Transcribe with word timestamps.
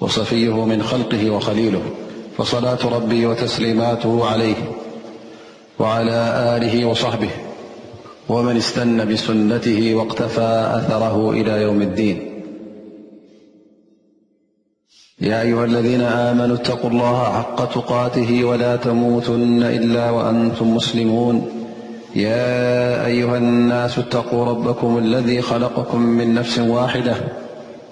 وصفيه 0.00 0.64
من 0.66 0.82
خلقه 0.82 1.30
وخليله 1.30 1.82
فصلاة 2.38 2.96
ربي 2.96 3.26
وتسليماته 3.26 4.26
عليه 4.26 4.54
وعلى 5.78 6.12
آله 6.56 6.84
وصحبه 6.86 7.30
ومن 8.28 8.56
استن 8.56 9.08
بسنته 9.12 9.94
واقتفى 9.94 10.70
أثره 10.78 11.30
إلى 11.30 11.62
يوم 11.62 11.82
الدين 11.82 12.30
يا 15.20 15.42
أيها 15.42 15.64
الذين 15.64 16.00
آمنوا 16.00 16.56
اتقوا 16.56 16.90
الله 16.90 17.24
حق 17.32 17.72
تقاته 17.74 18.44
ولا 18.44 18.76
تموتن 18.76 19.62
إلا 19.62 20.10
وأنتم 20.10 20.76
مسلمون 20.76 21.48
يا 22.16 23.06
أيها 23.06 23.36
الناس 23.38 23.98
اتقوا 23.98 24.44
ربكم 24.44 24.98
الذي 24.98 25.42
خلقكم 25.42 26.00
من 26.00 26.34
نفس 26.34 26.58
واحدة 26.58 27.16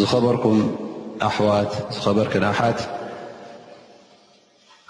خبركم 0.00 0.76
أوارك 1.22 2.36
آا 2.36 2.74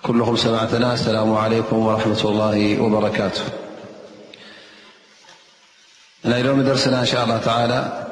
كلهم 0.02 0.36
سمعتنا 0.36 0.94
السلام 0.94 1.34
عليكم 1.34 1.78
ورحمة 1.78 2.20
الله 2.24 2.80
وبركاته 2.82 3.40
لوم 6.24 6.62
درسنا 6.62 7.00
إن 7.00 7.06
شاء 7.06 7.24
الله 7.24 7.38
تعالى 7.38 8.06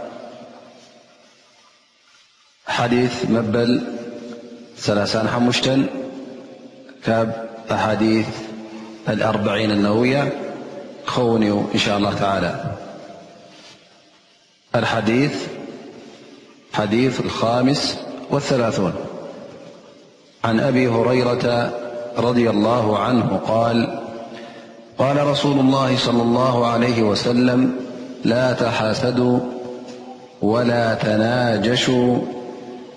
حديث 2.67 3.31
مبل 3.31 3.85
ثلاثا 4.77 5.31
حمشت 5.31 5.69
ب 7.09 7.31
أحاديث 7.73 8.29
الأربعين 9.09 9.71
النووية 9.71 10.33
خون 11.07 11.43
إن 11.75 11.79
شاء 11.79 11.99
الله 11.99 12.15
تعالى 12.15 12.65
حديث 16.73 17.21
الخامس 17.21 17.99
الثلاثون 18.33 18.93
عن 20.45 20.61
أبي 20.61 20.89
هريرة 20.89 21.73
رضي 22.19 22.51
الله 22.51 22.99
عنه- 22.99 23.41
قال 23.53 23.99
قال 24.99 25.27
رسول 25.27 25.61
الله 25.61 25.97
صلى 25.97 26.23
الله 26.23 26.67
عليه 26.67 27.03
وسلم 27.03 27.73
لا 28.25 28.53
تحاسدوا 28.53 29.39
ولا 30.43 30.95
تناجشوا 30.95 32.19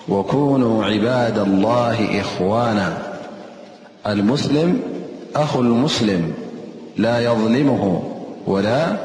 وكونوا 0.09 0.85
عباد 0.85 1.37
الله 1.39 2.21
إخوانا 2.21 3.10
امسلمأخ 4.05 5.55
المسلم 5.55 6.33
لا 6.97 7.19
يظلمه 7.25 8.01
ولا 8.47 8.97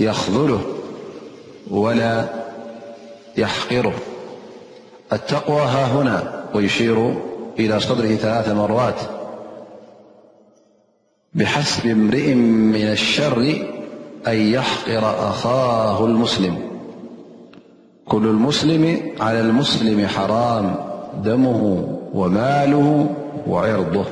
يخذله 0.00 0.60
ولا 1.70 2.28
يحقره 3.38 3.94
التقوى 5.12 5.60
ههنا 5.60 6.44
ويشير 6.54 7.14
إلى 7.58 7.80
صدره 7.80 8.14
ثلاث 8.14 8.48
مرات 8.48 9.00
بحسب 11.34 11.86
امرئ 11.86 12.34
من 12.34 12.82
الشر 12.82 13.66
أن 14.26 14.36
يحقر 14.36 15.28
أخاه 15.30 16.04
المسلم 16.06 16.58
كل 18.06 18.26
المسلم 18.26 19.00
على 19.20 19.40
المسلم 19.40 20.06
حرام 20.06 20.74
دمه 21.24 21.88
وماله 22.14 23.06
ورضه 23.46 24.04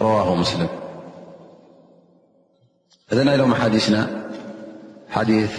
رواه 0.00 0.34
مسلم 0.34 0.68
ذ 3.14 3.18
لم 3.20 3.54
حدث 3.54 3.90
حث 5.08 5.50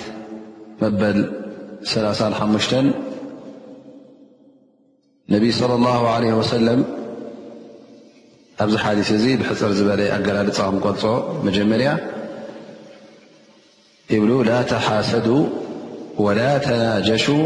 مበل 0.82 1.32
ث 1.86 1.98
نبي 5.30 5.52
صلى 5.52 5.74
الله 5.76 6.10
عليه 6.10 6.34
وسلم 6.34 6.80
ኣዚ 8.64 8.74
حدث 8.84 9.10
بحፅر 9.40 9.70
ዝበل 9.80 10.02
أجلፃقል 10.18 11.04
مጀمርያ 11.46 11.92
بل 14.10 14.32
ل 14.50 14.52
تحاسدوا 14.74 15.44
ولا 16.26 16.52
تناجشوا 16.68 17.46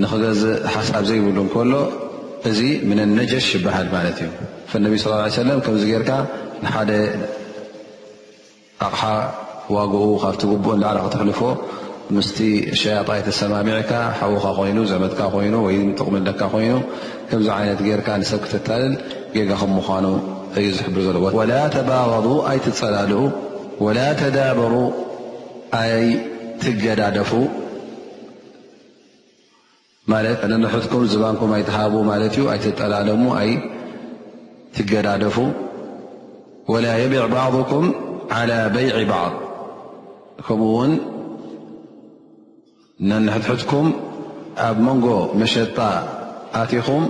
ንክገዝ 0.00 0.42
ሓሳብ 0.74 1.02
ዘይብሉ 1.08 1.36
እንከሎ 1.44 1.72
እዚ 2.50 2.60
ምን 2.88 2.98
ነጀሽ 3.18 3.46
ሽበሃል 3.52 3.88
ማለት 3.94 4.18
እዩ 4.30 4.78
ነቢ 4.84 4.94
ስ 5.02 5.06
ሰለም 5.40 5.58
ከምዚ 5.64 5.82
ጌርካ 5.90 6.10
ንሓደ 6.64 6.90
ኣቕሓ 8.86 9.02
ዋግኡ 9.76 10.02
ካብቲ 10.22 10.42
ጉቡእ 10.52 10.76
ላዕለ 10.82 10.98
ክትሕልፎ 11.06 11.40
ምስቲ 12.18 12.38
ሸያጣይ 12.82 13.20
ሰማሚዕካ 13.40 13.92
ሓዉኻ 14.20 14.44
ኮይኑ 14.58 14.78
ዘመትካ 14.92 15.20
ኮይኑ 15.34 15.54
ወይ 15.66 15.76
ጥቕምለካ 15.98 16.40
ኮይኑ 16.54 16.74
ከምዚ 17.28 17.48
ዓይነት 17.58 17.80
ርካ 18.00 18.08
ንሰብ 18.22 18.40
ክትታልል 18.44 18.94
ጌጋ 19.36 19.50
ከምምዃኑ 19.62 20.06
እዩ 20.60 20.68
ዝሕብር 20.78 21.02
ዘለዎ 21.08 21.24
ወላ 21.40 21.52
ተባወض 21.76 22.26
ኣይትፀላልኡ 22.52 23.20
ወላ 23.86 23.98
ተዳበሩ 24.20 24.74
ኣይ 25.80 26.02
ትገዳደፉ 26.62 27.30
ንሕትኩም 30.64 31.02
ዝባንኩም 31.12 31.50
ኣይትሃቡ 31.56 31.94
ማለት 32.10 32.34
እ 32.40 32.42
ኣይጠላለሙ 32.52 33.22
ኣይ 33.40 33.50
ትገዳደፉ 34.74 35.36
وላ 36.72 36.86
يቢዕ 37.04 37.22
ባعضኩም 37.36 37.86
على 38.38 38.58
بይع 38.74 38.94
بعض 39.12 39.34
ከምኡ 40.46 40.64
ውን 40.76 40.92
ነንሕትሕትኩም 43.08 43.86
ኣብ 44.68 44.76
መንጎ 44.86 45.06
መሸጣ 45.40 45.78
ኣትኹም 46.60 47.04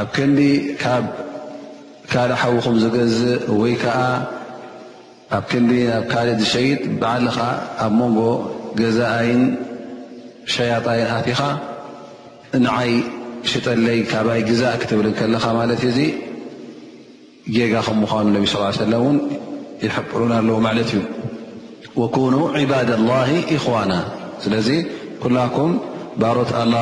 ኣብ 0.00 0.08
ክንዲ 0.16 0.40
ካብ 0.82 1.04
ካልእ 2.12 2.38
ሓዊኹም 2.42 2.76
ዝገዝእ 2.82 3.40
ወይ 3.60 3.74
ከዓ 3.82 3.98
ኣብ 5.36 5.44
ክንዲ 5.50 5.72
ናብ 5.92 6.04
ካልእ 6.12 6.36
ዝሸይጥ 6.42 6.80
ብዓከ 7.02 7.36
ኣብ 7.84 7.92
መንጎ 8.00 8.18
ገዛእይን 8.80 9.42
ሸያጣይን 10.54 11.08
ኣትኻ 11.18 11.40
ንዓይ 12.64 12.90
ሽጠለይ 13.50 14.00
ካባይ 14.10 14.40
ግዛእ 14.50 14.76
ክትብልን 14.82 15.14
ከለኻ 15.18 15.44
ማለት 15.58 15.80
እዚ 15.88 15.98
ጌጋ 17.56 17.72
ከም 17.86 17.96
ምዃኑ 18.02 18.26
ነብ 18.36 18.44
ص 18.52 18.78
ሰለ 18.82 18.92
እን 19.10 19.16
ይሕሩና 19.86 20.32
ኣለዎ 20.42 20.56
ማለት 20.66 20.90
እዩ 20.94 22.06
ኑ 22.34 22.36
ዕባድ 22.62 22.88
ላه 23.08 23.28
እኽዋና 23.56 23.92
ስለዚ 24.44 24.68
ኩላኩም 25.24 25.72
ባሮት 26.22 26.50
ኣላ 26.62 26.74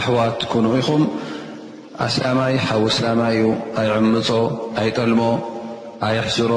ኣሕዋት 0.00 0.38
ኩኑ 0.52 0.66
ኢኹም 0.80 1.02
ኣስማይ 2.06 2.54
ሓወስላማይ 2.66 3.38
ኣይዕምፆ 3.80 4.28
ኣይጠልሞ 4.80 5.22
ኣይሕዝሮ 6.06 6.52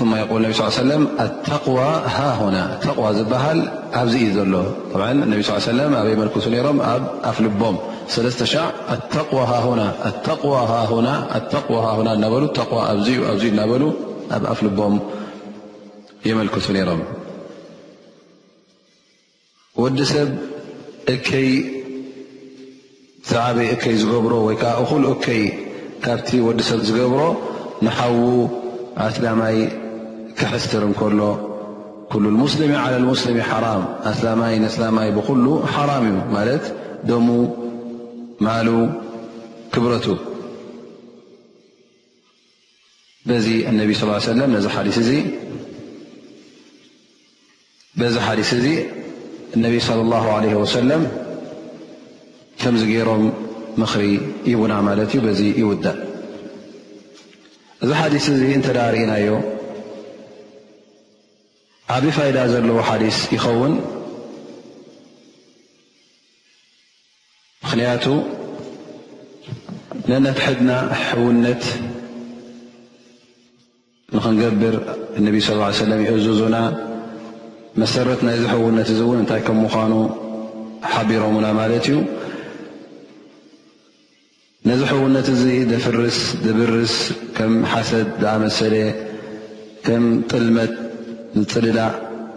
ታقዋ 0.00 1.78
ዋ 3.04 3.08
ዝበሃል 3.16 3.58
ኣብዚ 4.00 4.14
እኢ 4.24 4.28
ዘሎ 4.36 5.08
ነ 5.16 6.76
ኣብ 6.92 7.04
ኣፍልቦም 7.30 7.76
ለ 8.26 8.64
እበ 12.12 12.40
እበሉ 13.64 13.84
ኣብ 14.36 14.44
ኣቦ 14.52 14.78
የክ 16.30 16.56
ም 17.00 17.04
ወዲ 19.82 19.98
ሰብ 20.14 20.28
እይ 21.12 21.20
ዕበእይ 23.44 23.94
ዝገብሮ 24.02 24.32
ወዓ 24.48 24.72
ሉ 25.04 25.12
እ 25.14 25.38
ካ 26.04 26.16
ዲሰብ 26.58 26.80
ዝገብሮ 26.88 27.20
ንሓው 27.86 28.16
ኣይ 29.46 29.58
ሕስትር 30.52 30.82
እከሎ 30.90 31.20
ኩሉ 32.12 32.24
ሙስሊም 32.42 32.72
ሙስሊም 33.10 33.38
ሓራም 33.50 33.82
ኣስላማይ 34.10 34.54
ስላማይ 34.74 35.08
ብኩሉ 35.18 35.46
ሓራም 35.74 36.04
እዩ 36.10 36.16
ማለት 36.36 36.64
ደሙ 37.10 37.26
ማሉ 38.46 38.68
ክብረቱ 39.74 40.06
ዚ 43.44 43.48
ነ 43.78 43.80
ص 44.24 44.28
ለ 44.38 44.40
በዚ 48.00 48.14
ሓዲስ 48.26 48.50
እዚ 48.58 48.66
ነቢ 49.64 49.74
صለى 49.88 50.16
اه 50.18 50.26
ع 50.40 50.60
ወሰለም 50.62 51.02
ከምዝ 52.60 52.82
ገይሮም 52.90 53.24
ምክሪ 53.82 54.04
ይቡና 54.50 54.72
ማለት 54.86 55.10
እዩ 55.16 55.26
ዚ 55.40 55.42
ይውዳእ 55.60 55.98
እዚ 57.82 57.90
ሓዲስ 58.00 58.26
እዚ 58.34 58.42
እንተዳርእናዮ 58.58 59.28
ዓብ 61.90 62.04
ፋይዳ 62.16 62.36
ዘለዎ 62.52 62.78
ሓዲስ 62.88 63.16
ይኸውን 63.34 63.72
ምክንያቱ 67.62 68.04
ነነትሕድና 70.10 70.70
ሕውነት 71.04 71.64
ንክንገብር 74.16 74.74
እነቢ 75.18 75.36
ስለ 75.48 75.58
ሰለም 75.84 76.00
ይእዝዙና 76.06 76.56
መሰረት 77.82 78.20
ናይዚ 78.26 78.42
ሕውነት 78.54 78.88
እዚ 78.94 79.00
እውን 79.06 79.18
እንታይ 79.22 79.42
ከም 79.46 79.58
ምዃኑ 79.64 79.92
ሓቢሮምና 80.94 81.46
ማለት 81.60 81.86
እዩ 81.90 81.98
ነዚ 84.70 84.80
ሕውነት 84.92 85.26
እዚ 85.34 85.42
ዘፍርስ 85.72 86.18
ዘብርስ 86.46 86.94
ከም 87.38 87.52
ሓሰድ 87.72 88.08
ዝኣመሰለ 88.24 88.74
ከም 89.86 90.04
ጥልመት 90.32 90.72
ንፅድዳ 91.40 91.78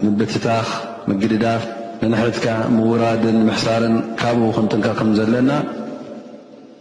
ምብትታኽ 0.06 0.68
ምግድዳፍ 1.10 1.64
ንንሕርትካ 2.02 2.46
ምውራድን 2.76 3.38
ምሕሳርን 3.48 3.96
ካብኡ 4.20 4.48
ክንጥንቀ 4.56 4.88
ከም 5.00 5.10
ዘለና 5.18 5.52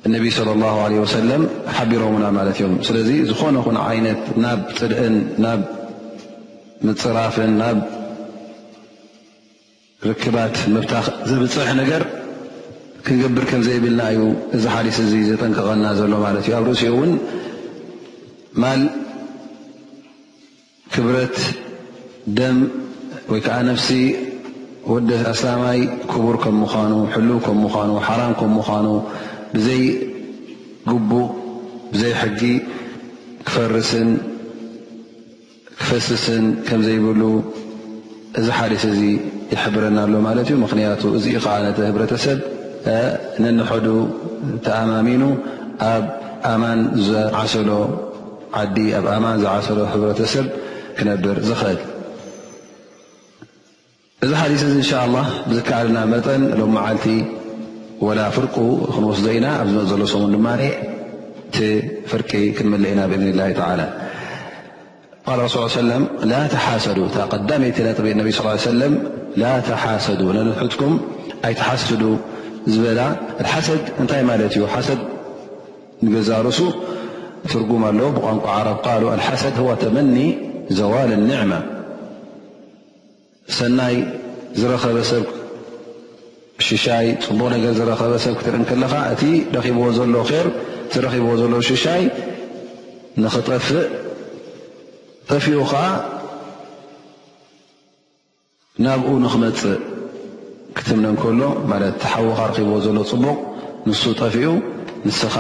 እነቢይ 0.08 0.32
صለ 0.38 0.49
ላሁ 0.62 0.75
ዓለ 0.84 0.93
ወሰለም 1.05 1.43
ሓቢሮምና 1.76 2.25
ማለት 2.38 2.56
እዮም 2.61 2.75
ስለዚ 2.88 3.08
ዝኾነ 3.31 3.56
ኹን 3.64 3.76
ዓይነት 3.87 4.20
ናብ 4.44 4.61
ፅድእን 4.78 5.14
ናብ 5.44 5.61
ምፅራፍን 6.87 7.52
ናብ 7.62 7.78
ርክባት 10.11 10.56
ምብታኽ 10.76 11.06
ዝብፅሕ 11.31 11.69
ነገር 11.82 12.02
ክንገብር 13.06 13.44
ከም 13.50 13.62
ዘይብልና 13.66 14.02
እዩ 14.14 14.20
እዚ 14.56 14.64
ሓዲስ 14.75 14.99
እዚ 15.06 15.12
ዘጠንቀቐልና 15.32 15.87
ዘሎ 16.00 16.12
ማለት 16.26 16.44
እዩ 16.49 16.55
ኣብ 16.61 16.64
ርእሲ 16.70 16.84
እውን 16.93 17.12
ማል 18.62 18.82
ክብረት 20.94 21.38
ደም 22.38 22.59
ወይ 23.31 23.41
ከዓ 23.47 23.56
ነፍሲ 23.71 23.88
ወዲ 24.93 25.09
ኣስላማይ 25.32 25.79
ክቡር 26.12 26.37
ከም 26.43 26.55
ምዃኑ 26.62 26.93
ሕልው 27.15 27.38
ከም 27.47 27.59
ምዃኑ 27.65 27.91
ሓራም 28.06 28.32
ከም 28.41 28.50
ምዃኑ 28.59 28.87
ብዘይ 29.55 29.85
ግቡእ 30.91 31.29
ብዘይ 31.93 32.12
ሕጊ 32.23 32.41
ክፈርስን 33.47 34.11
ክፈስስን 35.81 36.44
ከም 36.69 36.81
ዘይብሉ 36.88 37.23
እዚ 38.41 38.47
ሓደስ 38.59 38.85
እዚ 38.93 39.03
ይሕብረና 39.55 39.99
ኣሎ 40.06 40.15
ማለት 40.29 40.47
እዩ 40.50 40.56
ምክንያቱ 40.65 41.03
እዚ 41.19 41.26
ከዓ 41.44 41.55
ነተ 41.65 41.79
ህብረተሰብ 41.91 42.38
ነንሐዱ 43.44 43.87
ተኣማሚኑ 44.67 45.23
ኣብ 45.93 46.05
ኣማን 46.53 46.81
ዘዓሰሎ 47.09 47.71
ዓዲ 48.62 48.76
ኣብ 49.00 49.06
ኣማን 49.17 49.37
ዝዓሰሎ 49.44 49.79
ህብረተሰብ 49.94 50.47
ክነብር 50.99 51.38
ዝኽእል 51.49 51.79
እዚ 54.25 54.32
ሓث 54.43 54.62
شء 54.91 55.00
الله 55.06 55.25
كና 55.69 55.97
መጠ 56.15 56.26
ሎ 56.59 57.09
ول 58.06 58.19
ፍር 58.37 58.47
ክንስ 58.55 59.21
ኢና 59.37 59.47
ኣ 59.62 59.65
ዘሎ 59.91 60.03
ፍርቂ 62.11 62.31
ክ 62.56 62.61
ኢና 62.93 63.00
ብذ 63.11 63.21
له 63.41 63.49
ى 65.41 65.50
ሱ 65.55 65.56
س 65.75 65.79
ل 65.88 65.93
ሓሰ 66.25 66.25
صلى 66.25 66.38
ه 66.67 66.69
س 66.85 66.88
ሓሰ 69.85 70.09
ك 70.81 70.82
ኣሓ 71.49 71.71
ዝ 72.75 72.79
ሰ 73.66 73.71
ታይ 74.11 74.23
ሰ 74.88 75.00
ዛርሱ 76.31 76.59
ትጉም 77.52 77.83
ኣ 77.90 77.93
ብቋንቋ 78.16 78.45
ع 79.33 79.37
ሰ 79.43 79.45
ه 79.69 79.76
ተመ 79.83 79.99
ዘዋل 80.78 81.11
ኒعم 81.31 81.52
ሰናይ 83.57 83.97
ዝረኸበሰብ 84.61 85.25
ሽሻይ 86.67 87.07
ፅቡቕ 87.25 87.47
ነገር 87.55 87.73
ዝረኸበ 87.79 88.13
ሰብ 88.25 88.35
ክትርኢን 88.41 88.65
ከለካ 88.71 88.95
እቲ 89.13 89.23
ረኺብዎ 89.57 89.85
ዘሎ 89.97 90.17
ር 90.45 90.47
ዝረኺብዎ 90.93 91.33
ዘሎ 91.41 91.55
ሽሻይ 91.69 92.03
ንኽጠፍእ 93.23 93.83
ጠፊኡ 95.29 95.59
ኻ 95.71 95.75
ናብኡ 98.85 99.09
ንኽመፅእ 99.25 99.77
ክትምነ 100.77 101.05
እንከሎ 101.13 101.41
ማለት 101.73 101.99
ሓዉኻ 102.13 102.39
ረኪብዎ 102.51 102.77
ዘሎ 102.87 102.99
ፅቡቕ 103.13 103.39
ንሱ 103.89 104.03
ጠፊኡ 104.23 104.49
ንስኻ 105.07 105.35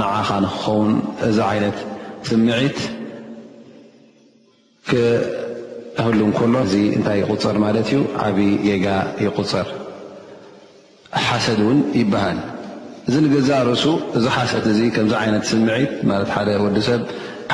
ንዓኻ 0.00 0.28
ንክኸውን 0.44 0.92
እዛ 1.28 1.38
ዓይነት 1.50 1.78
ስምዒት 2.30 2.78
ኣህሉ 6.00 6.20
እንከሎ 6.28 6.54
እዚ 6.66 6.74
እንታይ 6.96 7.16
ይቁፀር 7.22 7.56
ማለት 7.64 7.86
እዩ 7.90 7.98
ዓብዪ 8.24 8.42
ጌጋ 8.66 8.86
ይቁፀር 9.24 9.66
ሓሰድ 11.26 11.60
እውን 11.64 11.78
ይበሃል 12.00 12.38
እዚ 13.08 13.14
ንገዛ 13.24 13.50
ርእሱ 13.68 13.84
እዚ 14.18 14.24
ሓሰድ 14.36 14.64
እዚ 14.72 14.80
ከምዚ 14.94 15.12
ዓይነት 15.22 15.44
ስምዒት 15.50 15.92
ማለት 16.10 16.30
ሓደ 16.34 16.48
ወዲሰብ 16.64 17.02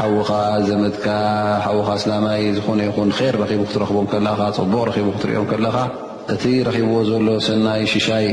ሓዉኻ 0.01 0.31
ዘመትካ 0.69 1.07
ሓውኻ 1.67 1.89
ኣስላማይ 1.99 2.41
ዝኾነ 2.57 2.81
ይኹን 2.89 3.11
ር 3.19 3.35
ረኪቡ 3.43 3.61
ክትረኽቦም 3.69 4.07
ከለኻ 4.13 4.41
ፅቡቕ 4.59 4.81
ረኺቡ 4.89 5.09
ክትሪኦም 5.17 5.47
ከለኻ 5.53 5.77
እቲ 6.35 6.45
ረኺብዎ 6.69 6.97
ዘሎ 7.11 7.29
ሰናይ 7.47 7.83
ሽሻይ 7.93 8.27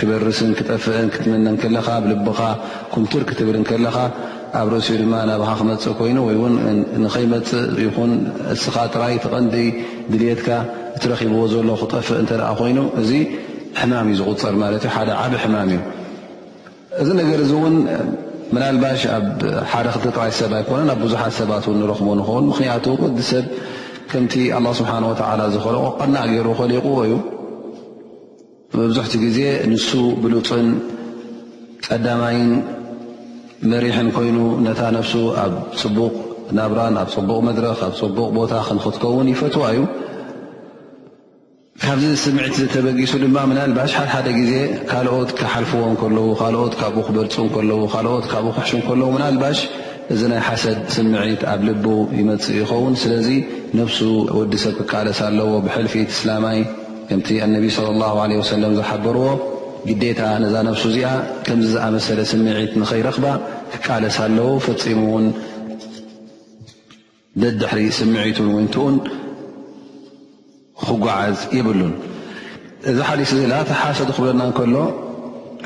ክበርስን 0.00 0.50
ክጠፍአን 0.58 1.08
ክትመነ 1.14 1.46
ከለካ 1.62 1.88
ብልብኻ 2.04 2.40
ኩምቱር 2.94 3.22
ክትብል 3.30 3.56
ከለኻ 3.70 3.96
ኣብ 4.58 4.68
ርእሲኡ 4.72 4.94
ድማ 5.02 5.14
ናብሃ 5.30 5.50
ክመፅእ 5.58 5.94
ኮይኑ 5.98 6.18
ወይ 6.28 6.36
ንከይመፅእ 7.04 7.62
ይኹን 7.84 8.12
እስኻ 8.54 8.74
ጥራይ 8.94 9.14
ተቐንዲ 9.24 9.54
ድልትካ 10.12 10.48
እትረኪብዎ 10.96 11.40
ዘሎ 11.52 11.68
ክጠፍእ 11.80 12.18
እተ 12.22 12.30
ኮይኑ 12.60 12.78
እዚ 13.00 13.10
ሕማም 13.80 14.08
እዩ 14.12 14.16
ዝቁፅር 14.20 14.54
ማለት 14.62 14.82
እዩ 14.86 14.90
ሓደ 14.96 15.10
ዓብ 15.20 15.32
ሕማም 15.42 15.68
እዩ 15.74 15.78
እዚ 17.02 17.08
ነገር 17.20 17.38
እዚ 17.44 17.52
እውን 17.60 17.76
ናባሽ 18.60 19.02
ኣብ 19.16 19.26
ሓደ 19.72 19.86
ክጥራይ 20.04 20.32
ሰብ 20.40 20.52
ኣይኮነን 20.58 20.88
ኣብ 20.94 20.98
ብዙሓት 21.04 21.32
ሰባት 21.40 21.64
ንረክቦ 21.82 22.08
ንኸውን 22.20 22.44
ምክንያቱ 22.52 22.84
ወዲ 23.02 23.20
ሰብ 23.32 23.46
ከምቲ 24.12 24.34
ስብሓ 24.80 24.92
ዝክለቁ 25.54 25.84
ቀና 26.00 26.14
ገይሩ 26.32 26.48
ከሊቑዎ 26.60 26.96
እዩ 27.06 27.14
ብብዙሕቲ 28.74 29.14
ግዜ 29.26 29.38
ንሱ 29.70 29.88
ብሉፅን 30.24 30.68
ቀዳማይን 31.86 32.50
መሪሕን 33.70 34.06
ኮይኑ 34.16 34.38
ነታ 34.66 34.82
ነፍሱ 34.96 35.12
ኣብ 35.42 35.54
ፅቡቕ 35.80 36.12
ናብራን 36.58 36.94
ኣብ 37.00 37.08
ፅቡቕ 37.14 37.36
መድረክ 37.48 37.80
ኣብ 37.86 37.92
ፅቡቕ 37.98 38.18
ቦታ 38.36 38.52
ክንክትከውን 38.66 39.26
ይፈትዋ 39.32 39.64
እዩ 39.72 39.80
ካብዚ 41.82 42.06
ስምዒት 42.22 42.54
ዝተበጊሱ 42.60 43.12
ድማ 43.24 43.36
ምና 43.50 43.58
ልባሽ 43.70 43.92
ሓድሓደ 43.98 44.26
ግዜ 44.38 44.52
ካልኦት 44.90 45.30
ክሓልፍዎ 45.38 45.82
ከለዉ 46.00 46.30
ካልኦት 46.40 46.74
ካብኡ 46.80 47.02
ክበልፁ 47.10 47.36
ከለዉ 47.56 47.82
ካልኦት 47.96 48.24
ካብኡ 48.32 48.50
ክሕሹ 48.56 48.72
ከለዉ 48.88 49.08
ምና 49.18 49.24
ልባሽ 49.36 49.60
እዚ 50.16 50.20
ናይ 50.32 50.40
ሓሰድ 50.48 50.78
ስምዒት 50.96 51.42
ኣብ 51.52 51.60
ልቡ 51.68 51.86
ይመፅእ 52.18 52.56
ይኸውን 52.62 52.94
ስለዚ 53.04 53.28
ነፍሱ 53.80 53.98
ወዲ 54.40 54.52
ሰብ 54.64 54.74
ክቃለስ 54.80 55.20
ኣለዎ 55.28 55.50
ብሕልፊትስላማይ 55.68 56.58
ከምቲ 57.10 57.28
ኣነቢ 57.46 57.64
صለ 57.78 57.88
ላ 58.02 58.26
ለ 58.32 58.52
ሰለም 58.52 58.74
ዝሓበርዎ 58.80 59.26
ግዴታ 59.88 60.22
ነዛ 60.42 60.54
ነብሱ 60.66 60.82
እዚኣ 60.90 61.08
ከምዝዝኣመሰለ 61.46 62.18
ስምዒት 62.30 62.72
ንኸይረኽባ 62.80 63.26
ክቃለስ 63.72 64.16
ኣለው 64.24 64.48
ፍፂሙ 64.64 65.00
ውን 65.14 65.26
ደድሕሪ 67.42 67.80
ስምዒቱን 67.98 68.48
ወንትኡን 68.56 68.96
ክጓዓዝ 70.86 71.38
ይብሉን 71.58 71.92
እዚ 72.90 72.98
ሓሊስ 73.08 73.30
እዚ 73.36 73.42
ላተ 73.52 73.70
ሓሰድ 73.82 74.10
ክብለና 74.16 74.42
ከሎ 74.58 74.76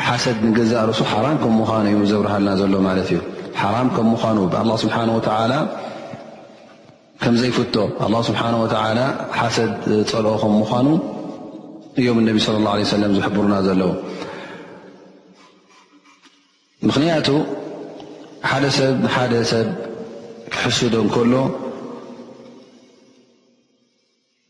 ሓሰድ 0.06 0.38
ንገዛእ 0.48 0.84
ርሱ 0.90 1.00
ሓራም 1.12 1.36
ከም 1.42 1.52
ምዃኑ 1.62 1.84
እዩ 1.94 1.98
ዘብርሃልና 2.12 2.50
ዘሎ 2.60 2.74
ማለት 2.88 3.08
እዩ 3.14 3.20
ሓራም 3.62 3.88
ከም 3.96 4.06
ምዃኑ 4.14 4.38
ብኣላ 4.54 4.70
ስብሓ 4.84 4.96
ወላ 5.16 5.54
ከምዘይፍቶ 7.24 7.74
ኣ 8.06 8.08
ስብሓ 8.28 8.42
ወላ 8.62 9.00
ሓሰድ 9.40 9.70
ፀልኦ 10.12 10.34
ከም 10.44 10.54
ምኳኑ 10.62 10.86
እዮም 12.00 12.16
እነቢ 12.20 12.38
ለ 12.54 12.60
ላ 12.64 12.68
ለ 12.78 12.82
ሰለም 12.92 13.12
ዝሕብሩና 13.16 13.54
ዘለዎ 13.66 13.90
ምክንያቱ 16.88 17.28
ሓደ 18.50 18.64
ሰብ 18.78 18.94
ንሓደ 19.04 19.34
ሰብ 19.52 19.68
ክሕስዶ 20.54 20.94
እንከሎ 21.04 21.34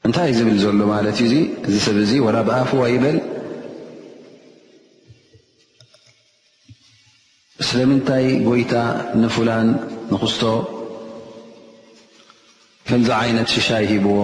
እንታይ 0.06 0.30
ዝብል 0.38 0.58
ዘሎ 0.64 0.80
ማለት 0.94 1.18
እዩ 1.26 1.34
እዚ 1.68 1.74
ሰብ 1.86 1.96
እዚ 2.04 2.12
ላ 2.36 2.40
ብኣፍዋ 2.48 2.82
ይበል 2.94 3.18
ስለምንታይ 7.68 8.26
ጎይታ 8.48 8.74
ንፍላን 9.22 9.68
ንክስቶ 10.12 10.42
ከምዚ 12.88 13.08
ዓይነት 13.22 13.48
ሽሻይ 13.56 13.84
ሂብዎ 13.92 14.16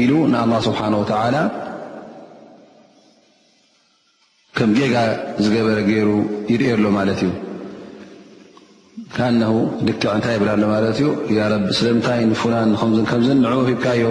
ኢሉ 0.00 0.12
ንኣላ 0.32 0.52
ስብሓን 0.66 0.94
ወተላ 1.02 1.34
ከም 4.58 4.70
ጌጋ 4.76 4.94
ዝገበረ 5.44 5.78
ገይሩ 5.88 6.10
ይርእ 6.50 6.70
ኣሎ 6.76 6.84
ማለት 6.98 7.18
እዩ 7.24 7.30
ካእነሁ 9.16 9.54
ልትዕ 9.86 10.08
እንታይ 10.16 10.34
ይብላ 10.36 10.50
ሎ 10.60 10.66
ማለት 10.74 10.96
እዩ 11.00 11.06
እያ 11.32 11.38
ረ 11.52 11.56
ስለምንታይ 11.78 12.20
ንፍላን 12.30 12.70
ከምዝን 13.10 13.38
ንዕ 13.44 13.52
ሂብካዮ 13.68 14.04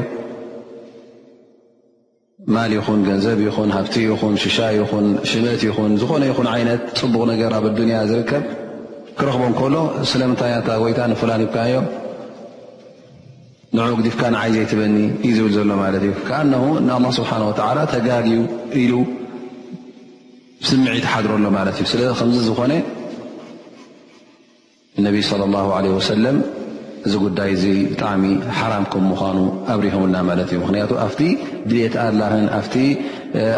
ማል 2.55 2.71
ይኹን 2.77 2.99
ገንዘብ 3.07 3.39
ይኹን 3.47 3.69
ሃብቲ 3.77 3.95
ይኹን 4.11 4.35
ሽሻ 4.43 4.57
ይኹን 4.79 5.05
ሽመት 5.29 5.61
ይኹን 5.69 5.91
ዝኾነ 6.03 6.23
ይኹን 6.31 6.47
ዓይነት 6.53 6.83
ፅቡቕ 7.01 7.23
ነገር 7.31 7.51
ኣብ 7.57 7.65
ኣዱንያ 7.71 7.97
ዝርከብ 8.11 8.43
ክረኽቦ 9.17 9.43
ከሎ 9.59 9.75
ስለምንታይ 10.13 10.51
እናታ 10.53 10.69
ወይታ 10.85 10.99
ንፍላን 11.13 11.41
ሂብካ 11.45 11.57
ዮ 11.75 11.83
ን 13.75 13.91
ግዲፍካ 13.99 14.21
ንዓይ 14.33 14.49
ዘይትበኒ 14.55 14.95
እዩ 15.29 15.35
ዝብል 15.37 15.53
ዘሎ 15.57 15.71
ማለት 15.83 16.03
እዩ 16.07 16.11
ካ 16.27 16.41
እነ 16.45 16.53
ንኣላ 16.87 17.05
ስብሓን 17.19 17.43
ወተዓላ 17.49 17.79
ተጋጊዩ 17.95 18.39
ኢሉ 18.83 18.93
ስምዒ 20.67 20.95
ትሓድሮሎ 21.05 21.45
ማለት 21.57 21.75
እዩ 21.79 21.87
ስለ 21.93 22.01
ከምዚ 22.19 22.37
ዝኾነ 22.49 22.73
እነቢይ 24.99 25.23
صለ 25.29 25.41
ላሁ 25.55 25.67
ለ 25.85 25.87
ወሰለም 25.97 26.37
እዚ 27.07 27.13
ጉዳይ 27.23 27.49
እዙ 27.55 27.63
ብጣዕሚ 27.91 28.23
ሓራም 28.59 28.85
ከም 28.91 29.03
ምዃኑ 29.11 29.37
ኣብሪሆምና 29.73 30.15
ማለት 30.29 30.47
እዩ 30.51 30.57
ምክንያቱ 30.63 30.91
ኣብቲ 31.05 31.19
ድልት 31.69 31.95
ኣድላህን 32.03 32.45
ኣፍቲ 32.59 32.75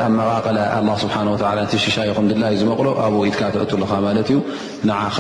ኣብ 0.06 0.12
መቓቐለ 0.20 0.58
ኣላ 0.78 0.88
ስብሓን 1.04 1.28
ላ 1.44 1.52
ነቲሽሻ 1.60 1.96
ይኹም 2.10 2.26
ድላዩ 2.32 2.56
ዝመቕሎ 2.62 2.88
ኣብኡ 3.06 3.22
ኢትካ 3.32 3.42
ተእትሉካ 3.56 3.92
ማለት 4.08 4.30
እዩ 4.34 4.40
ንዓኻ 4.92 5.18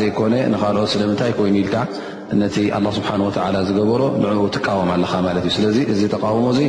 ዘይኮነ 0.00 0.34
ንካልኦ 0.54 0.84
ስለምንታይ 0.94 1.32
ኮይኑ 1.38 1.56
ኢልካ 1.62 1.76
ነቲ 2.42 2.56
ላ 2.86 2.92
ስብሓን 2.98 3.20
ላ 3.56 3.64
ዝገበሮ 3.70 4.02
ንኡ 4.24 4.42
ትቃወም 4.58 4.92
ኣለካ 4.96 5.14
ማለት 5.28 5.44
እዩ 5.48 5.54
ስለዚ 5.58 5.78
እዚ 5.94 6.00
ተቃወሞ 6.16 6.46
እ 6.66 6.68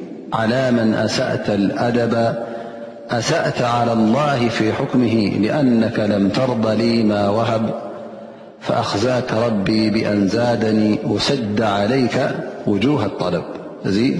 على 0.33 0.71
من 0.71 0.93
أسأت 0.93 1.49
الأدب 1.49 2.35
أسأت 3.09 3.61
على 3.61 3.93
الله 3.93 4.49
في 4.49 4.71
حكمه 4.73 5.39
لأنك 5.43 5.99
لم 5.99 6.29
ترضى 6.29 6.75
لي 6.75 7.03
ما 7.03 7.29
وهب 7.29 7.73
فأخذاك 8.59 9.33
ربي 9.33 9.89
بأن 9.89 10.27
زادني 10.27 10.99
وشد 11.07 11.61
عليك 11.61 12.29
وجوه 12.67 13.05
الطلب 13.05 13.43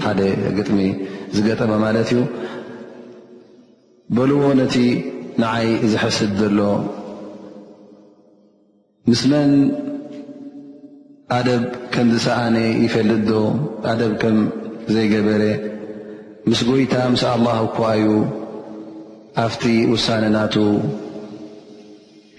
ح 0.02 0.08
م 0.76 0.78
جطم 1.42 1.66
مت 1.82 2.10
بلو 4.16 4.42
نت 4.60 4.74
نعي 5.42 5.70
زحسد 5.94 6.38
ل 6.58 6.60
مسمن 9.10 9.48
أب 11.38 11.48
كم 11.94 12.08
سأن 12.26 12.56
يفلد 12.84 13.30
ك 14.22 14.24
زيجبر 14.94 15.42
ምስ 16.50 16.60
ጐይታ 16.68 16.94
ምስ 17.14 17.22
ኣላህ 17.32 17.56
እኳዩ 17.66 18.04
ኣብቲ 19.42 19.64
ውሳነ 19.92 20.22
ናቱ 20.36 20.54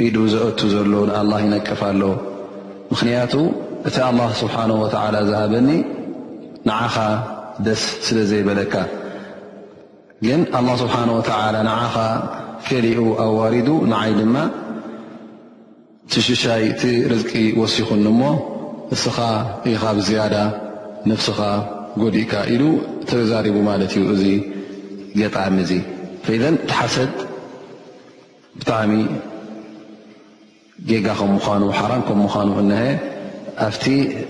ኢዱ 0.05 0.15
ዘአቱ 0.33 0.59
ዘሎ 0.73 0.89
ንኣላ 1.09 1.31
ይነቅፍ 1.43 1.81
ኣሎ 1.89 2.01
ምኽንያቱ 2.89 3.33
እቲ 3.89 3.95
ኣላህ 4.09 4.29
ስብሓን 4.41 4.71
ወትዓላ 4.81 5.15
ዝሃበኒ 5.29 5.69
ንዓኻ 6.69 6.95
ደስ 7.67 7.83
ስለ 8.07 8.17
ዘይበለካ 8.31 8.73
ግን 10.25 10.41
ኣላ 10.59 10.67
ስብሓን 10.83 11.09
ወተዓላ 11.17 11.55
ንዓኻ 11.69 11.95
ከሊኡ 12.67 12.99
ኣዋሪዱ 13.25 13.69
ንዓይ 13.91 14.11
ድማ 14.19 14.35
ቲሽሻይ 16.15 16.63
እቲ 16.71 16.81
ርዝቂ 17.13 17.31
ወሲኹኒሞ 17.61 18.21
እስኻ 18.95 19.17
እኻብዝያዳ 19.71 20.35
ንፍስኻ 21.11 21.39
ጎዲእካ 22.01 22.33
ኢሉ 22.53 22.63
ተዛሪቡ 23.09 23.55
ማለት 23.69 23.91
እዩ 23.97 24.03
እዚ 24.13 24.23
የጣሚ 25.21 25.55
እዚ 25.65 25.71
ፈኢዘን 26.25 26.55
ቲሓሰድ 26.69 27.11
ብጣዕሚ 28.59 28.93
ጌጋ 30.91 31.07
ከም 31.19 31.29
ምዃኑ 31.37 31.63
ሓራም 31.79 32.01
ከም 32.07 32.17
ምዃኑ 32.25 32.49
እነሀ 32.63 32.81
ኣብቲ 33.67 33.85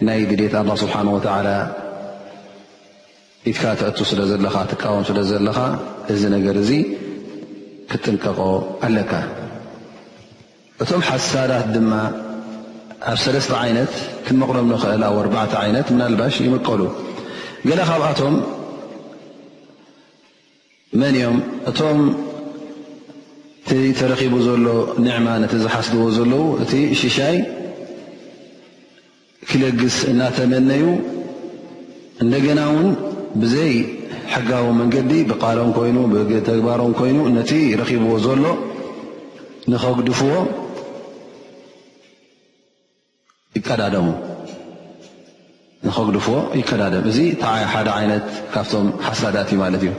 ናይ 0.07 0.21
ግሌት 0.31 0.53
ኣላ 0.61 0.69
ስብሓን 0.83 1.07
ወተዓላ 1.15 1.49
ኢትካ 3.51 3.63
ተእቱ 3.79 3.97
ስለ 4.11 4.19
ዘለካ 4.31 4.55
ትቃወን 4.73 5.05
ስለ 5.11 5.19
ዘለካ 5.31 5.59
እዚ 6.13 6.21
ነገር 6.35 6.57
እዚ 6.63 6.71
ክጥንቀቆ 7.91 8.39
ኣለካ 8.87 9.13
እቶም 10.83 11.01
ሓሳዳት 11.09 11.67
ድማ 11.77 11.93
ኣብ 13.11 13.17
ሰለስተ 13.23 13.51
ዓይነት 13.63 13.93
ክንመቕኖም 14.27 14.67
ንኽእል 14.73 15.03
ኣብ 15.09 15.15
ኣርባዕተ 15.23 15.53
ዓይነት 15.63 15.87
ምናልባሽ 15.95 16.35
ይመቀሉ 16.45 16.81
ገለ 17.69 17.79
ካብኣቶም 17.89 18.33
መን 21.01 21.15
እኦም 21.19 21.37
እቶም 21.69 21.99
ቲ 23.67 23.77
ተረኺቡ 23.99 24.33
ዘሎ 24.47 24.65
ንዕማ 25.05 25.27
ነቲ 25.43 25.53
ዝሓስድዎ 25.63 26.03
ዘለው 26.17 26.43
እቲ 26.63 26.71
ሽሻይ 27.01 27.37
ክለግስ 29.51 29.95
እናተመነዩ 30.11 30.83
እንደገና 32.23 32.59
እውን 32.71 32.89
ብዘይ 33.43 33.73
ሓጋቦ 34.33 34.65
መንገዲ 34.81 35.11
ብቃሎም 35.31 35.71
ይኑ 35.89 35.97
ተግባሮም 36.49 36.93
ኮይኑ 36.99 37.17
ነቲ 37.37 37.51
ረኪብዎ 37.81 38.11
ዘሎ 38.25 38.45
ንከግድፍዎ 39.71 40.33
ይቀዳደሙ 43.57 44.05
ንከጉድፎዎ 45.87 46.35
ይቀዳድም 46.59 47.05
እዚ 47.11 47.17
ሓደ 47.73 47.87
ዓይነት 47.99 48.23
ካብቶም 48.53 48.87
ሓሳታት 49.07 49.49
እዩ 49.53 49.57
ማለት 49.63 49.81
እዩ 49.85 49.91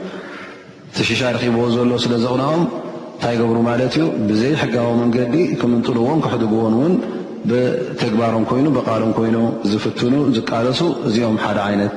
እቲ 0.91 0.97
ሽሻይ 1.09 1.31
ረኪብዎ 1.37 1.63
ዘሎ 1.75 1.91
ስለ 2.05 2.13
ዘቕናኦም 2.23 2.63
እንታይ 3.15 3.35
ገብሩ 3.41 3.57
ማለት 3.69 3.93
እዩ 3.97 4.05
ብዘይ 4.29 4.53
ሕጋቦ 4.61 4.87
መንገዲ 5.01 5.35
ክምንጥልዎም 5.61 6.19
ክሕድግቦን 6.25 6.75
ውን 6.81 6.93
ብተግባሮም 7.49 8.45
ይኑ 8.59 8.67
ብቃሎም 8.77 9.11
ይኑ 9.27 9.37
ዝፍትኑ 9.71 10.13
ዝቃለሱ 10.35 10.79
እዚኦም 11.07 11.37
ሓደ 11.43 11.59
ዓይነት 11.67 11.93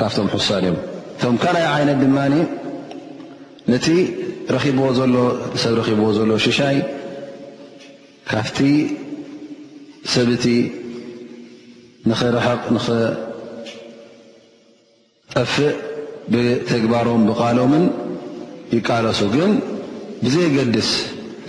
ካብቶም 0.00 0.28
ሓሳን 0.34 0.60
እዮም 0.70 0.76
እቶም 1.16 1.36
ካልይ 1.44 1.66
ዓይነት 1.76 1.98
ድማ 2.04 2.18
ነቲ 3.72 3.86
ሎ 4.78 4.86
ሰብ 5.64 5.74
ረብዎ 5.80 6.06
ዘሎ 6.20 6.30
ሽሻይ 6.46 6.78
ካብቲ 8.30 8.58
ሰብቲ 10.14 10.44
ንኽርሕቕ 12.10 12.62
ጠፍእ 15.36 15.68
ብተግባሮም 16.32 17.20
ብቓሎምን 17.28 17.84
ይቃለሱ 18.76 19.20
ግን 19.34 19.50
ብዘይገድስ 20.24 20.88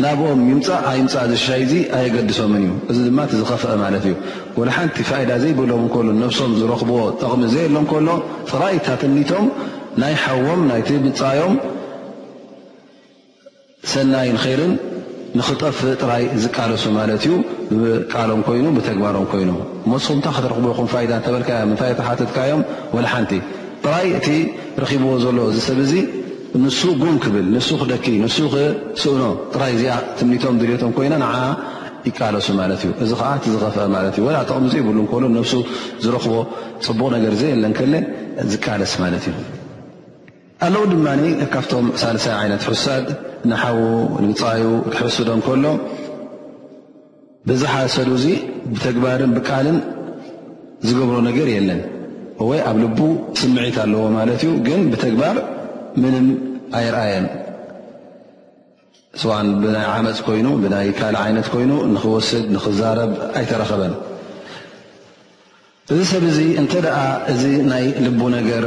ናብኦም 0.03 0.39
ይምፃእ 0.51 0.81
ኣይምፃእ 0.91 1.25
ዝሽሻይ 1.31 1.61
እዙ 1.65 1.73
ኣየገድሶምን 1.97 2.63
እዩ 2.67 2.73
እዚ 2.91 2.97
ድማ 3.09 3.19
እቲዝኸፍአ 3.27 3.73
ማለት 3.81 4.03
እዩ 4.09 4.13
ወላሓንቲ 4.59 4.97
ፋኢዳ 5.09 5.31
ዘይበሎም 5.43 5.83
ከሎ 5.93 6.07
ነብሶም 6.21 6.53
ዝረኽብዎ 6.59 7.01
ጥቕሚ 7.21 7.41
ዘይበሎም 7.55 7.85
ከሎ 7.91 8.09
ጥራይ 8.51 8.77
ታትኒቶም 8.85 9.45
ናይ 10.03 10.15
ሓቦም 10.23 10.61
ናይቲምፃዮም 10.69 11.55
ሰናይ 13.93 14.27
ንኸይርን 14.37 14.73
ንኽጠፍእ 15.39 15.93
ጥራይ 16.03 16.23
ዝቃለሱ 16.43 16.83
ማለት 16.97 17.23
እዩ 17.27 17.31
ብቃሎም 17.83 18.41
ኮይኑ 18.47 18.65
ብተግባሮም 18.77 19.27
ኮይኑ 19.33 19.51
መስኹምታ 19.91 20.27
ክትረኽቦ 20.37 20.65
ይኹን 20.73 20.89
ፋኢዳ 20.93 21.11
እተበልካ 21.21 21.49
እዮ 21.61 21.65
ምንታሓተትካዮም 21.71 22.61
ወሓንቲ 22.97 23.31
ትራይ 23.85 24.07
እቲ 24.17 24.27
ረኪብዎ 24.81 25.13
ዘሎ 25.23 25.37
እዚሰብ 25.51 25.77
እዚ 25.85 25.93
ንሱ 26.63 26.81
ጉም 27.01 27.15
ክብል 27.23 27.45
ንሱ 27.53 27.69
ክደኪ 27.81 28.05
ንሱ 28.23 28.37
ክስእኖ 28.53 29.21
ትራይ 29.53 29.71
እዚኣ 29.77 29.93
ትምኒቶም 30.17 30.55
ድልቶም 30.61 30.91
ኮይና 30.97 31.13
ንዓ 31.23 31.33
ይቃለሱ 32.07 32.47
ማለት 32.59 32.81
እዩ 32.85 32.91
እዚ 33.03 33.11
ከዓ 33.19 33.29
እቲዝኸፍአ 33.39 33.85
ማለት 33.95 34.15
እዩ 34.19 34.23
ወላቶኹም 34.27 34.65
ዘይብሉ 34.73 34.97
እከሎ 35.07 35.23
ነፍሱ 35.37 35.53
ዝረኽቦ 36.03 36.33
ፅቡቕ 36.85 37.07
ነገር 37.15 37.33
ዘ 37.41 37.43
የለን 37.53 37.73
ከለ 37.79 37.93
ዝቃለስ 38.51 38.93
ማለት 39.03 39.25
እዩ 39.31 39.37
ኣለዉ 40.67 40.83
ድማ 40.93 41.07
ካብቶም 41.53 41.87
ሳልሳይ 42.03 42.35
ዓይነት 42.41 42.63
ሕሳድ 42.71 43.07
ንሓዉ 43.51 43.79
ንምፅዩ 44.23 44.67
ክሕስዶም 44.93 45.41
ከሎ 45.47 45.65
ብዝሓሰዱ 47.49 48.09
እዙ 48.19 48.25
ብተግባርን 48.75 49.33
ብቃልን 49.37 49.77
ዝገብሮ 50.87 51.15
ነገር 51.29 51.47
የለን 51.55 51.81
ወይ 52.49 52.59
ኣብ 52.69 52.77
ልቡ 52.83 52.99
ስምዒት 53.39 53.77
ኣለዎ 53.83 54.03
ማለት 54.17 54.41
እዩ 54.45 54.51
ግን 54.67 54.81
ብተግባር 54.91 55.35
ምንም 56.03 56.27
ኣይርአየን 56.79 57.25
እስዋን 59.17 59.47
ብናይ 59.63 59.85
ዓመፅ 59.93 60.19
ኮይኑ 60.27 60.47
ብናይ 60.63 60.87
ካል 60.99 61.15
ዓይነት 61.25 61.47
ኮይኑ 61.53 61.71
ንክወስድ 61.93 62.45
ንክዛረብ 62.55 63.11
ኣይተረኸበን 63.41 63.93
እዚ 65.93 65.99
ሰብ 66.11 66.23
እዚ 66.31 66.39
እንተ 66.61 66.73
ደኣ 66.85 66.97
እዚ 67.33 67.43
ናይ 67.71 67.85
ልቡ 68.05 68.21
ነገር 68.37 68.63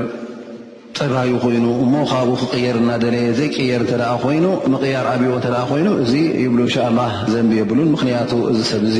ጠራዩ 0.98 1.32
ኮይኑ 1.44 1.66
እሞ 1.84 1.94
ካብኡ 2.10 2.30
ክቅየር 2.42 2.76
እናደለየ 2.82 3.28
ዘይቅየር 3.38 3.82
እተ 3.86 3.92
ኮይኑ 4.24 4.44
ምቕያር 4.72 5.06
ኣብዮ 5.14 5.30
እተ 5.40 5.48
ኮይኑ 5.70 5.88
እዚ 6.04 6.12
ይብሉ 6.44 6.60
ንሻ 6.68 6.76
ላ 6.98 7.02
ዘንቢ 7.32 7.52
የብሉን 7.62 7.90
ምክንያቱ 7.96 8.32
እዚ 8.52 8.58
ሰብ 8.72 8.84
እዚ 8.90 8.98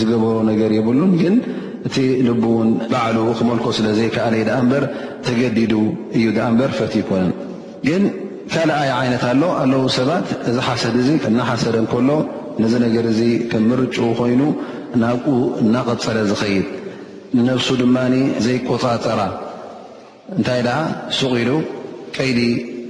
ዝገበሮ 0.00 0.36
ነገር 0.50 0.70
የብሉን 0.78 1.12
ግን 1.22 1.34
እቲ 1.86 1.96
ልቡ 2.28 2.42
እውን 2.52 2.70
ባዕሉ 2.92 3.18
ክመልኮ 3.38 3.66
ስለ 3.78 3.86
ዘይከኣለዩ 3.98 4.42
ዳኣ 4.48 4.56
እምበር 4.62 4.84
ተገዲዱ 5.26 5.72
እዩ 6.18 6.24
ጋኣ 6.36 6.46
እምበር 6.52 6.70
ፈት 6.78 6.94
ይኮነን 7.00 7.32
ግን 7.88 8.04
ካልኣይ 8.52 8.90
ዓይነት 9.00 9.22
ኣሎ 9.30 9.42
ኣለዉ 9.62 9.82
ሰባት 9.98 10.28
እዚ 10.50 10.56
ሓሰድ 10.68 10.94
እዚ 11.02 11.08
እናሓሰደ 11.30 11.76
ንከሎ 11.86 12.10
ነዚ 12.62 12.74
ነገር 12.86 13.04
እዚ 13.12 13.20
ከም 13.50 13.64
ምርጭኡ 13.70 14.06
ኮይኑ 14.20 14.42
ናብኡ 15.02 15.34
እናቐፀለ 15.62 16.18
ዝኸይድ 16.30 16.66
ንነፍሱ 17.36 17.68
ድማኒ 17.82 18.14
ዘይቆፃፀራ 18.44 19.20
እንታይ 20.38 20.60
ደኣ 20.66 20.78
ሱቕኢሉ 21.18 21.50
ቀይዲ 22.16 22.40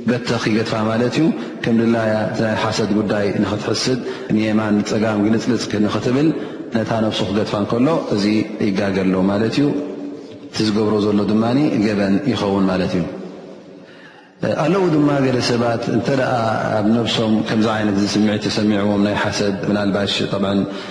በተ 0.08 0.28
ክገድፋ 0.42 0.72
ማለት 0.88 1.14
እዩ 1.18 1.24
ከም 1.64 1.74
ድላያ 1.80 2.12
ናይ 2.44 2.54
ሓሰድ 2.62 2.90
ጉዳይ 2.98 3.26
ንኽትሕስድ 3.42 3.98
ንየማን 4.36 4.76
ፀጋም 4.90 5.18
ግልፅልፅክ 5.24 5.72
ንኽትብል 5.86 6.28
ነታ 6.76 6.90
ነብሱ 7.04 7.20
ክገጥፋ 7.28 7.52
እንከሎ 7.62 7.88
እዚ 8.14 8.24
ይጋገሎ 8.66 9.14
ማለት 9.30 9.54
እዩ 9.58 9.66
እቲ 10.48 10.56
ዝገብሮ 10.66 10.94
ዘሎ 11.04 11.18
ድማ 11.30 11.44
ገበን 11.84 12.14
ይኸውን 12.32 12.64
ማለት 12.70 12.92
እዩ 12.98 13.04
ኣ 14.62 14.64
ለዉ 14.72 14.82
ድማ 14.94 15.08
ገለ 15.24 15.38
ሰባት 15.48 15.82
እንተ 15.94 16.06
ደኣ 16.20 16.32
ኣብ 16.78 16.86
ነብሶም 16.96 17.32
ከምዚ 17.48 17.66
ዓይነት 17.76 17.96
እዚ 18.00 18.06
ስምዒ 18.14 18.30
ተሰሚዕዎም 18.46 19.00
ናይ 19.06 19.16
ሓሰድ 19.22 19.54
ብናልባሽ 19.68 20.14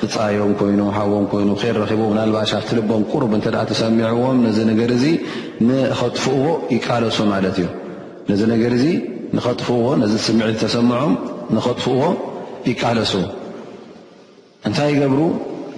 ዝፃዮም 0.02 0.52
ኮይኑ 0.62 0.82
ሓቦም 0.98 1.26
ኮይኑ 1.34 1.50
ር 1.63 1.76
ረኺቦ 1.84 2.02
ብናልባሽ 2.12 2.52
ኣፍትልቦም 2.60 3.04
ቁሩብ 3.12 3.32
እንተ 3.38 3.48
ተሰሚዕዎም 3.74 4.38
ነዚ 4.48 4.60
ነገር 4.72 4.92
እዚ 4.98 5.06
ንኸጥፍእዎ 5.68 6.46
ይቃለሱ 6.76 7.18
ማለት 7.34 7.58
እዩ 7.62 7.68
ነዚ 8.32 8.42
ነገር 8.54 8.72
እዚ 8.80 8.86
ንኸጥፍዎ 9.38 9.86
ነዚ 10.02 10.13
ስምዒት 10.28 10.58
ተሰምዖም 10.66 11.13
ንኸጥፍእዎ 11.58 12.02
ይቃለሱ 12.70 13.13
እንታይ 14.68 14.90
ይገብሩ 14.94 15.20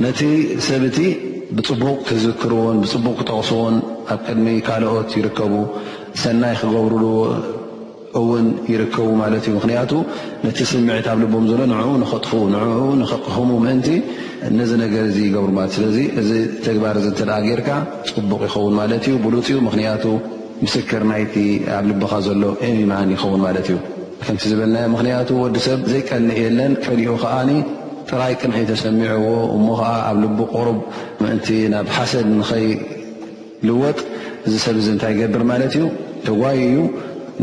ነቲ 0.03 0.21
ሰብቲ 0.67 0.97
ብፅቡቕ 1.55 1.97
ክዝክርዎን 2.07 2.77
ብፅቡቅ 2.83 3.13
ክጠቕስዎን 3.19 3.75
ኣብ 4.13 4.19
ቅድሚ 4.27 4.45
ካልኦት 4.67 5.09
ይርከቡ 5.19 5.53
ሰናይ 6.21 6.53
ክገብር 6.61 6.93
እውን 8.19 8.45
ይርከቡ 8.73 9.07
ማለት 9.21 9.43
እዩ 9.47 9.53
ምክንያቱ 9.57 9.91
ነቲ 10.45 10.59
ስምዒት 10.71 11.07
ኣብ 11.13 11.17
ልቦም 11.23 11.43
ዘሎ 11.49 11.61
ንኡ 11.71 11.87
ንጥ 12.03 12.11
ንኡ 12.53 12.77
ንኸቅሙ 13.01 13.49
ምእንቲ 13.65 13.87
ነዚ 14.59 14.71
ነገር 14.83 15.03
እዚ 15.09 15.17
ይገብሩ 15.27 15.51
ማለ 15.57 15.67
ስለዚ 15.77 15.97
እዚ 16.21 16.29
ተግባር 16.67 16.95
ዚ 17.05 17.09
ንተለቃ 17.13 17.35
ጌይርካ 17.47 17.69
ፅቡቅ 18.11 18.41
ይኸውን 18.47 18.73
ማለት 18.81 19.03
እዩ 19.09 19.15
ብሉፅኡ 19.25 19.57
ምክንያቱ 19.67 20.05
ምስክር 20.65 21.03
ናይቲ 21.11 21.35
ኣብ 21.79 21.83
ልቦካ 21.91 22.13
ዘሎ 22.27 22.43
ኢማን 22.69 23.11
ይኸውን 23.15 23.41
ማለት 23.47 23.67
እዩ 23.73 23.77
ከም 24.27 24.37
ዝበለናዮ 24.51 24.85
ምክንያቱ 24.95 25.27
ወዲ 25.43 25.57
ሰብ 25.67 25.83
ዘይቀኒእ 25.93 26.39
የለን 26.45 26.73
ቀኡ 26.85 27.11
ዓ 27.35 27.35
ጥራይ 28.09 28.33
ቅንዒ 28.41 28.55
ተሰሚዐዎ 28.71 29.25
እሞ 29.57 29.65
ከዓ 29.79 29.89
ኣብ 30.09 30.17
ልቡ 30.23 30.37
ቁርብ 30.55 30.77
ምእንቲ 31.23 31.47
ናብ 31.73 31.87
ሓሰድ 31.95 32.27
ንኸይልወጥ 32.39 33.97
እዚ 34.47 34.53
ሰብ 34.65 34.77
ዚ 34.85 34.87
እንታይ 34.95 35.13
ገብር 35.21 35.41
ማለት 35.51 35.73
እዩ 35.79 35.85
ተጓይ 36.27 36.57
እዩ 36.67 36.77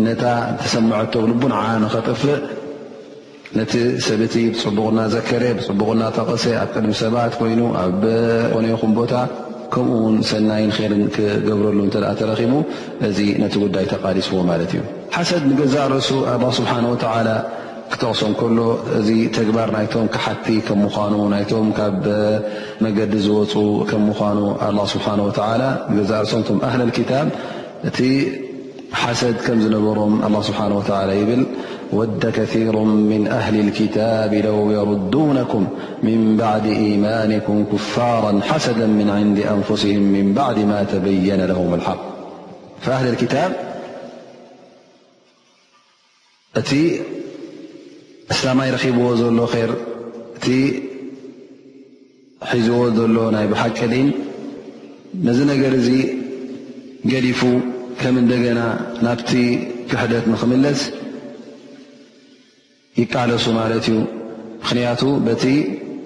ነታ 0.06 0.24
ተሰምዐቶ 0.60 1.14
ልቡንዓ 1.32 1.60
ንኸጠፍእ 1.82 2.36
ነቲ 3.58 3.72
ሰብእቲ 4.06 4.34
ብፅቡቕና 4.54 4.98
ዘከረ 5.14 5.42
ብፅቡቕና 5.58 6.02
ጠቐሰ 6.18 6.44
ኣብ 6.62 6.70
ቅድሚ 6.74 6.90
ሰባት 7.02 7.32
ኮይኑ 7.40 7.60
ኣብ 7.82 8.02
ኮነይኹም 8.54 8.92
ቦታ 8.98 9.12
ከምኡውን 9.74 10.16
ሰናይን 10.30 10.72
ርን 10.90 11.04
ክገብረሉ 11.14 11.78
እተ 11.90 11.96
ተረኺቡ 12.18 12.52
እዚ 13.08 13.18
ነቲ 13.42 13.54
ጉዳይ 13.64 13.86
ተቓሊፅዎ 13.92 14.40
ማለት 14.50 14.72
እዩ 14.76 14.82
ሓሰድ 15.16 15.42
ንገዛእ 15.52 15.86
ርእሱ 15.92 16.10
ኣ 16.32 16.36
ስብሓን 16.58 16.86
ወላ 16.94 17.28
قم 17.86 18.44
له 18.56 18.78
بر 19.50 19.70
ك 21.80 21.84
مج 22.80 23.28
و 23.28 23.46
الله 24.68 24.86
سبحانه 24.86 25.24
وتعلى 25.24 25.68
م 25.90 26.60
أهل 26.62 26.82
الكتب 26.82 27.28
د 27.84 27.94
كم 29.46 29.60
نرم 29.74 30.14
الله 30.28 30.42
سبحانه 30.42 30.74
وتعالى 30.78 31.12
ل 31.14 31.46
ود 31.92 32.24
كثير 32.38 32.76
من 33.12 33.26
أهل 33.40 33.54
الكتاب 33.64 34.34
لو 34.34 34.58
يردونكم 34.78 35.66
من 36.08 36.20
بعد 36.42 36.66
إيمانكم 36.66 37.56
كفارا 37.72 38.32
حسدا 38.48 38.86
من 38.86 39.08
عند 39.18 39.38
أنفسهم 39.38 40.02
من 40.16 40.26
بعد 40.38 40.58
ما 40.70 40.82
تبين 40.82 41.40
لهم 41.50 41.74
الحق 41.74 42.02
እስላማ 48.34 48.60
ይረኪብዎ 48.68 49.06
ዘሎ 49.18 49.38
ር 49.70 49.72
እቲ 50.36 50.46
ሒዝዎ 52.52 52.78
ዘሎ 52.96 53.16
ናይ 53.34 53.46
ብሓቂ 53.52 53.78
ዲን 53.92 54.08
ነዚ 55.26 55.38
ነገር 55.50 55.72
እዚ 55.80 55.88
ገዲፉ 57.10 57.40
ከም 58.00 58.14
እንደገና 58.22 58.60
ናብቲ 59.06 59.30
ክሕደት 59.90 60.24
ንኽምለስ 60.32 60.80
ይቃለሱ 63.00 63.44
ማለት 63.60 63.86
እዩ 63.92 63.98
ምክንያቱ 64.62 65.02
በቲ 65.26 65.44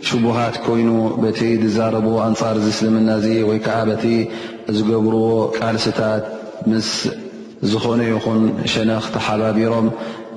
ሽቡሃት 0.09 0.57
ኮይኑ 0.67 0.91
በቲ 1.23 1.41
ዝዛረብዎ 1.65 2.15
ኣንፃር 2.29 2.57
ዝስልምና 2.67 3.09
እዚ 3.21 3.27
ወይ 3.49 3.59
ከዓ 3.67 3.79
በቲ 3.91 4.05
ዝገብርዎ 4.77 5.25
ቃልስታት 5.59 6.25
ስ 6.91 6.93
ዝኾነ 7.71 8.01
ይኹን 8.11 8.43
ሸነኽ 8.73 9.03
ተሓባቢሮም 9.15 9.87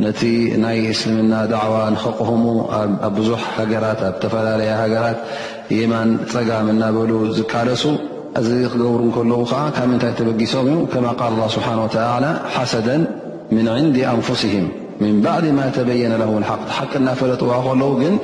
ነቲ 0.06 0.22
ናይ 0.64 0.80
እስልምና 0.94 1.34
ድዕዋ 1.52 1.76
ንክቕህሙ 1.96 2.46
ኣ 2.78 2.80
ብዙሕ 3.18 3.42
ሃገራት 3.58 4.00
ኣብ 4.08 4.16
ተፈላለያ 4.24 4.72
ሃገራት 4.82 5.20
የማን 5.78 6.10
ፀጋም 6.34 6.68
እናበሉ 6.74 7.12
ዝቃለሱ 7.38 7.84
እዚ 8.42 8.50
ክገብሩ 8.72 9.02
ከለዉ 9.18 9.40
ከዓ 9.52 9.62
ካብ 9.76 9.88
ምንታይ 9.92 10.14
ተበጊሶም 10.20 10.68
እዩ 10.72 10.78
ከማ 10.94 11.06
ቃል 11.22 11.34
ه 11.42 11.48
ስብሓ 11.56 11.68
ወተዓ 11.84 12.10
ሓሰደ 12.56 12.90
ምን 13.56 13.68
ንዲ 13.88 13.98
ኣንፍስህም 14.14 14.68
ምን 15.02 15.16
ባዕድ 15.26 15.46
ማ 15.58 15.62
ተበየነ 15.78 16.14
ለም 16.24 16.32
ሓቅ 16.50 16.62
ሓቅ 16.80 16.92
ናፈለጥዋ 17.10 17.52
ከለዉ 17.68 17.92
ግን 18.02 18.16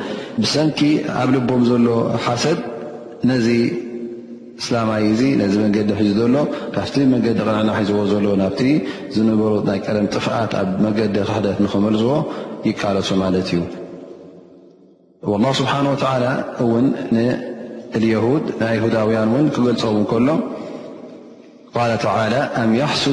ብሰንኪ 0.41 0.79
ኣብ 1.21 1.29
ልቦም 1.35 1.61
ዘሎ 1.69 1.87
ሓሰድ 2.25 2.59
ነዚ 3.31 3.47
እስላይ 4.59 5.03
እዚ 5.11 5.21
ነዚ 5.39 5.53
መንገዲ 5.63 5.89
ሒዙ 5.99 6.09
ዘሎ 6.19 6.35
ካብቲ 6.75 6.95
መንገዲ 7.11 7.35
ቀነና 7.47 7.69
ሒዝዎ 7.77 7.99
ዘሎ 8.11 8.25
ናብ 8.41 8.57
ዝነበሩ 9.15 9.51
ናይ 9.67 9.79
ቀደም 9.85 10.07
ጥፍዓት 10.13 10.53
ኣብ 10.61 10.69
መገዲ 10.85 11.15
ክሕደት 11.27 11.57
ንክምርዝዎ 11.65 12.11
ይቃለሱ 12.69 13.09
ማለት 13.23 13.49
እዩ 13.51 13.59
لله 15.29 15.51
ስብሓه 15.59 15.79
ን 17.05 18.89
ዳውያን 18.95 19.29
ን 19.43 19.45
ክገልፀ 19.55 19.83
ከሎ 20.11 20.27
ኣ 22.59 22.65
يحስ 22.81 23.03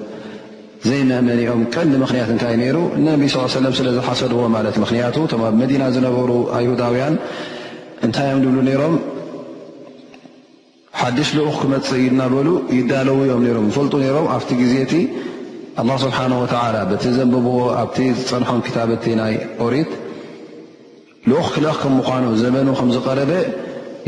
ዘይመእመኒኦም 0.86 1.62
ቀንዲ 1.74 1.94
ምኽንያት 2.00 2.28
እንታይ 2.32 2.52
ነይሩ 2.60 2.76
ነቢ 3.06 3.22
ስ 3.32 3.56
ለም 3.64 3.72
ስለ 3.78 3.88
ዝሓሰድዎ 3.96 4.40
ማለት 4.56 4.74
ምኽንያቱ 4.82 5.16
እቶም 5.26 5.40
ኣብ 5.48 5.54
መዲና 5.62 5.82
ዝነበሩ 5.94 6.30
ይሁዳውያን 6.64 7.14
እንታይ 8.06 8.26
እዮም 8.30 8.42
ድብሉ 8.44 8.58
ነይሮም 8.68 8.94
ሓዱሽ 11.00 11.30
ልኡኽ 11.38 11.56
ክመፅእ 11.62 12.02
ይናበሉ 12.06 12.48
ይዳለው 12.76 13.18
ዮም 13.30 13.42
ይሮም 13.48 13.66
ይፈልጡ 13.70 13.94
ነሮም 14.04 14.28
ኣብቲ 14.36 14.50
ግዜ 14.60 14.72
እቲ 14.84 14.94
ኣላ 15.80 15.90
ስብሓን 16.04 16.32
ወተዓላ 16.42 16.76
በቲ 16.92 17.04
ዘንብብዎ 17.18 17.56
ኣብቲ 17.82 17.98
ዝፀንሖም 18.20 18.60
ክታብቲ 18.68 19.04
ናይ 19.22 19.34
ኦሬት 19.66 19.90
ልኡኽ 21.30 21.48
ክልአ 21.54 21.74
ከም 21.82 21.92
ምኳኑ 21.98 22.24
ዘመኑ 22.44 22.68
ከም 22.78 22.88
ዝቐረበ 22.96 23.32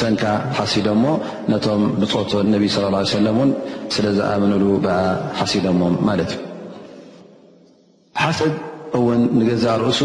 ሰንካ 0.00 0.22
ሓሲዶ 0.58 0.88
ሞ 1.02 1.10
ነቶም 1.52 1.82
ብፆቶ 2.00 2.32
ነቢ 2.54 2.64
صለ 2.74 2.84
ለ 3.26 3.30
እን 3.44 3.50
ስለዝኣመሉ 3.94 4.64
ኣ 4.98 4.98
ሓሲዶሞ 5.38 5.80
ማለት 6.08 6.30
እዩ 6.36 6.42
ሓሰድ 8.22 8.54
እውን 8.98 9.20
ንገዛእ 9.38 9.76
ርእሱ 9.82 10.00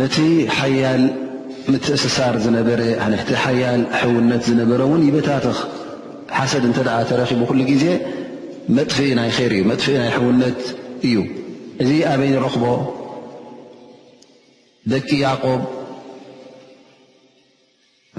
ነቲ 0.00 0.16
ሓያል 0.58 1.02
ምትእስሳር 1.72 2.34
ዝቲ 2.44 3.34
ሓያል 3.44 3.82
ሕውነት 4.00 4.42
ዝነበረ 4.48 4.80
ውን 4.92 5.02
ይበታትኽ 5.08 5.58
ሓሰድ 6.38 6.64
እንተ 6.70 6.78
ተረኪቡ 7.10 7.40
ኩሉ 7.50 7.60
ግዜ 7.72 7.84
መጥፍኢ 8.76 9.10
ናይ 9.18 9.30
ይር 9.44 9.52
እዩ 9.56 9.62
መጥፍኢ 9.70 9.94
ናይ 10.02 10.10
ሕውነት 10.16 10.60
እዩ 11.06 11.16
እዚ 11.82 11.90
ኣበይ 12.12 12.30
ንረክቦ 12.34 12.64
ደቂ 14.92 15.08
ያቆብ 15.26 15.60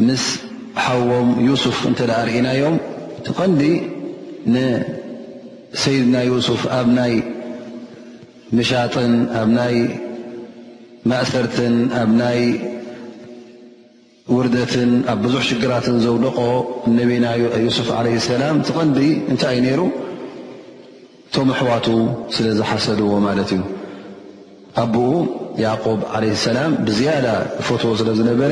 ምስ 0.05 0.21
ሓዎም 0.83 1.27
ዩስፍ 1.47 1.79
እንተ 1.87 1.99
ዳ 2.09 2.13
ርእናዮም 2.27 2.75
ቲቐንዲ 3.25 3.63
ንሰይድና 4.53 6.15
ዩሱፍ 6.29 6.61
ኣብ 6.77 6.87
ናይ 6.97 7.11
ምሻጥን 8.57 9.13
ኣብ 9.41 9.49
ናይ 9.57 9.75
ማእሰርትን 11.09 11.75
ኣብ 12.01 12.09
ናይ 12.21 12.39
ውርደትን 14.35 14.91
ኣብ 15.13 15.19
ብዙሕ 15.25 15.41
ሽግራትን 15.49 15.97
ዘውደቆ 16.05 16.39
እነቢና 16.91 17.25
ዩስፍ 17.65 17.87
ዓለ 17.97 18.07
ሰላም 18.29 18.57
ቲቐንዲ 18.69 18.99
እንታይ 19.33 19.55
ይ 19.59 19.63
ነይሩ 19.65 19.81
እቶም 21.27 21.49
ኣሕዋቱ 21.57 21.87
ስለ 22.37 22.47
ዝሓሰድዎ 22.61 23.11
ማለት 23.27 23.51
እዩ 23.57 23.61
ኣብኡ 24.85 25.05
ያዕቆብ 25.65 25.99
ዓለይ 26.15 26.33
ሰላም 26.47 26.71
ብዝያዳ 26.87 27.27
ፎቶ 27.69 27.81
ስለ 28.01 28.09
ዝነበረ 28.21 28.51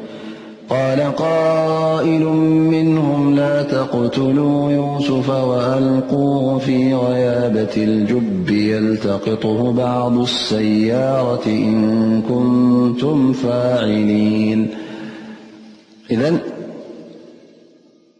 قال 0.71 1.15
قائل 1.15 2.25
منهم 2.73 3.35
لا 3.35 3.63
تقتلوا 3.63 4.71
يوسف 4.71 5.29
وألقوه 5.29 6.57
في 6.59 6.93
غيابة 6.93 7.75
الجب 7.77 8.49
يلتقطه 8.49 9.71
بعض 9.73 10.17
السيارة 10.17 11.45
إن 11.47 12.21
كنتم 12.21 13.33
فاعلين 13.33 14.67
إذا 16.11 16.37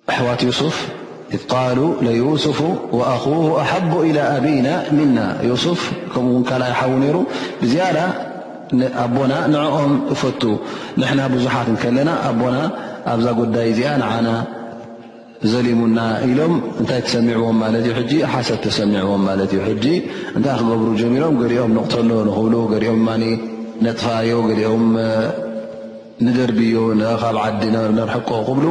أحوات 0.10 0.44
يوسف 0.44 0.90
إذ 1.34 1.40
قالوا 1.50 1.94
ليوسف 2.02 2.64
وأخوه 2.92 3.62
أحب 3.62 4.00
إلى 4.02 4.20
أبينا 4.20 4.92
منا 4.92 5.38
يوسف 5.44 5.92
حونر 6.82 7.24
بزياة 7.62 8.31
ኣቦና 9.04 9.34
ንዕኦም 9.54 9.94
እፈቱ 10.14 10.42
ንሕና 11.02 11.22
ብዙሓትንከለና 11.34 12.10
ኣቦና 12.30 12.58
ኣብዛ 13.12 13.28
ጉዳይ 13.42 13.66
እዚኣ 13.72 13.92
ንዓና 14.02 14.30
ዘሊሙና 15.52 16.00
ኢሎም 16.28 16.54
እንታይ 16.82 17.00
ተሰሚዕዎም 17.08 17.58
ማለት 17.64 17.82
እዩ 17.86 17.94
ሕጂ 18.00 18.14
ሓሰት 18.34 18.60
ተሰሚዕዎም 18.66 19.22
ማለት 19.30 19.52
እዩ 19.56 19.62
ሕጂ 19.70 19.86
እንታይ 20.38 20.56
ክገብሩ 20.60 20.88
ጀሚሮም 21.02 21.36
ገሪኦም 21.44 21.72
ንቕተሎ 21.78 22.12
ንክብሉ 22.28 22.54
ገሪኦም 22.74 23.00
ማ 23.08 23.16
ነጥፋዮ 23.86 24.34
ገሪኦም 24.50 24.84
ንደርብዮ 26.26 26.76
ካብ 27.24 27.38
ዓዲ 27.44 27.62
ንርሕቆ 27.98 28.30
ክብሉ 28.50 28.66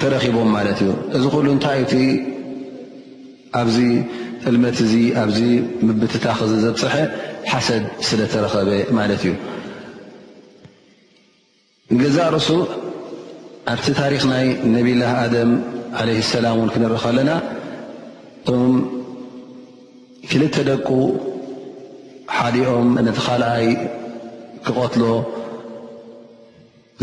ተረኪቦም 0.00 0.50
ማለት 0.56 0.78
እዩ 0.86 0.90
እዚ 1.16 1.24
ኩሉ 1.34 1.46
እንታይ 1.56 1.78
እቲ 1.84 1.94
ኣብዚ 3.60 3.76
ዕልመት 4.48 4.78
እዚ 4.84 4.92
ኣብዚ 5.22 5.38
ምብትታ 5.88 6.26
ክዚዘብፅሐ 6.38 6.94
ሓሰድ 7.50 7.82
ስለ 8.06 8.20
ተረኸበ 8.32 8.70
ማለት 8.98 9.20
እዩ 9.26 9.32
ንገዛ 11.94 12.16
ርእሱ 12.34 12.48
ኣብቲ 13.72 13.86
ታሪክ 14.00 14.22
ናይ 14.32 14.46
ነብላህ 14.74 15.10
ኣደም 15.22 15.50
ዓለ 16.00 16.08
ሰላም 16.32 16.56
ውን 16.60 16.70
ክንርኢ 16.74 16.98
ከለና 17.04 17.30
ቶም 18.46 18.74
ክልተ 20.30 20.56
ደቁ 20.70 20.88
ሓዲኦም 22.36 22.88
ነቲ 23.06 23.18
ካልኣይ 23.26 23.66
ክቐትሎ 24.66 25.04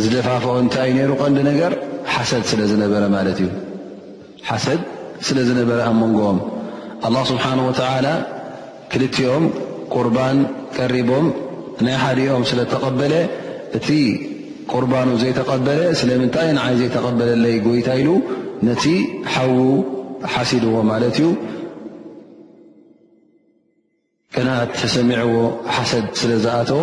ዝደፋፈኦ 0.03 0.53
እንታይይ 0.63 0.93
ነይሩ 0.99 1.11
ቀንዲ 1.23 1.39
ነገር 1.51 1.73
በ 2.93 2.97
ማለት 3.17 3.37
እዩ 3.43 3.49
ሓሰድ 4.47 4.81
ስለ 5.27 5.37
ዝነበረ 5.49 5.79
ኣብ 5.89 5.95
መንጎኦም 6.03 6.39
ኣ 7.07 7.19
ስብሓን 7.31 7.59
ወተላ 7.67 8.07
ክልኦም 8.91 9.43
ቁርባን 9.95 10.37
ቀሪቦም 10.77 11.25
ናይ 11.85 11.95
ሓዲኦም 12.03 12.43
ስለ 12.51 12.59
ተቐበለ 12.73 13.13
እቲ 13.77 13.87
ቁርባኑ 14.73 15.09
ዘይተቀበለ 15.21 15.79
ስለምንታይ 15.99 16.49
ንዓይ 16.57 16.75
ዘይተቀበለለይ 16.81 17.55
ጎይታ 17.65 17.89
ኢሉ 18.01 18.09
ነቲ 18.67 18.83
ሓዉ 19.33 19.55
ሓሲድዎ 20.33 20.75
ማለት 20.91 21.15
እዩ 21.21 21.27
ቅና 24.35 24.49
ተሰሚዐዎ 24.79 25.33
ሓሰድ 25.75 26.05
ስለ 26.19 26.31
ዝኣተዎ 26.43 26.81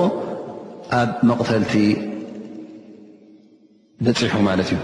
ኣብ 1.01 1.11
መቕተልቲ 1.31 1.73
በፂሑ 4.07 4.33
ማለት 4.51 4.69
እዩ 4.75 4.77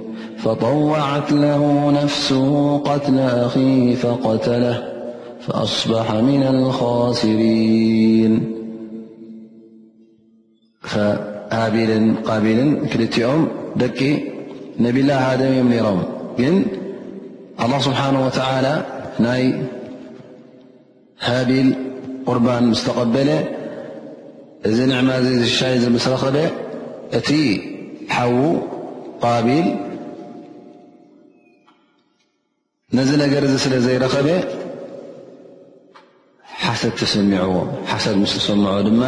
فطوعت 0.43 1.31
له 1.31 1.91
نفسه 2.03 2.77
قتل 2.77 3.19
أخيه 3.19 3.95
فقتله 3.95 4.83
فأصبح 5.41 6.11
من 6.13 6.43
الخاسرين 6.43 8.51
قبل 10.91 11.89
لم 12.57 13.43
نبي 14.79 15.01
الله 15.01 15.35
دم 15.35 15.53
يمنرم 15.59 16.03
الله 17.65 17.79
سبحانه 17.79 18.25
وتعالى 18.25 18.85
نا 19.19 19.63
هابيل 21.21 21.75
قربان 22.25 22.67
مستقبل 22.67 23.29
ذ 24.67 24.85
نعمشاي 24.89 25.89
مسرخب 25.89 26.33
ت 27.27 27.29
حو 28.15 28.57
قابل 29.21 29.75
ነዚ 32.97 33.09
ነገር 33.21 33.43
እ 33.47 33.51
ስለ 33.63 33.73
ዘይረኸበ 33.83 34.27
ሓሰድ 36.63 36.93
ተሰሚዐዎ 37.01 37.53
ሓሰድ 37.91 38.15
ምስ 38.21 38.33
ተሰምዐ 38.37 38.71
ድማ 38.87 39.01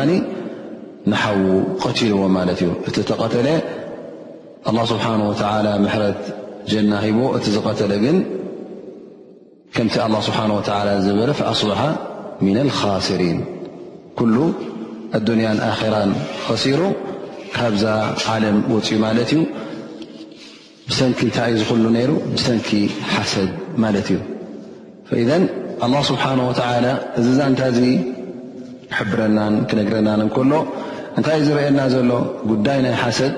ንሓዉ 1.11 1.41
ቀቲልዎ 1.83 2.21
ማለት 2.37 2.59
እዩ 2.63 2.69
እቲ 2.89 2.95
ተቐተለ 3.09 3.47
ه 4.67 4.85
ስብሓه 4.91 5.11
ምሕረት 5.85 6.21
ጀና 6.71 6.91
ሂቦ 7.05 7.19
እቲ 7.37 7.45
ዝቀተለ 7.55 7.91
ግን 8.03 8.17
ከምቲ 9.75 9.95
ه 10.17 10.21
ስብሓه 10.27 10.93
ዝበለ 11.05 11.31
ኣصበሓ 11.51 11.79
ምና 12.45 12.57
ካስሪን 12.79 13.39
ኩሉ 14.19 14.35
ኣዱንያን 15.19 15.59
ኣራን 15.71 16.11
ከሲሩ 16.45 16.81
ካብዛ 17.57 17.83
ዓለም 18.35 18.57
ወፅ 18.75 18.87
ማለት 19.05 19.29
እዩ 19.35 19.41
ሰንኪ 20.97 21.19
እንታይእይ 21.25 21.55
ዝክሉ 21.59 21.85
ነይሩ 21.95 22.11
ብሰንኪ 22.33 22.69
ሓሰድ 23.13 23.49
ማለት 23.83 24.07
እዩ 24.13 24.17
ኢዘን 25.23 25.43
ኣላ 25.85 25.93
ስብሓን 26.09 26.39
ወተዓላ 26.47 26.85
እዚዛንታ 27.19 27.61
ዚ 27.77 27.81
ክሕብረናን 28.91 29.55
ክነግረናን 29.69 30.21
ከሎ 30.35 30.53
እንታይይ 31.17 31.43
ዝርአየና 31.47 31.79
ዘሎ 31.93 32.11
ጉዳይ 32.51 32.79
ናይ 32.85 32.95
ሓሰድ 33.03 33.35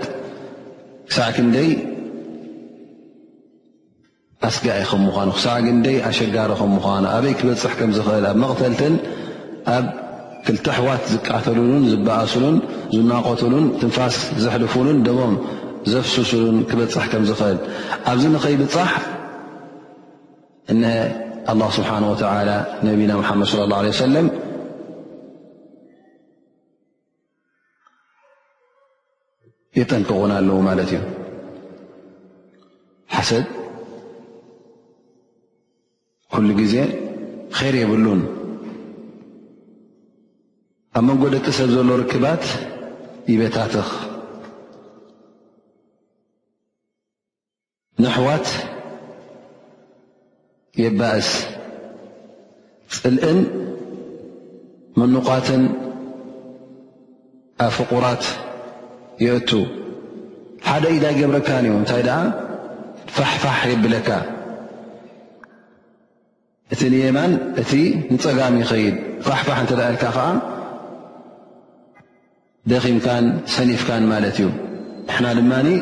ክሳዕ 1.09 1.27
ግንደይ 1.37 1.69
ኣስጋኢ 4.47 4.81
ከም 4.91 5.01
ምዃኑ 5.09 5.29
ክሳዕ 5.37 5.57
ግንደይ 5.67 5.97
ኣሸጋሮ 6.09 6.51
ከ 6.61 6.71
ምዃኑ 6.75 7.05
ኣበይ 7.15 7.33
ክበፅሕ 7.39 7.73
ከምዝኽእል 7.79 8.25
ኣብ 8.31 8.37
መቕተልትን 8.43 8.95
ኣብ 9.75 9.85
ክልት 10.47 10.65
ኣሕዋት 10.73 11.03
ዝቃተልሉን 11.13 11.85
ዝበኣስሉን 11.91 12.57
ዝናቐትሉን 12.95 13.65
ትንፋስ 13.81 14.15
ዝሕልፉሉን 14.45 14.99
ደሞም 15.07 15.33
ዘፍስስሉን 15.93 16.57
ክበፅሕ 16.69 17.05
ከም 17.11 17.23
ዝኽእል 17.29 17.57
ኣብዚ 18.11 18.23
ንኸይብፃሕ 18.33 18.91
እነ 20.73 20.83
ኣላ 21.51 21.61
ስብሓን 21.77 22.03
ወተላ 22.11 22.49
ነቢና 22.87 23.11
ሙሓመድ 23.21 23.49
ለ 23.59 23.63
ላه 23.71 23.79
ለ 23.85 23.91
ሰለም 24.03 24.27
የጠንቅቑን 29.79 30.31
ኣለው 30.37 30.57
ማለት 30.69 30.89
እዩ 30.93 30.97
ሓሰብ 33.15 33.45
ኩሉ 36.35 36.47
ግዜ 36.61 36.75
ኸይር 37.59 37.75
የብሉን 37.81 38.21
ኣብ 40.97 41.03
መንጎ 41.07 41.23
ደቂ 41.35 41.45
ሰብ 41.59 41.69
ዘሎ 41.75 41.89
ርክባት 42.01 42.43
ይበታትኽ 43.31 43.87
ነሕዋት 48.03 48.47
የባእስ 50.83 51.29
ፅልእን 52.97 53.39
መኑኻትን 54.99 55.63
ኣብ 57.65 57.71
ፍቁራት 57.77 58.23
የእቱ 59.23 59.51
ሓደ 60.69 60.85
ኢዳይ 60.95 61.13
ገብረካን 61.19 61.65
እዩ 61.69 61.73
እንታይ 61.81 62.01
ደኣ 62.07 62.19
ፋሕፋሕ 63.15 63.59
የብለካ 63.71 64.09
እቲ 66.73 66.81
ንየማን 66.93 67.33
እቲ 67.61 67.71
ንፀጋም 68.13 68.55
ይኸይድ 68.61 68.95
ፋሕፋሕ 69.27 69.57
እንተዳአልካ 69.63 70.05
ከዓ 70.17 70.27
ደኺምካን 72.71 73.25
ሰኒፍካን 73.55 74.03
ማለት 74.13 74.37
እዩንና 74.39 75.25
ድ 75.67 75.81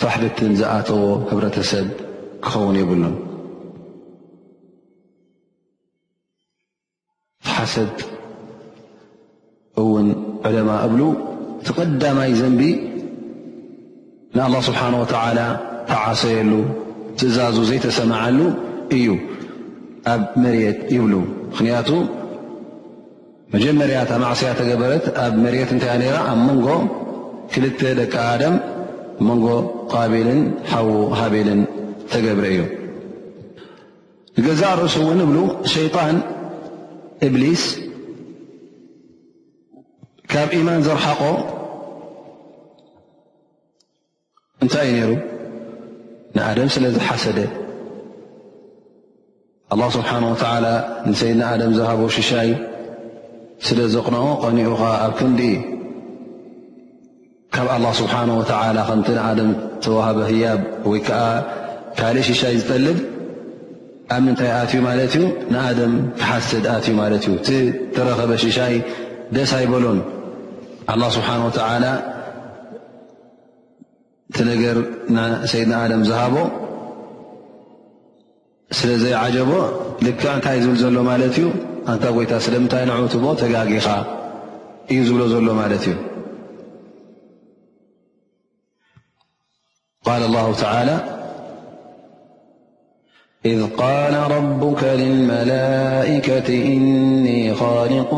ፋሕድትን 0.00 0.52
ዝኣተዎ 0.60 1.02
ህብረተሰብ 1.28 1.86
ክኸውን 2.46 2.76
ይብሉን 2.80 3.14
ሓሰብ 7.52 7.90
እውን 9.82 10.08
ዕለማ 10.48 10.70
እብሉ 10.88 11.00
ቲቐዳማይ 11.68 12.32
ዘንቢ 12.40 12.62
ንኣላه 14.36 14.60
ስብሓን 14.68 14.94
ወ 15.00 15.04
ተዓሰየሉ 15.92 16.52
ዝእዛዙ 17.20 17.56
ዘይተሰማዓሉ 17.70 18.38
እዩ 18.96 19.06
ኣብ 20.12 20.22
መርት 20.42 20.80
ይብሉ 20.94 21.12
ምክንያቱ 21.50 21.88
መጀመርያ 23.54 23.96
ኣማዕስያ 24.16 24.50
ተገበረት 24.60 25.04
ኣብ 25.24 25.34
መርት 25.44 25.70
እንታይ 25.74 25.96
ነራ 26.02 26.16
ኣብ 26.32 26.38
መንጎ 26.48 26.66
ክልተ 27.52 27.80
ደቂ 27.98 28.14
ኣም 28.46 28.54
መንጎ 29.28 29.46
ቃቢልን 29.94 30.40
ሓው 30.70 30.88
ሃበልን 31.18 31.60
ተገብረ 32.12 32.44
እዩ 32.52 32.62
ገዛ 34.46 34.62
ርእሱ 34.80 34.96
እውን 35.04 35.20
እብሉ 35.26 35.38
ሸይጣን 35.72 36.16
እብሊስ 37.26 37.62
ካብ 40.32 40.48
ኢማን 40.58 40.82
ዘረሓቆ 40.86 41.22
እንታይዩ 44.64 44.94
ነይሩ 45.00 45.12
ንኣደም 46.36 46.68
ስለዝሓሰደ 46.74 47.38
ኣ 49.74 49.88
ስብሓን 49.96 50.24
ንሰይድና 51.10 51.42
ኣደም 51.52 51.72
ዝሃቦ 51.78 52.00
ሽሻይ 52.16 52.50
ስለ 53.66 53.78
ዘቕንኦ 53.94 54.24
ቀኒኡኻ 54.42 54.82
ኣብ 55.06 55.18
ንዲ 55.32 55.42
ካብ 57.56 57.68
ኣላ 57.74 57.86
ስብሓን 57.98 58.30
ወተላ 58.38 58.78
ከምቲ 58.88 59.08
ንኣደም 59.16 59.50
ተዋሃበ 59.84 60.18
ህያብ 60.30 60.58
ወይ 60.90 61.00
ከዓ 61.06 61.20
ካልእ 61.98 62.24
ሽሻይ 62.28 62.54
ዝጠልብ 62.60 62.98
ኣብንንታይ 64.16 64.50
ኣትእዩ 64.56 64.80
ማለት 64.86 65.12
እዩ 65.18 65.22
ንኣደም 65.52 65.92
ተሓስድ 66.20 66.66
ኣትእዩ 66.72 66.94
ማለት 67.00 67.22
እዩ 67.28 67.32
እቲ 67.38 67.48
ተረኸበ 67.94 68.32
ሽሻይ 68.42 68.74
ደስ 69.36 69.52
ኣይበሎን 69.58 70.00
ኣላ 70.94 71.02
ስብሓን 71.16 71.40
ወተዓላ 71.46 71.86
እቲ 74.32 74.38
ነገር 74.52 74.78
ሰይድና 75.52 75.72
ኣደም 75.84 76.02
ዝሃቦ 76.10 76.36
ስለ 78.80 78.90
ዘይዓጀቦ 79.04 79.50
ልክዕ 80.08 80.26
እንታይ 80.36 80.58
ዝብል 80.64 80.78
ዘሎ 80.84 80.98
ማለት 81.10 81.34
እዩ 81.40 81.46
ኣንካ 81.94 82.04
ጎይታ 82.18 82.32
ስለምንታይ 82.48 82.84
ንዕት 82.92 83.16
ቦ 83.24 83.34
ተጋጊኻ 83.44 83.88
እዩ 84.92 85.00
ዝብሎ 85.10 85.22
ዘሎ 85.34 85.48
ማለት 85.62 85.84
እዩ 85.88 85.94
قال 90.06 90.22
الله 90.22 90.52
تعالى 90.54 90.98
إذ 93.46 93.66
قال 93.76 94.14
ربك 94.14 94.84
للملائكة 94.84 96.48
إني 96.54 97.54
خالق 97.54 98.14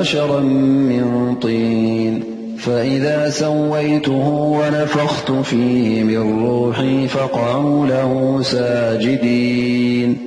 بشرا 0.00 0.40
من 0.40 1.34
طين 1.42 2.22
فإذا 2.58 3.30
سويته 3.30 4.26
ونفخت 4.28 5.32
فيه 5.32 6.02
من 6.04 6.44
روحي 6.46 7.08
فقعوا 7.08 7.86
له 7.86 8.38
ساجدين 8.42 10.18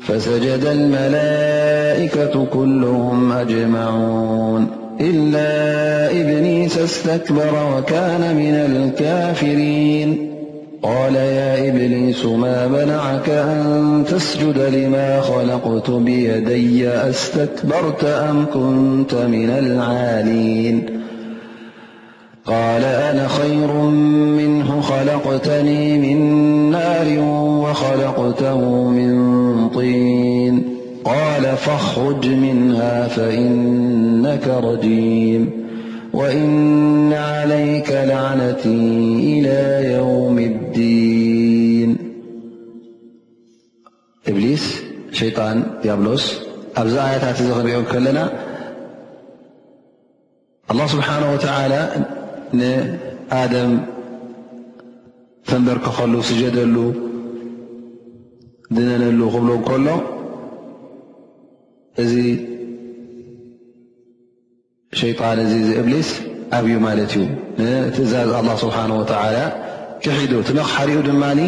فسجد 0.00 0.64
الملائكة 0.64 2.44
كلهم 2.46 3.32
أجمعون 3.32 4.66
إلا 5.00 5.50
إبنيس 6.20 6.78
استكبر 6.78 7.76
وكان 7.78 8.36
من 8.36 8.54
الكافرين 8.54 10.31
قال 10.82 11.14
يا 11.14 11.68
إبليس 11.68 12.24
ما 12.24 12.68
منعك 12.68 13.28
أن 13.28 14.04
تسجد 14.10 14.58
لما 14.58 15.20
خلقت 15.20 15.90
بيدي 15.90 16.88
أستتبرت 16.88 18.04
أم 18.04 18.44
كنت 18.54 19.14
من 19.14 19.50
العالين 19.50 20.86
قال 22.46 22.84
أنا 22.84 23.28
خير 23.28 23.72
منه 24.38 24.80
خلقتني 24.80 25.98
من 25.98 26.20
نار 26.70 27.18
وخلقته 27.62 28.80
من 28.88 29.12
طين 29.68 30.64
قال 31.04 31.42
فاخرج 31.56 32.26
منها 32.28 33.08
فإنك 33.08 34.46
رجيم 34.48 35.50
وإن 36.12 37.12
عليك 37.12 37.90
لعنتي 37.90 39.12
إلى 39.18 39.92
يوم 39.94 40.61
እብሊስ 44.32 44.64
ሸይጣን 45.18 45.56
ዲያብሎስ 45.82 46.24
ኣብዚ 46.82 46.94
ኣያታት 47.06 47.38
እዚ 47.42 47.48
ክንሪኦ 47.56 47.80
ከለና 47.92 48.20
ኣላه 50.72 50.86
ስብሓነه 50.94 51.28
ወተላ 51.34 51.74
ንኣደም 52.58 53.72
ፍንበርክኸሉ 55.48 56.14
ስጀደሉ 56.28 56.76
ድነነሉ 58.76 59.20
ክብሎ 59.34 59.50
ከሎ 59.68 59.86
እዚ 62.02 62.14
ሸይጣን 65.00 65.38
እዚ 65.46 65.52
እብሊስ 65.82 66.08
ኣብዩ 66.58 66.74
ማለት 66.86 67.12
እዩ 67.18 67.22
ንትእዛዝ 67.62 68.30
ኣላ 68.40 68.48
ስብሓን 68.64 68.90
ወተላ 69.00 69.36
ክሒዱ 70.04 70.32
ትመኽሓሪኡ 70.48 71.00
ድማኒ 71.10 71.40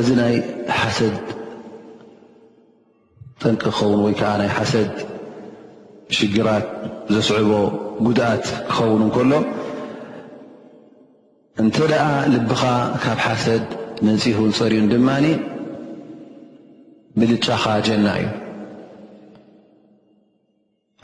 እዚ 0.00 0.08
ናይ 0.20 0.34
ሓሰድ 0.80 1.14
ጠንቂ 3.42 3.62
ክኸውን 3.62 4.00
ወይ 4.06 4.14
ከዓ 4.20 4.30
ናይ 4.40 4.50
ሓሰድ 4.56 4.90
ሽግራት 6.16 6.66
ዘስዕቦ 7.14 7.50
ጉድኣት 8.06 8.44
ክኸውን 8.74 9.00
እንከሎ 9.06 9.32
እንተ 11.62 11.76
ደኣ 11.92 12.04
ልብኻ 12.34 12.62
ካብ 13.04 13.18
ሓሰድ 13.26 13.64
ንንፂህ 14.06 14.36
ን 14.50 14.52
ፀርዩን 14.58 14.86
ድማኒ 14.92 15.26
ብልጫኻ 17.20 17.64
ጀና 17.88 18.06
እዩ 18.20 18.28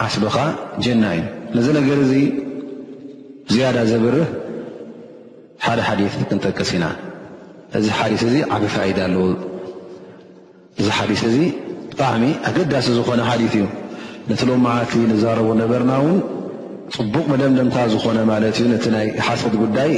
ዓስቢኻ 0.05 0.37
ጀና 0.85 1.05
እዩ 1.17 1.25
ነዚ 1.57 1.69
ነገር 1.79 1.99
እዚ 2.07 2.13
ዝያዳ 3.53 3.77
ዘበርህ 3.91 4.31
ሓደ 5.67 5.79
ሓዲት 5.89 6.15
ክንጠቀስ 6.31 6.71
ኢና 6.77 6.85
እዚ 7.77 7.87
ሓዲስ 7.99 8.23
እዚ 8.29 8.35
ዓበ 8.55 8.65
ፋኢድ 8.75 8.99
ኣለው 9.07 9.23
እዚ 10.81 10.87
ሓዲስ 10.99 11.21
እዚ 11.29 11.37
ብጣዕሚ 11.91 12.25
ኣገዳሲ 12.49 12.87
ዝኾነ 12.99 13.21
ሓዲት 13.29 13.55
እዩ 13.59 13.65
ነቲ 14.31 14.41
ልማዓቲ 14.49 14.93
ንዛረቦ 15.11 15.49
ነበርና 15.63 15.93
ውን 16.05 16.17
ፅቡቕ 16.97 17.25
መደምደምካ 17.33 17.79
ዝኾነ 17.95 18.19
ማለት 18.33 18.57
እዩ 18.61 18.67
ነቲ 18.73 18.85
ናይ 18.97 19.07
ሓስድ 19.27 19.55
ጉዳይ 19.63 19.91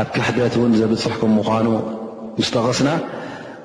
ኣብ 0.00 0.08
ክሕደት 0.14 0.54
ውን 0.62 0.72
ዘብፅሕኩም 0.80 1.32
ምኳኑ 1.40 1.66
ምስ 2.38 2.48
ጠቐስና 2.54 2.88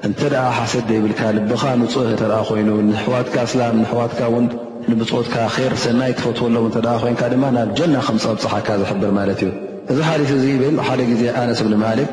እንተ 0.08 0.20
ደ 0.36 0.38
ሓስድ 0.58 0.86
ዘይብልካ 0.94 1.22
ልብኻ 1.38 1.64
ንፅህ 1.82 2.10
ተርኣ 2.22 2.36
ኮይኑ 2.50 2.70
ንሕዋትካ 2.92 3.36
እስላም 3.50 3.76
ንሕዋትካ 3.84 4.22
ን 4.44 4.48
ንብፅትካ 4.92 5.36
ር 5.72 5.74
ሰናይ 5.84 6.12
ትፈትወሎም 6.18 6.66
እተ 6.70 6.80
ኮይንካ 7.04 7.22
ድማ 7.34 7.44
ናብ 7.56 7.70
ጀና 7.80 7.96
ከም 8.06 8.18
ፀብፅሓካ 8.26 8.68
ዝሕብር 8.82 9.12
ማለት 9.20 9.40
እዩ 9.48 9.52
እዚ 9.92 9.98
ሓ 10.08 10.12
እዚ 10.24 10.44
ይብል 10.54 10.78
ሓደ 10.88 11.00
ግዜ 11.12 11.22
ኣነስብንማለት 11.44 12.10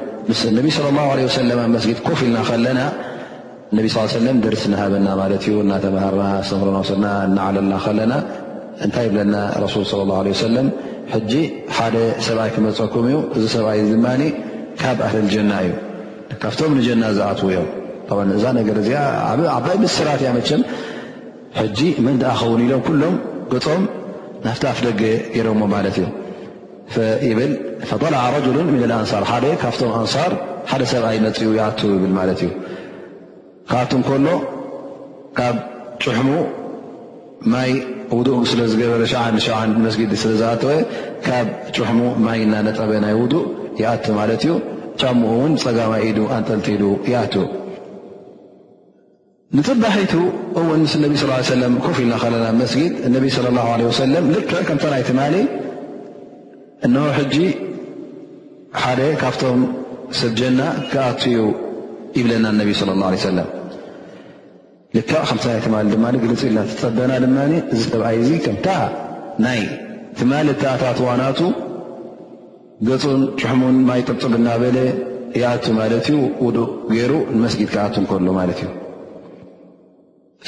ምነቢ 0.49 0.67
صለ 0.77 0.87
ላه 0.97 1.09
ለ 1.19 1.25
ሰለም 1.41 1.61
መስጊት 1.75 1.99
ኮፍ 2.07 2.21
ኢልና 2.27 2.37
ከለና 2.49 2.81
ነቢ 3.77 3.87
ስ 3.95 4.03
ሰለም 4.19 4.37
ደርስ 4.45 4.63
ናሃበና 4.73 5.09
ማለት 5.21 5.43
እዩ 5.47 5.55
እናተምሃርና 5.65 6.25
ስረናስና 6.49 7.05
እናዓለልና 7.27 7.75
ከለና 7.85 8.13
እንታይ 8.85 9.07
ብለና 9.13 9.35
ረሱል 9.65 9.85
ለ 9.91 10.03
ላ 10.11 10.15
ሰለም 10.47 10.69
ሕጂ 11.13 11.33
ሓደ 11.77 11.97
ሰብኣይ 12.29 12.51
ክመፀኩም 12.57 13.05
እዩ 13.11 13.17
እዚ 13.37 13.45
ሰብኣይ 13.55 13.81
ድማ 13.93 14.07
ካብ 14.81 14.99
ኣተልጀና 15.09 15.53
እዩ 15.67 15.73
ካብቶም 16.45 16.73
ንጀና 16.79 17.05
ዝኣትው 17.19 17.51
እዮም 17.55 18.29
እዛ 18.39 18.45
ነገር 18.59 18.77
እዚ 18.83 18.91
ዓባይ 19.57 19.77
ብስራትእያ 19.85 20.33
መቸም 20.39 20.63
ሕጂ 21.61 21.79
መን 22.07 22.17
ድኣኸውን 22.23 22.61
ኢሎም 22.67 22.83
ኩሎም 22.89 23.15
ገፆም 23.55 23.85
ናፍቲ 24.49 24.65
ኣፍ 24.73 24.81
ደገ 24.89 25.01
ገይሮሞ 25.37 25.61
ማለት 25.77 25.97
እዩ 26.03 26.07
ልዓ 27.89 28.19
ኣንር 28.25 29.25
ሓ 29.31 29.37
ካብቶም 29.63 29.91
ኣንር 30.01 30.09
ሓደ 30.71 30.83
ሰብኣይመፅኡ 30.93 31.51
ኣ 31.65 31.67
ብል 32.03 32.13
ማት 32.19 32.31
እዩ 32.45 32.49
ካኣቱ 33.71 33.93
ከሎ 34.09 34.27
ካብ 35.39 35.57
ሕሙ 36.19 36.31
ማይ 37.53 37.71
ውእ 38.19 38.41
ስለዝገበረ 38.53 39.03
ሸ 39.13 39.15
ስጊ 39.95 40.01
ስለዝኣተወ 40.25 40.71
ካብ 41.27 41.47
ሕሙ 41.91 42.01
ማይ 42.27 42.41
ና 42.53 42.63
ነጠበ 42.69 42.91
ናይ 43.05 43.15
ውእ 43.21 43.47
ኣ 43.93 44.17
ማለት 44.21 44.43
እዩ 44.47 44.55
ጫሙኡ 45.03 45.33
ውን 45.43 45.55
ፀማ 45.65 45.93
ኢ 46.09 46.11
ኣንጠል 46.39 46.67
ሉ 46.83 46.97
ኣ 47.23 47.29
ንፅባሒቱ 49.57 50.13
እውን 50.61 50.81
ምስ 50.85 50.95
ص 51.49 51.51
ለ 51.61 51.65
ኮፍ 51.85 51.97
ኢልና 52.03 52.15
ከለና 52.23 52.47
መስጊ 52.61 52.81
ى 53.27 53.91
ሰለ 53.99 54.15
ልክዕ 54.35 54.59
ከምፈይትማ 54.69 55.19
እን 56.87 56.95
ሕጂ 57.19 57.37
ሓደ 58.81 59.01
ካብቶም 59.21 59.61
ሰብጀና 60.19 60.61
ክኣት 60.91 61.21
ዩ 61.35 61.47
ይብለና 62.19 62.47
ነቢ 62.59 62.69
صለ 62.81 62.91
ه 63.05 63.13
ሰለም 63.29 63.49
ልካ 64.97 65.13
ከምይ 65.29 65.59
ትማል 65.67 65.87
ድማ 65.93 66.05
ግልፅ 66.25 66.41
ኢልና 66.49 66.59
ተፀበና 66.71 67.13
ድማ 67.25 67.37
እዚ 67.75 67.81
ሰብኣይ 67.93 68.19
ዙ 68.27 68.31
ከምታ 68.45 68.67
ናይ 69.45 69.61
ትማል 70.19 70.49
ተኣታትዋናቱ 70.61 71.41
ገፁን 72.89 73.21
ጭሕሙን 73.41 73.77
ማይ 73.89 74.01
ጠብጥብና 74.09 74.47
በለ 74.63 74.79
ይኣቱ 75.41 75.65
ማለት 75.81 76.07
ዩ 76.15 76.19
ውእ 76.47 76.59
ገይሩ 76.93 77.13
ንመስጊድ 77.37 77.69
ክኣቱ 77.75 77.95
ከሉ 78.13 78.27
ማለት 78.41 78.61
እዩ 78.65 78.71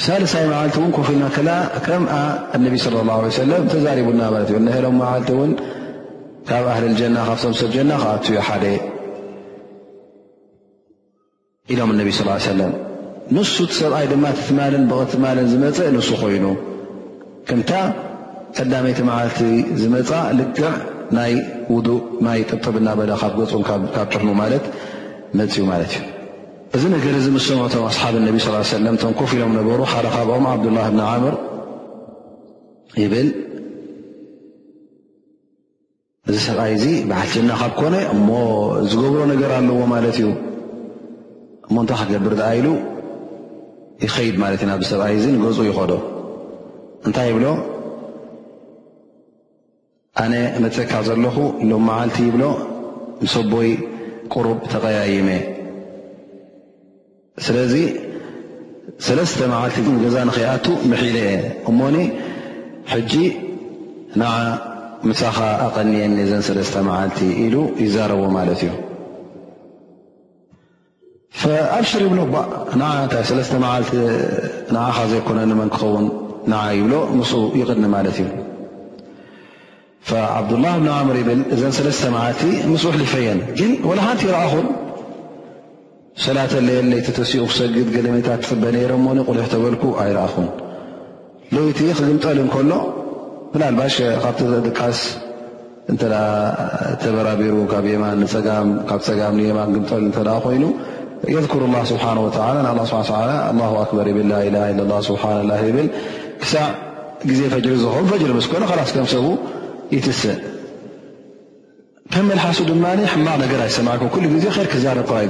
ሳለሳይ 0.05 0.43
መዓልቲ 0.53 0.75
እውን 0.81 0.91
ኮፍ 0.97 1.07
ኢልና 1.15 1.25
ከ 1.37 1.39
ከምኣ 1.87 2.13
ነቢ 2.67 2.75
صለ 2.85 2.95
ه 3.27 3.39
ሰለም 3.41 3.63
ተዛሪቡና 3.73 4.21
ማለት 4.37 4.49
እዩ 4.53 4.61
ሎም 4.87 4.97
መዓልቲ 5.03 5.29
ውን 5.41 5.51
ካብ 6.47 6.65
ኣህሊ 6.73 6.85
ልጀና 6.93 7.17
ካብቶም 7.27 7.53
ሰብ 7.61 7.69
ጀና 7.75 7.91
ከኣትኡ 8.01 8.35
ሓደ 8.47 8.63
ኢሎም 11.73 11.89
ነቢ 12.01 12.09
ስ 12.19 12.23
ሰለም 12.51 12.71
ንሱ 13.37 13.55
ሰብኣይ 13.79 14.05
ድማ 14.11 14.25
እትማልን 14.35 14.83
ብቕ 14.91 15.01
ትማልን 15.11 15.47
ዝመፅእ 15.53 15.89
ንሱ 15.95 16.09
ኮይኑ 16.21 16.45
ክንታ 17.49 17.71
ቀዳመይቲ 18.57 18.99
መዓልቲ 19.09 19.39
ዝመፃ 19.81 20.09
ልክዕ 20.37 20.63
ናይ 21.17 21.33
ውዱእ 21.73 21.99
ማይ 22.25 22.39
ጥጥብና 22.51 22.87
በለ 22.99 23.11
ካብ 23.21 23.33
ገፁን 23.41 23.63
ካብ 23.69 23.81
ጭሕኑ 24.13 24.29
ማለት 24.41 24.65
መፅዩ 25.39 25.63
ማለት 25.71 25.93
እዩ 25.99 26.07
እዚ 26.77 26.83
ነገር 26.95 27.13
እዚ 27.19 27.27
ምስሰምዖቶም 27.35 27.83
ኣስሓብ 27.91 28.15
ነቢ 28.27 28.37
ስ 28.45 28.65
ሰለም 28.77 28.95
እቶም 28.97 29.13
ኮፍ 29.19 29.31
ኢሎም 29.37 29.53
ነበሩ 29.59 29.79
ሓደ 29.91 30.05
ካብኦም 30.15 30.45
ዓብዱላህ 30.53 30.85
ብን 30.95 31.01
ዓምር 31.11 31.35
ይብል 33.03 33.27
እዚ 36.27 36.37
ሰብኣይ 36.47 36.71
እዚ 36.77 36.83
ብዓልጅና 37.09 37.51
ካብ 37.59 37.71
ኮነ 37.79 37.95
እሞ 38.15 38.27
ዝገብሮ 38.91 39.19
ነገር 39.33 39.51
ኣለዎ 39.57 39.79
ማለት 39.93 40.15
እዩ 40.19 40.27
እሞ 41.67 41.75
እንታይ 41.83 41.97
ክገብር 42.07 42.33
ድኣኢሉ 42.39 42.67
ይኸይድ 44.03 44.35
ማለት 44.43 44.59
እዩ 44.63 44.67
ናብዚ 44.71 44.85
ሰብኣይ 44.93 45.13
እዚ 45.19 45.25
ንገፁ 45.35 45.59
ይኸዶ 45.69 45.91
እንታይ 47.07 47.27
ይብሎ 47.31 47.45
ኣነ 50.23 50.33
መፅካ 50.63 50.91
ዘለኹ 51.07 51.37
ሎም 51.69 51.83
መዓልቲ 51.89 52.17
ይብሎ 52.27 52.43
ንሰቦይ 53.23 53.69
ቁሩብ 54.33 54.59
ተቐያይመ 54.73 55.29
ስለዚ 57.45 57.73
ሰለስተ 59.07 59.39
መዓልቲ 59.53 59.77
ገዛ 60.03 60.15
ንኽይኣቱ 60.29 60.65
መሒለ 60.91 61.15
እየ 61.27 61.31
እሞኒ 61.71 61.95
ሕጂ 62.91 63.11
ን 64.19 64.21
ምሳኻ 65.07 65.37
ኣቐኒየኒ 65.65 66.11
እዘን 66.23 66.41
ሰለስተ 66.47 66.75
መዓልቲ 66.87 67.19
ኢሉ 67.43 67.55
ይዛረቦ 67.83 68.21
ማለት 68.37 68.59
እዩ 68.65 68.71
ኣብስር 71.77 72.01
ይብሎ 72.05 72.19
ን 72.79 72.81
ንታይ 72.81 73.23
ሰለስተ 73.29 73.53
መዓልቲ 73.65 73.91
ንዓኻ 74.75 74.97
ዘይኮነ 75.11 75.39
ንመን 75.51 75.69
ክኸውን 75.75 76.05
ን 76.51 76.59
ይብሎ 76.79 76.93
ምስኡ 77.19 77.41
ይቕኒ 77.61 77.83
ማለት 77.95 78.17
እዩ 78.23 78.27
ዓብዱላه 80.37 80.73
ብን 80.81 80.89
ዓምር 80.97 81.15
ይብል 81.21 81.39
እዘን 81.55 81.73
ሰለስተ 81.79 82.03
መዓልቲ 82.17 82.41
ምስኡሕሊፈየን 82.73 83.39
ግን 83.59 83.71
ላ 83.97 83.99
ሓንቲ 84.05 84.21
ይረኣኹን 84.29 84.65
ሰላት 86.27 86.53
ለየለይ 86.67 87.01
ተተሲኡ 87.07 87.43
ክሰግድ 87.51 87.87
ገለሜታት 87.97 88.41
ፅበ 88.51 88.63
ነረ 88.75 88.91
እሞቑልሕ 88.99 89.47
ተበልኩ 89.53 89.83
ኣይረኣኹን 90.03 90.47
ሎይቲ 91.55 91.79
ክግምጠል 91.97 92.39
ከሎ 92.55 92.71
ባ 93.53 93.85
ቃስ 94.79 94.99
በራቢሩ 97.15 97.53
ፀ 97.71 97.95
ን 98.19 98.27
ግጠ 99.75 100.29
ይኑ 100.55 100.65
ر 101.21 101.63
الله 101.67 101.95
ه 105.53 105.87
ዜ 106.51 107.39
ፈሪ 107.53 107.65
ዝ 107.83 108.45
ሰብ 109.13 109.29
ይትስእ 109.95 110.35
ከ 112.13 112.23
መل 112.29 112.39
ድ 112.67 112.69
ቕ 113.51 113.67
ሰ 113.77 113.83
ዜ 114.39 114.47
ክ 114.71 115.25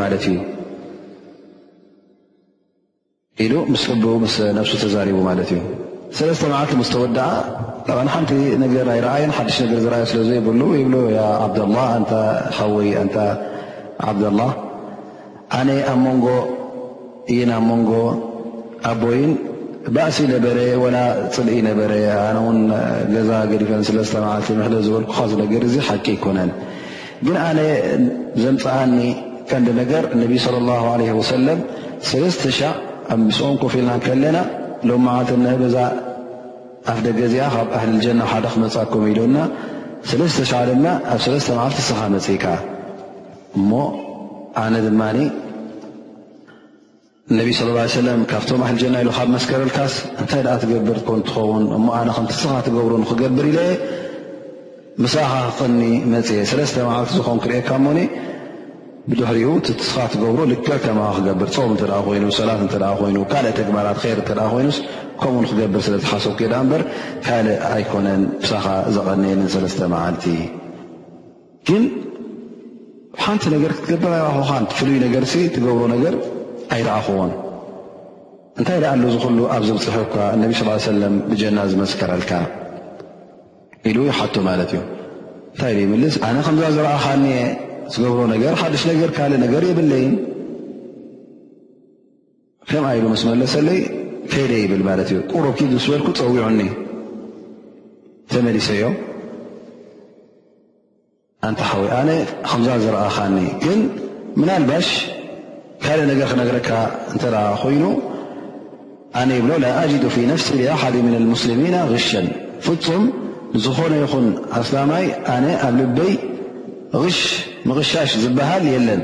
እዩ 3.45 3.51
ኢ 3.73 3.75
ሱ 3.85 3.87
ተቡ 4.03 4.13
እ 4.29 4.31
ሰለስተ 6.19 6.45
ዓ 6.55 6.57
ወድ 7.03 7.11
ቲ 7.11 7.11
የ 8.45 8.47
ዝዩ 8.77 8.83
ለ 10.29 10.31
ብ 10.47 10.49
ይ 17.39 17.45
ኣብ 17.51 17.71
ንጎ 17.73 17.93
እዩ 18.23 18.23
ኣቦይን 18.91 19.31
ባእሲ 19.97 20.19
ነበረ 20.33 20.59
ወና 20.83 20.97
ፅልኢ 21.35 21.59
ነበረ 21.69 21.93
ኣነ 22.25 22.35
እውን 22.43 22.59
ገዛ 23.15 23.31
ገዲፈን 23.51 23.83
ሰለስተ 23.89 24.13
መዓልቲ 24.25 24.49
ሕለ 24.67 24.75
ዝበልኩካ 24.87 25.19
ዝነገር 25.31 25.63
እዙ 25.69 25.75
ሓቂ 25.89 26.07
ኣይኮነን 26.15 26.51
ግን 27.27 27.37
ኣነ 27.49 27.61
ዘምፅኣኒ 28.43 28.99
ከንዲ 29.51 29.69
ነገር 29.81 30.03
ነቢ 30.23 30.33
ص 30.45 30.47
ላ 30.69 30.81
ለ 31.01 31.07
ወሰለም 31.21 31.61
ሰለስተ 32.11 32.43
ሻዕ 32.59 32.73
ኣብ 33.15 33.21
ምስኦን 33.29 33.57
ኮፍ 33.63 33.73
ኢልና 33.79 33.91
ከለና 34.07 34.39
ሎምዓተ 34.89 35.29
ዛ 35.75 35.79
ኣፍደገዚኣ 36.93 37.47
ካብ 37.55 37.69
ኣህሊልጀና 37.77 38.21
ሓደ 38.33 38.45
ክመፃከም 38.55 39.03
ኢዶና 39.13 39.37
ሰለስተ 40.11 40.41
ሻዕ 40.51 40.63
ድማ 40.71 40.85
ኣብ 41.15 41.21
ሰለስተ 41.27 41.49
መዓልቲ 41.59 41.81
ስኻ 41.89 42.01
መፅኢካ 42.15 42.45
እሞ 43.61 43.71
ኣነ 44.65 44.75
ድማ 44.87 45.01
እነብ 47.33 47.49
ስለ 47.59 47.71
ለም 48.07 48.21
ካብቶም 48.31 48.61
ኣህልጀና 48.65 48.95
ኢሉ 49.03 49.09
ካብ 49.17 49.29
መስከረልካስ 49.37 49.95
እንታይ 50.21 50.41
ኣ 50.53 50.53
ትገብር 50.63 50.99
ን 51.19 51.23
ትኸውን 51.29 51.65
እ 51.77 51.81
ኣነ 51.99 52.09
ከ 52.17 52.21
ትስኻ 52.31 52.53
ትገብሩ 52.67 52.93
ንክገብር 53.03 53.47
ኢ 53.51 53.55
ምሳኻ 55.05 55.33
ክቕኒ 55.57 55.81
መፅ 56.13 56.29
ሰለስተ 56.51 56.77
መዓልቲ 56.89 57.13
ዝውን 57.19 57.39
ክርእካ 57.47 57.69
ሞኒ 57.87 57.99
ብድሕሪኡ 59.09 59.49
ትስኻ 59.81 59.97
ትገብሮ 60.15 60.41
ልክዕ 60.53 60.73
ከም 60.85 60.99
ክገብር 61.17 61.49
ፆብ 61.57 61.71
እተ 61.75 61.83
ኮይኑ 62.07 62.25
ሰላት 62.39 62.61
እተ 62.67 62.75
ኮይኑ 63.01 63.17
ካልእ 63.33 63.53
ተግባራት 63.59 64.01
ይር 64.11 64.21
እተ 64.23 64.31
ኮይኑስ 64.55 64.79
ከምኡኡንክገብር 65.21 65.81
ስለዝ 65.91 66.03
ሓሰብ 66.13 66.33
ክዳ 66.41 66.55
በር 66.73 66.83
ካልእ 67.29 67.59
ኣይኮነን 67.75 68.23
ብሳኻ 68.47 68.67
ዘቐንየኒን 68.97 69.49
ሰለስተ 69.57 69.81
መዓልቲ 69.97 70.25
ግን 71.69 71.85
ሓንቲ 73.27 73.45
ነገር 73.59 73.71
ክትገብር 73.79 74.13
ኣይኹን 74.23 74.65
ፍሉይ 74.81 74.99
ነገር 75.07 75.25
ትገብሮ 75.55 75.81
ነገ 75.95 76.03
ኣይረኣኸዎን 76.75 77.31
እንታይ 78.61 78.79
ደ 78.83 78.87
ኣሉ 78.93 79.03
ዝክሉ 79.15 79.39
ኣብ 79.55 79.63
ዘብፅሑካ 79.69 80.15
እነቢ 80.37 80.53
ስ 80.61 80.65
ሰለም 80.91 81.15
ብጀና 81.31 81.59
ዝመስከረልካ 81.73 82.33
ኢሉ 83.91 83.99
ይሓቶ 84.09 84.35
ማለት 84.49 84.71
እዩ 84.77 84.81
እንታይ 85.53 85.73
ደ 85.77 85.81
ይምልስ 85.85 86.15
ኣነ 86.29 86.37
ከምዛ 86.47 86.65
ዝረኣኻኒየ 86.77 87.37
ዝገብሮ 87.93 88.21
ነገር 88.35 88.55
ሓዱሽ 88.61 88.83
ነገር 88.93 89.11
ካልእ 89.17 89.39
ነገር 89.45 89.63
የብለይ 89.71 90.05
ከም 92.71 92.85
ኢሉ 92.97 93.05
ምስ 93.13 93.23
መለሰለይ 93.31 93.79
ከይደ 94.33 94.53
ይብል 94.63 94.83
ማለት 94.89 95.09
እዩ 95.13 95.19
ቁሩብኪ 95.33 95.61
ምስ 95.77 95.85
በልኩ 95.91 96.09
ፀዊዑኒ 96.21 96.61
ተመሊሰዮ 98.33 98.85
ኣንቲ 101.49 101.61
ሓወ 101.71 101.85
ኣነ 102.01 102.11
ከምዛ 102.51 102.69
ዝረኣኻኒ 102.85 103.37
ግን 103.65 103.81
ናልባሽ 104.49 104.89
ካእ 105.85 106.01
ነገር 106.11 106.27
ክነረካ 106.31 106.71
እተ 107.15 107.23
ኮይኑ 107.63 107.83
ኣነ 109.21 109.31
ይብሎ 109.39 109.53
ላ 109.65 109.67
أጅد 109.83 110.05
ف 110.15 110.17
ነፍሲ 110.33 110.49
ኣሓድ 110.75 110.95
ምن 111.07 111.15
الሙስلሚና 111.21 111.77
غሸ 111.93 112.11
ፍፁም 112.67 113.05
ንዝኾነ 113.55 113.93
ይኹን 114.05 114.27
ኣስላማይ 114.61 115.05
ኣነ 115.35 115.45
ኣብ 115.67 115.75
ልበይ 115.79 116.13
ሽ 117.17 117.19
ቕሻሽ 117.79 118.11
ዝበሃል 118.23 118.65
የለን 118.73 119.03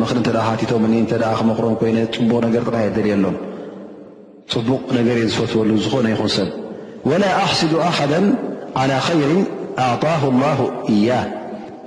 ምኽሪ 0.00 0.20
እ 0.44 0.56
ቲቶም 0.60 0.82
እ 1.00 1.04
ክመقሮም 1.38 1.74
ይ 1.94 2.06
ፅቡቕ 2.14 2.22
ነገር 2.48 2.62
ጥ 2.68 2.76
ደልየ 2.96 3.14
ሎም 3.24 3.36
ፅቡቕ 4.52 4.82
ነገር 4.98 5.16
እየ 5.20 5.28
ዝፈትሉ 5.34 5.70
ዝኾነ 5.84 6.06
ይኹን 6.14 6.30
ሰብ 6.36 6.48
وላ 7.10 7.22
ኣሕስዱ 7.44 7.72
ኣሓዳ 7.90 8.14
على 8.80 8.96
خይር 9.06 9.30
ኣعطه 9.84 10.22
الله 10.32 10.58
እያ 10.94 11.10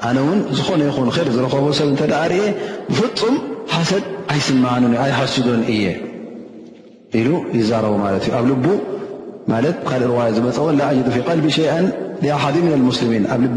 ኣነ 0.07 0.17
ዝኾነ 0.57 0.79
ይ 0.87 0.91
ዝረከ 1.35 1.53
ሰብ 1.81 1.89
ብፍፁም 2.95 3.35
ሓሰድ 3.75 4.03
ኣይስ 4.33 4.47
ኣይሓስዶን 5.03 5.61
እየ 5.75 5.85
ይዛ 7.59 7.69
ኣ 8.39 8.41
ል 9.63 9.65
ካ 9.89 9.91
ዋ 10.17 10.19
ዝፀን 10.35 10.77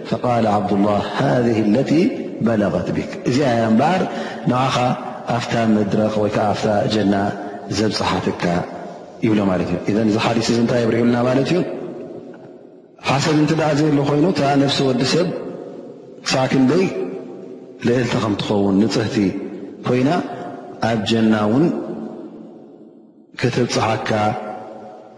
ፅ 0.09 0.11
ዝኦ 1.45 2.17
ትእዚ 2.41 3.37
ያ 3.45 3.49
በሃር 3.79 4.01
ንብኻ 4.51 4.75
ኣብታ 5.35 5.53
መድረኽ 5.75 6.13
ወይ 6.23 6.31
ከዓ 6.35 6.45
ኣ 6.73 6.77
ጀና 6.93 7.13
ዘብፅሓትካ 7.77 8.43
ይብሎ 9.25 9.39
ማለት 9.51 9.69
እ 9.71 9.91
እዚ 10.09 10.15
ሓዲ 10.25 10.37
እ 10.47 10.55
እንታይ 10.61 10.83
ብርኡልና 10.87 11.17
ማለት 11.27 11.47
እዩ 11.51 11.59
ሓሰብ 13.09 13.35
እንት 13.43 13.51
ዘ 13.79 13.81
ሉ 13.97 13.99
ኮይኑ 14.09 14.25
ነፍሲ 14.63 14.79
ወዲ 14.89 15.01
ሰብ 15.13 15.27
ሳዕ 16.31 16.43
ክንደይ 16.51 16.85
ልዕልቲ 17.87 18.13
ከምትኸውን 18.23 18.75
ንፅህቲ 18.81 19.15
ኮይና 19.87 20.09
ኣብ 20.89 20.99
ጀና 21.09 21.33
እውን 21.47 21.65
ክትብፅሓካ 23.39 24.11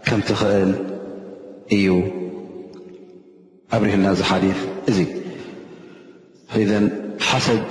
ከምትኽእል 0.08 0.70
እዩ 1.76 1.86
ኣብርሁና 3.74 4.06
ዚ 4.18 4.24
ሓዲፍ 4.30 4.58
እዚ 4.90 4.98
ሓሰድ 7.28 7.64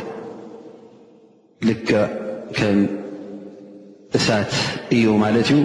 ልከ 1.68 1.90
ከም 2.58 2.78
እሳት 4.18 4.52
እዩ 4.98 5.06
ማለት 5.24 5.48
እዩ 5.56 5.62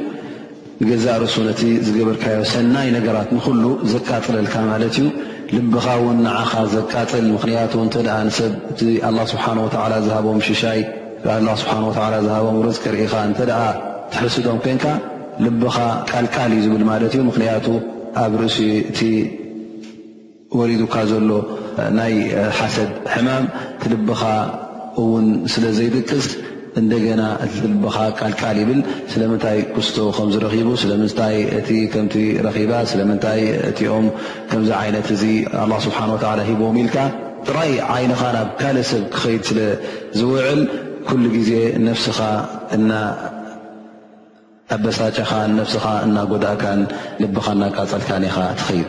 ገዛ 0.91 1.07
ርእሱ 1.23 1.35
ነቲ 1.49 1.63
ዝገበርካዮ 1.87 2.41
ሰናይ 2.53 2.89
ነገራት 2.97 3.29
ንኩሉ 3.37 3.65
ዘቃፅለልካ 3.93 4.55
ማለት 4.73 4.95
እዩ 5.01 5.07
ልብኻ 5.57 5.87
ውን 6.05 6.19
ንዓኻ 6.27 6.53
ዘቃፅል 6.77 7.25
ምኽንያቱ 7.35 7.73
እንተ 7.87 7.95
ንሰብ 8.29 8.53
እቲ 8.73 8.81
ኣላ 9.09 9.19
ስብሓን 9.33 9.59
ወትዓላ 9.65 9.93
ዝሃቦም 10.07 10.39
ሽሻይ 10.49 10.81
ላ 11.47 11.55
ስብሓን 11.63 11.83
ወዓላ 11.89 12.15
ዝሃቦም 12.27 12.59
ርዝኪ 12.69 12.85
ርኢኻ 12.95 13.15
እንተ 13.29 13.39
ደኣ 13.51 13.63
ትሕስዶም 14.13 14.59
ኮንካ 14.67 14.85
ልብኻ 15.47 15.77
ቃልቃል 16.11 16.51
እዩ 16.57 16.61
ዝብል 16.67 16.85
ማለት 16.93 17.13
እዩ 17.17 17.23
ምኽንያቱ 17.31 17.67
ኣብ 18.23 18.33
ርእሲ 18.43 18.59
እቲ 18.91 19.01
ወሪዱካ 20.59 20.95
ዘሎ 21.11 21.29
ናይ 21.99 22.15
ሓሰድ 22.59 22.91
ሕማም 23.15 23.45
እቲልብኻ 23.77 24.23
እውን 25.01 25.27
ስለ 25.53 25.65
ዘይድቅስ 25.79 26.27
እንደገና 26.81 27.23
እትልብኻ 27.45 27.97
ቃልቃል 28.19 28.57
ይብል 28.63 28.81
ስለምንታይ 29.13 29.59
ክስቶ 29.75 29.97
ከምዝረኺቡ 30.17 30.69
ስለምንታይ 30.83 31.37
እቲ 31.59 31.69
ከምቲ 31.93 32.17
ረኺባ 32.47 32.73
ስለምንታይ 32.93 33.43
እቲኦም 33.71 34.07
ከምዚ 34.51 34.71
ዓይነት 34.83 35.09
እዚ 35.15 35.25
ኣላ 35.63 35.73
ስብሓን 35.87 36.13
ወተዓላ 36.17 36.41
ሂቦዎም 36.51 36.79
ኢልካ 36.85 36.97
ጥራይ 37.49 37.73
ዓይንኻ 37.97 38.23
ናብ 38.37 38.49
ካልእ 38.61 38.87
ሰብ 38.93 39.03
ክኸይድ 39.17 39.43
ስለዝውዕል 39.51 40.63
ኩሉ 41.09 41.25
ግዜ 41.37 41.53
ነፍስኻ 41.89 42.19
እና 42.79 42.91
ኣበስታጨኻን 44.77 45.53
ነፍስኻ 45.63 45.87
እናጎዳእካን 46.07 46.81
ልብኻ 47.25 47.47
እናቃፀልካን 47.57 48.25
ኢኻ 48.31 48.39
ትኸይድ 48.61 48.89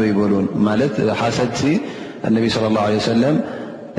እ 0.00 0.04
ይበሉማለት 0.10 0.94
ሓሰድ 1.22 1.52
እነቢ 2.28 2.44
صለ 2.54 2.64
ላه 2.76 2.84
ه 2.94 3.00
ሰለም 3.10 3.36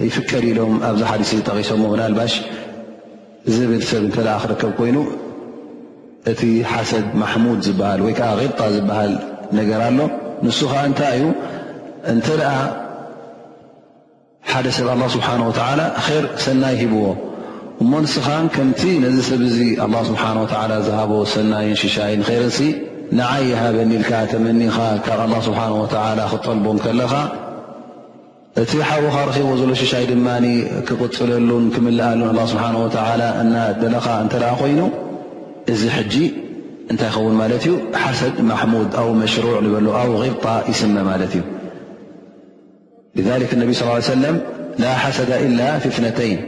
ይፍቀድ 0.07 0.43
ኢሎም 0.51 0.73
ኣብዚ 0.87 1.01
ሓዲስ 1.09 1.29
ዝጠቂሶሞ 1.37 1.83
ብናልባሽ 1.91 2.33
ዝብል 3.55 3.83
ሰብ 3.89 4.01
እንተኣ 4.07 4.27
ክርከብ 4.43 4.71
ኮይኑ 4.79 4.97
እቲ 6.31 6.41
ሓሰድ 6.71 7.05
ማሕሙድ 7.21 7.59
ዝበሃል 7.67 7.99
ወይከዓ 8.05 8.29
غብጣ 8.39 8.59
ዝበሃል 8.75 9.13
ነገር 9.59 9.79
ኣሎ 9.87 9.99
ንሱ 10.45 10.59
ከ 10.71 10.73
እንታይ 10.89 11.17
ዩ 11.21 11.25
እንተ 12.13 12.27
ደኣ 12.41 12.57
ሓደ 14.51 14.65
ሰብ 14.79 14.87
ኣ 14.95 14.97
ስብሓንه 15.15 15.45
ር 16.23 16.25
ሰናይ 16.45 16.75
ሂብዎ 16.81 17.03
እሞ 17.83 17.91
ንስኻ 18.03 18.27
ከምቲ 18.55 18.81
ነዚ 19.05 19.17
ሰብ 19.31 19.41
እዚ 19.49 19.57
ኣ 19.85 19.89
ስብሓه 20.09 20.35
ዝሃቦ 20.89 21.11
ሰናይን 21.35 21.75
ሽሻይን 21.83 22.21
ርን 22.29 22.49
ንዓይ 23.17 23.45
ሃበኒልካ 23.59 24.11
ተመኒኻ 24.31 24.77
ካብ 25.05 25.19
ه 25.31 25.35
ስብሓንه 25.47 25.77
ላ 26.19 26.23
ክጠልቦን 26.31 26.77
ከለኻ 26.85 27.13
እቲ 28.61 28.71
ሓውኻ 28.89 29.15
ረኺቦ 29.29 29.49
ዘሎ 29.59 29.71
ሽሻይ 29.81 30.05
ድማ 30.11 30.27
ክቕፅለሉን 30.87 31.65
ክምልኣሉን 31.75 32.37
ስብሓه 32.51 32.73
እና 33.43 33.55
ደለኻ 33.81 34.05
እንተ 34.23 34.33
ኣ 34.49 34.53
ኮይኑ 34.61 34.79
እዚ 35.73 35.81
ሕጂ 35.97 36.13
እንታይ 36.91 37.09
ይኸውን 37.11 37.35
ማለት 37.41 37.63
እዩ 37.67 37.73
ሓሰድ 38.03 38.35
ማሕሙድ 38.49 38.91
ኣው 39.01 39.07
መሽሩዕ 39.21 39.55
ንበሉ 39.65 39.87
ኣብ 40.01 40.11
غብጣ 40.23 40.45
ይስመ 40.71 40.95
ማለት 41.11 41.33
እዩ 41.37 41.43
ذ 43.27 43.29
اነቢ 43.57 43.69
صل 43.79 43.89
ሰለም 44.17 44.35
ላ 44.81 44.87
ሓሰደ 45.03 45.31
ኢላ 45.45 45.61
ፍፍነተይን 45.83 46.41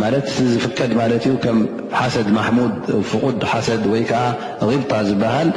ማለት 0.00 0.24
እቲ 0.30 0.36
ዝፍቀድ 0.54 0.90
ማለት 1.00 1.22
እዩ 1.28 1.32
ከም 1.44 1.58
ሓሰድ 1.98 2.28
ማሙድ 2.38 2.74
ፍቕድ 3.10 3.38
ሓሰድ 3.52 3.82
ወይ 3.92 4.02
ከዓ 4.10 4.22
غብጣ 4.70 4.92
ዝበሃል 5.08 5.48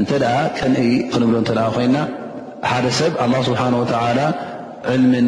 እንተ 0.00 0.10
ደኣ 0.22 0.36
ቀንኢ 0.58 0.86
ክንብሎ 1.12 1.34
እንተ 1.42 1.50
ኣ 1.64 1.68
ኮይና 1.74 1.96
ሓደ 2.70 2.86
ሰብ 3.00 3.12
ኣላ 3.24 3.34
ስብሓንላ 3.48 4.20
ዕልምን 4.92 5.26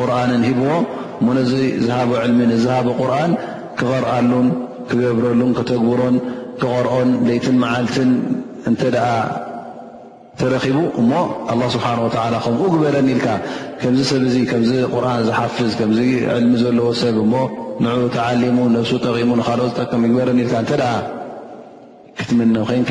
ቁርንን 0.00 0.42
ሂብዎ 0.48 0.70
ሞነዚ 1.26 1.52
ዝሃቦ 1.84 2.10
ዕልሚን 2.24 2.50
ዝሃበ 2.64 2.86
ቁርን 3.00 3.32
ክቐርኣሉን 3.78 4.46
ክገብረሉን 4.90 5.50
ክተግብሮን 5.58 6.16
ክቐርኦን 6.60 7.10
ደይትን 7.26 7.56
መዓልትን 7.64 8.10
እንተ 8.70 8.82
ኣ 9.04 9.10
ተረኺቡ 10.40 10.78
እሞ 11.00 11.10
ኣ 11.52 11.54
ስብሓንላ 11.74 12.38
ከምኡ 12.46 12.62
ግበረኒ 12.74 13.08
ኢልካ 13.14 13.26
ከምዚ 13.82 14.00
ሰብ 14.10 14.22
እዙ 14.30 14.36
ከምዚ 14.50 14.72
ቁርን 14.94 15.20
ዝሓፍዝ 15.28 15.70
ከምዚ 15.80 16.00
ዕልሚ 16.36 16.52
ዘለዎ 16.62 16.88
ሰብ 17.02 17.18
እሞ 17.24 17.34
ን 17.84 17.94
ተዓሊሙ 18.16 18.58
ነብሱ 18.76 18.90
ጠቂሙ 19.06 19.30
ንካልኦ 19.40 19.66
ዝጠቀም 19.70 20.04
ይግበረኒ 20.08 20.38
ኢልካ 20.44 20.54
እተ 20.64 20.72
ክትምነ 22.18 22.56
ኮይንካ 22.70 22.90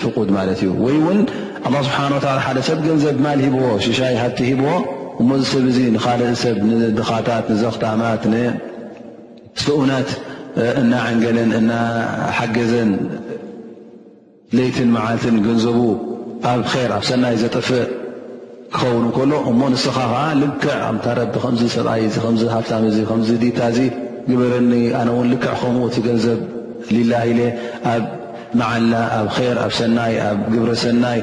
ይ 0.00 0.04
له 0.04 1.82
ስሓ 1.86 1.98
ሓደ 2.44 2.56
ሰብ 2.68 2.78
ገንዘብ 2.86 3.16
ሂዎ 3.42 3.64
ሽሻይ 3.86 4.14
ሃ 4.20 4.24
ሂዎ 4.48 4.62
እ 5.22 5.44
ሰብ 5.52 5.64
ሰብ 6.42 6.56
ድኻታ 6.98 7.28
ዘክማት 7.62 8.22
ኡናት 9.80 10.08
እ 10.80 10.82
ንገለን 10.90 11.68
ሓገዘን 12.38 12.90
ትን 14.76 14.90
ዓት 15.04 15.22
ገንዘቡ 15.46 15.78
ኣብ 16.52 16.60
ር 16.86 16.90
ኣብ 16.96 17.02
ሰናይ 17.08 17.36
ዘጠፍእ 17.42 17.84
ክኸውን 18.76 19.04
ሎ 19.30 19.32
እሞ 19.50 19.60
ንስ 19.72 19.84
ዓ 20.06 20.48
ክ 20.62 20.64
ሰብኣይ 21.76 22.02
ሃፍ 22.54 22.64
ታ 22.70 23.70
በረ 24.40 24.52
ነ 24.70 25.36
ክ 25.44 25.46
ከ 26.06 26.08
ዘብ 26.26 26.40
መዓላ 28.60 28.94
ኣብ 29.18 29.28
ር 29.52 29.58
ኣብ 29.64 29.72
ሰናይ 29.78 30.14
ኣብ 30.28 30.38
ግብረ 30.52 30.70
ሰናይ 30.84 31.20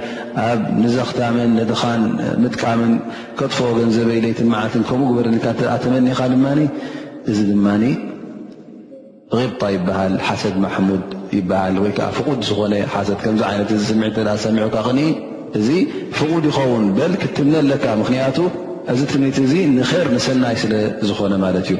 ኣብ 0.48 0.60
ንዘኽታምን 0.84 1.50
ንድኻን 1.60 2.02
ምጥቃምን 2.44 2.92
ከጥፍኦገን 3.40 3.90
ዘበይለይትን 3.96 4.48
መዓለትን 4.54 4.84
ከምኡ 4.90 5.08
ግበርኒካ 5.16 5.46
እተ 5.56 5.74
ተመኒኻ 5.84 6.20
ድማ 6.34 6.46
እዚ 7.32 7.40
ድማ 7.52 7.68
غብጣ 9.38 9.62
ይበሃል 9.76 10.14
ሓሰድ 10.28 10.56
ማሕሙድ 10.64 11.04
ይበሃል 11.38 11.76
ወይ 11.84 11.92
ከዓ 11.98 12.08
ፍቁድ 12.18 12.40
ዝኾነ 12.48 12.74
ሓሰ 12.94 13.10
ከምዚ 13.24 13.42
ዓይነት 13.50 13.70
ዚ 13.82 13.82
ስሚዕ 13.90 14.08
እተ 14.12 14.20
ዝሰሚዑካ 14.30 14.76
ኽኒ 14.88 15.02
እዚ 15.60 15.68
ፍቑድ 16.18 16.44
ይኸውን 16.50 16.86
በልክትምነ 16.98 17.56
ኣለካ 17.66 17.86
ምክንያቱ 18.02 18.38
እዚ 18.96 19.02
ትምኒት 19.14 19.38
እዚ 19.46 19.54
ንር 19.78 20.08
ንሰናይ 20.18 20.56
ስለ 20.66 20.74
ዝኾነ 21.12 21.34
ማለት 21.46 21.68
እዩ 21.76 21.80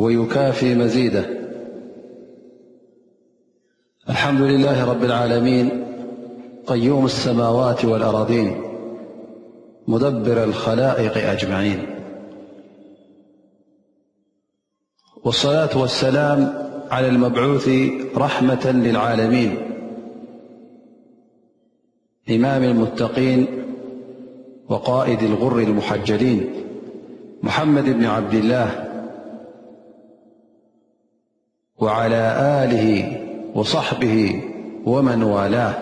ويكافي 0.00 0.74
مزيده 0.74 1.24
الحمد 4.10 4.40
لله 4.40 4.92
-رب 4.92 5.02
العالمين 5.04 5.86
قيوم 6.66 7.04
السماوات 7.04 7.84
والأرضين 7.84 8.60
مدبر 9.88 10.44
الخلائق 10.44 11.28
أجمعين 11.30 11.86
والصلاة 15.24 15.78
والسلام 15.78 16.54
على 16.90 17.08
المبعوث 17.08 17.70
رحمة 18.16 18.70
للعالمين 18.74 19.56
إمام 22.30 22.62
المتقين 22.64 23.46
وقائد 24.68 25.22
الغر 25.22 25.58
المحجلين 25.58 26.50
محمد 27.42 27.84
بن 27.84 28.04
عبد 28.04 28.34
الله 28.34 28.89
وعلى 31.80 32.24
آله 32.62 33.18
وصحبه 33.54 34.42
ومن 34.86 35.22
والاه 35.22 35.74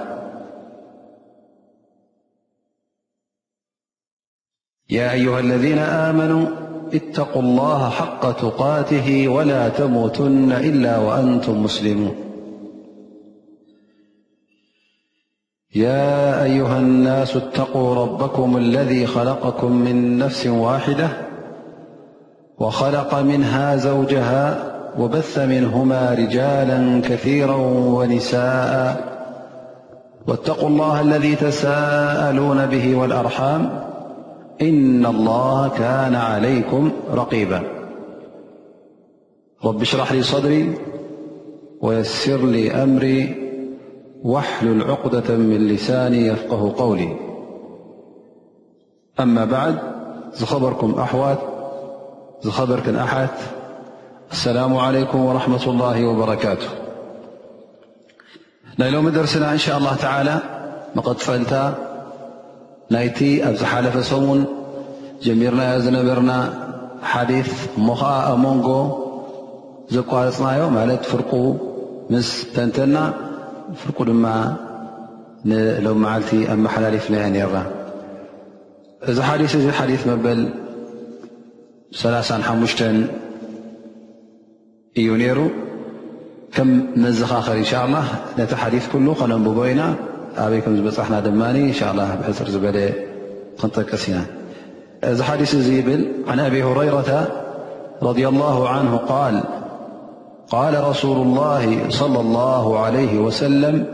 يا 4.90 5.12
أيها 5.12 5.40
الذين 5.40 5.78
آمنوا 5.78 6.46
اتقوا 6.94 7.42
الله 7.42 7.90
حق 7.90 8.32
تقاته 8.32 9.28
ولا 9.28 9.68
تموتن 9.68 10.52
إلا 10.52 10.98
وأنتم 10.98 11.62
مسلمون 11.62 12.14
يا 15.74 16.44
أيها 16.44 16.78
الناس 16.78 17.36
اتقوا 17.36 17.94
ربكم 17.94 18.56
الذي 18.56 19.06
خلقكم 19.06 19.72
من 19.72 20.18
نفس 20.18 20.46
واحدة 20.46 21.08
وخلق 22.58 23.14
منها 23.14 23.76
زوجها 23.76 24.77
وبث 24.98 25.38
منهما 25.38 26.14
رجالا 26.14 27.00
كثيرا 27.08 27.56
ونساءا 27.96 28.96
واتقوا 30.26 30.68
الله 30.68 31.00
الذي 31.00 31.34
تساءلون 31.36 32.66
به 32.66 32.96
والأرحام 32.96 33.80
إن 34.62 35.06
الله 35.06 35.68
كان 35.68 36.14
عليكم 36.14 36.90
رقيبا 37.14 37.62
رباشرح 39.64 40.12
لي 40.12 40.22
صدري 40.22 40.74
ويسر 41.80 42.46
لي 42.46 42.72
أمري 42.82 43.34
واحلل 44.22 44.82
عقدة 44.82 45.34
من 45.36 45.68
لساني 45.68 46.26
يفقه 46.26 46.74
قولي 46.76 47.16
أما 49.20 49.44
بعد 49.44 49.78
زخبركم 50.32 50.94
أحوت 50.98 51.38
زخبركم 52.42 52.96
أحات 52.96 53.28
እሰላሙ 54.34 54.72
ዓለይኩም 54.86 55.20
ረሓመት 55.36 55.62
ላ 55.80 55.90
ወበረካቱ 56.08 56.62
ናይ 58.80 58.88
ሎሚ 58.94 59.08
ደርሲና 59.14 59.44
እን 59.56 59.60
ሻ 59.64 59.76
ላه 59.84 59.94
ላ 60.26 60.30
መቐጥፈልታ 60.96 61.52
ናይቲ 62.94 63.18
ኣብ 63.48 63.54
ዝሓለፈ 63.60 63.94
ሰሙን 64.10 64.40
ጀሚርናዮ 65.26 65.78
ዝነበርና 65.84 66.32
ሓዲፍ 67.12 67.48
እሞ 67.78 67.88
ኸዓ 68.00 68.12
ኣ 68.32 68.34
ሞንጎ 68.42 68.68
ዘቋልፅናዮ 69.96 70.62
ማለት 70.78 71.02
ፍርቁ 71.12 71.30
ምስ 72.14 72.28
ተንተና 72.56 72.96
ፍርቁ 73.82 73.98
ድማ 74.10 74.26
ንሎም 75.52 75.98
መዓልቲ 76.04 76.30
ኣመሓላሊፍናየ 76.56 77.24
ነርና 77.36 77.58
እዚ 79.12 79.16
ሓዲ 79.28 79.42
እዚ 79.60 79.64
ሓዲፍ 79.80 80.02
መበል 80.10 80.40
3 82.02 82.34
ሓሙሽተ 82.48 82.80
ينير 85.00 85.50
كم 86.52 86.86
نزخ 86.96 87.32
آخر 87.32 87.54
ن 87.58 87.64
شاء 87.64 87.86
الله 87.86 88.04
نتحديث 88.38 88.86
كله 88.92 89.26
نمببينا 89.26 89.94
بيكم 90.48 90.84
بحنا 90.98 91.20
دماني 91.20 91.62
نشاء 91.70 91.92
الله 91.92 92.08
ربل 92.54 92.90
نا 95.16 95.22
حديث 95.22 95.54
ازيبل 95.54 96.08
عن 96.28 96.40
أبي 96.40 96.62
هريرة 96.64 97.28
رضي 98.02 98.28
الله 98.28 98.68
عنه 98.68 98.96
قال 98.96 99.42
قال 100.50 100.84
رسول 100.84 101.26
الله 101.26 101.78
صلى 101.90 102.20
الله 102.20 102.78
عليه 102.78 103.18
وسلم 103.18 103.84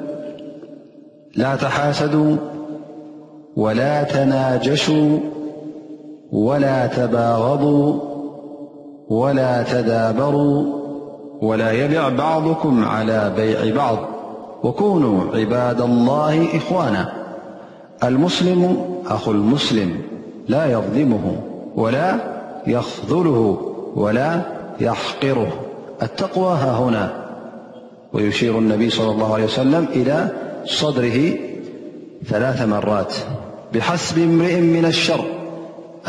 لا 1.36 1.56
تحاسدوا 1.56 2.36
ولا 3.56 4.02
تناجشوا 4.02 5.18
ولا 6.32 6.86
تباغضوا 6.86 8.00
ولا 9.08 9.62
تدابروا 9.62 10.83
ولا 11.44 11.72
يبع 11.72 12.08
بعضكم 12.08 12.84
على 12.84 13.32
بيع 13.36 13.76
بعض 13.76 13.98
وكونوا 14.62 15.36
عباد 15.36 15.80
الله 15.80 16.46
إخوانا 16.56 17.12
المسلم 18.04 18.84
أخو 19.06 19.30
المسلم 19.30 20.00
لا 20.48 20.72
يظلمه 20.72 21.36
ولا 21.76 22.16
يخذله 22.66 23.58
ولا 23.96 24.42
يحقره 24.80 25.52
التقوى 26.02 26.52
ههنا 26.52 27.10
ويشير 28.12 28.58
النبي- 28.58 28.90
صلى 28.96 29.10
الله 29.10 29.34
عليه 29.34 29.44
وسلم- 29.44 29.86
إلى 29.98 30.28
صدره 30.64 31.18
ثلاث 32.26 32.62
مرات 32.62 33.14
بحسب 33.72 34.18
امرئ 34.18 34.60
من 34.60 34.84
الشر 34.84 35.20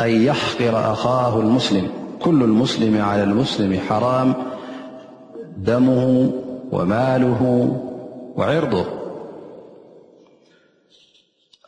أن 0.00 0.08
يحقر 0.22 0.92
أخاه 0.92 1.40
المسلم 1.40 1.86
كل 2.22 2.42
المسلم 2.42 3.02
على 3.02 3.22
المسلم 3.22 3.78
حرام 3.88 4.34
ደمه 5.64 6.00
وማله 6.72 7.42
وርضه 8.38 8.84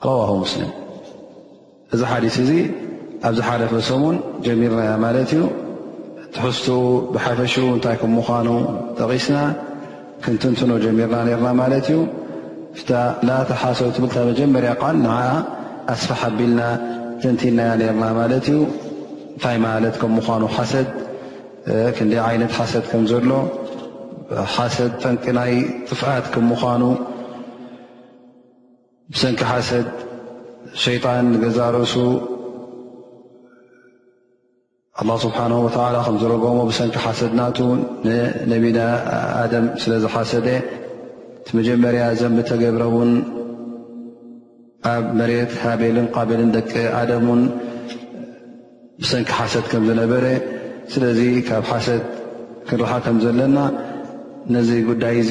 روه 0.06 0.30
مስلም 0.42 0.70
እዚ 1.94 2.00
ሓዲث 2.10 2.34
እዚ 2.44 2.50
ኣብዚ 3.28 3.38
ሓلፈ 3.46 3.72
ሰሙን 3.90 4.16
ጀሚርና 4.46 4.82
ማለት 5.04 5.30
እዩ 5.36 5.42
ትሕዝ 6.34 6.58
ብሓፈሽ 7.14 7.54
እታይ 7.68 7.96
ከም 8.00 8.12
ምዃኑ 8.18 8.48
ጠቒስና 8.98 9.36
ክንትንትኖ 10.24 10.70
ጀሚርና 10.84 11.16
ና 11.28 11.44
ማለት 11.62 11.86
እዩ 11.92 11.98
ተሓሰ 13.50 13.78
ትብልታ 13.96 14.16
መጀመርያ 14.30 14.72
ኣስፋሓቢልና 15.94 16.60
ተንቲና 17.22 17.60
ና 18.00 18.12
ማለ 18.18 18.32
እዩ 18.44 18.58
እንታይ 19.32 19.56
ማለት 19.68 19.94
ከም 20.02 20.12
ምኑ 20.38 20.44
ሓሰ 20.56 20.72
ክንደይ 21.96 22.20
عይነት 22.28 22.52
ሓሰ 22.58 22.72
ከ 22.90 23.00
ዘሎ 23.12 23.30
ሓሰድ 24.54 24.90
ጠንቂ 25.02 25.24
ናይ 25.36 25.52
ጥፍኣት 25.88 26.24
ከም 26.32 26.44
ምዃኑ 26.52 26.82
ብሰንኪ 29.12 29.40
ሓሰድ 29.50 29.86
ሸይጣን 30.82 31.26
ንገዛ 31.34 31.58
ርእሱ 31.76 31.94
ኣላه 35.00 35.16
ስብሓን 35.24 35.52
ወተዓላ 35.66 35.96
ከም 36.06 36.16
ዝረጎሞ 36.22 36.58
ብሰንኪ 36.70 36.96
ሓሰድ 37.04 37.32
ናቱ 37.40 37.58
ንነቢና 38.06 38.78
ኣደም 39.42 39.66
ስለ 39.82 39.92
ዝሓሰደ 40.04 40.46
እቲ 41.38 41.46
መጀመርያ 41.60 42.02
ዘብተገብረ 42.20 42.82
ውን 42.96 43.12
ኣብ 44.94 45.04
መሬት 45.18 45.52
ሃበልን 45.64 46.06
ቃቤልን 46.14 46.50
ደቂ 46.58 46.70
ኣደምን 47.00 47.42
ብሰንኪ 49.02 49.30
ሓሰድ 49.40 49.64
ከም 49.74 49.84
ዝነበረ 49.90 50.24
ስለዚ 50.92 51.20
ካብ 51.48 51.64
ሓሰድ 51.74 52.02
ክንረሓ 52.68 52.92
ከም 53.06 53.16
ዘለና 53.26 53.56
ነዚ 54.54 54.70
ጉዳይ 54.88 55.16
እዚ 55.22 55.30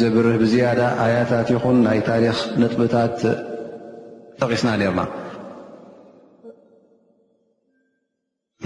ዘብርህ 0.00 0.34
ብዝያዳ 0.42 0.80
ሃያታት 1.00 1.48
ይኹን 1.54 1.76
ናይ 1.86 2.00
ታሪክ 2.08 2.38
ንጥብታት 2.60 3.16
ጠቂስና 4.40 4.68
ርና 4.80 5.00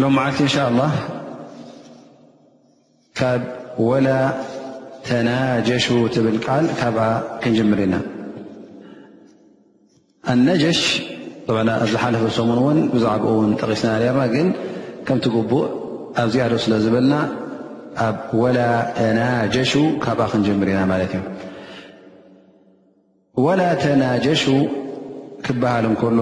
ሎ 0.01 0.05
ልቲ 0.17 0.39
ንሻ 0.49 0.57
لላه 0.73 0.93
ካብ 3.21 3.41
ወላ 3.89 4.09
ተናጀሹ 5.09 5.87
ትብል 6.15 6.37
ቃል 6.45 6.65
ካ 6.83 7.09
ክንጀምር 7.43 7.81
ኢና 7.87 7.95
ኣነሽ 10.33 10.81
ኣዝሓለፈ 11.85 12.23
ሰሙን 12.39 12.63
ን 12.79 12.89
ብዛዕኡ 12.95 13.35
ጠቂስና 13.61 13.91
ርና 14.05 14.21
ግን 14.37 14.49
ከምትግቡእ 15.09 15.67
ኣብ 16.21 16.29
ዝያዶ 16.37 16.53
ስለዝበልና 16.65 17.15
ኣብ 18.07 18.17
ወላ 18.41 18.59
ተናጀሹ 18.97 19.73
ካብኣ 20.05 20.25
ክንጀምር 20.33 20.69
ኢና 20.73 20.81
ማለት 20.93 21.13
እዩ 21.17 21.23
ወላ 23.45 23.63
ተናጀሹ 23.85 24.43
ክበሃል 25.47 25.85
እንከሎ 25.91 26.21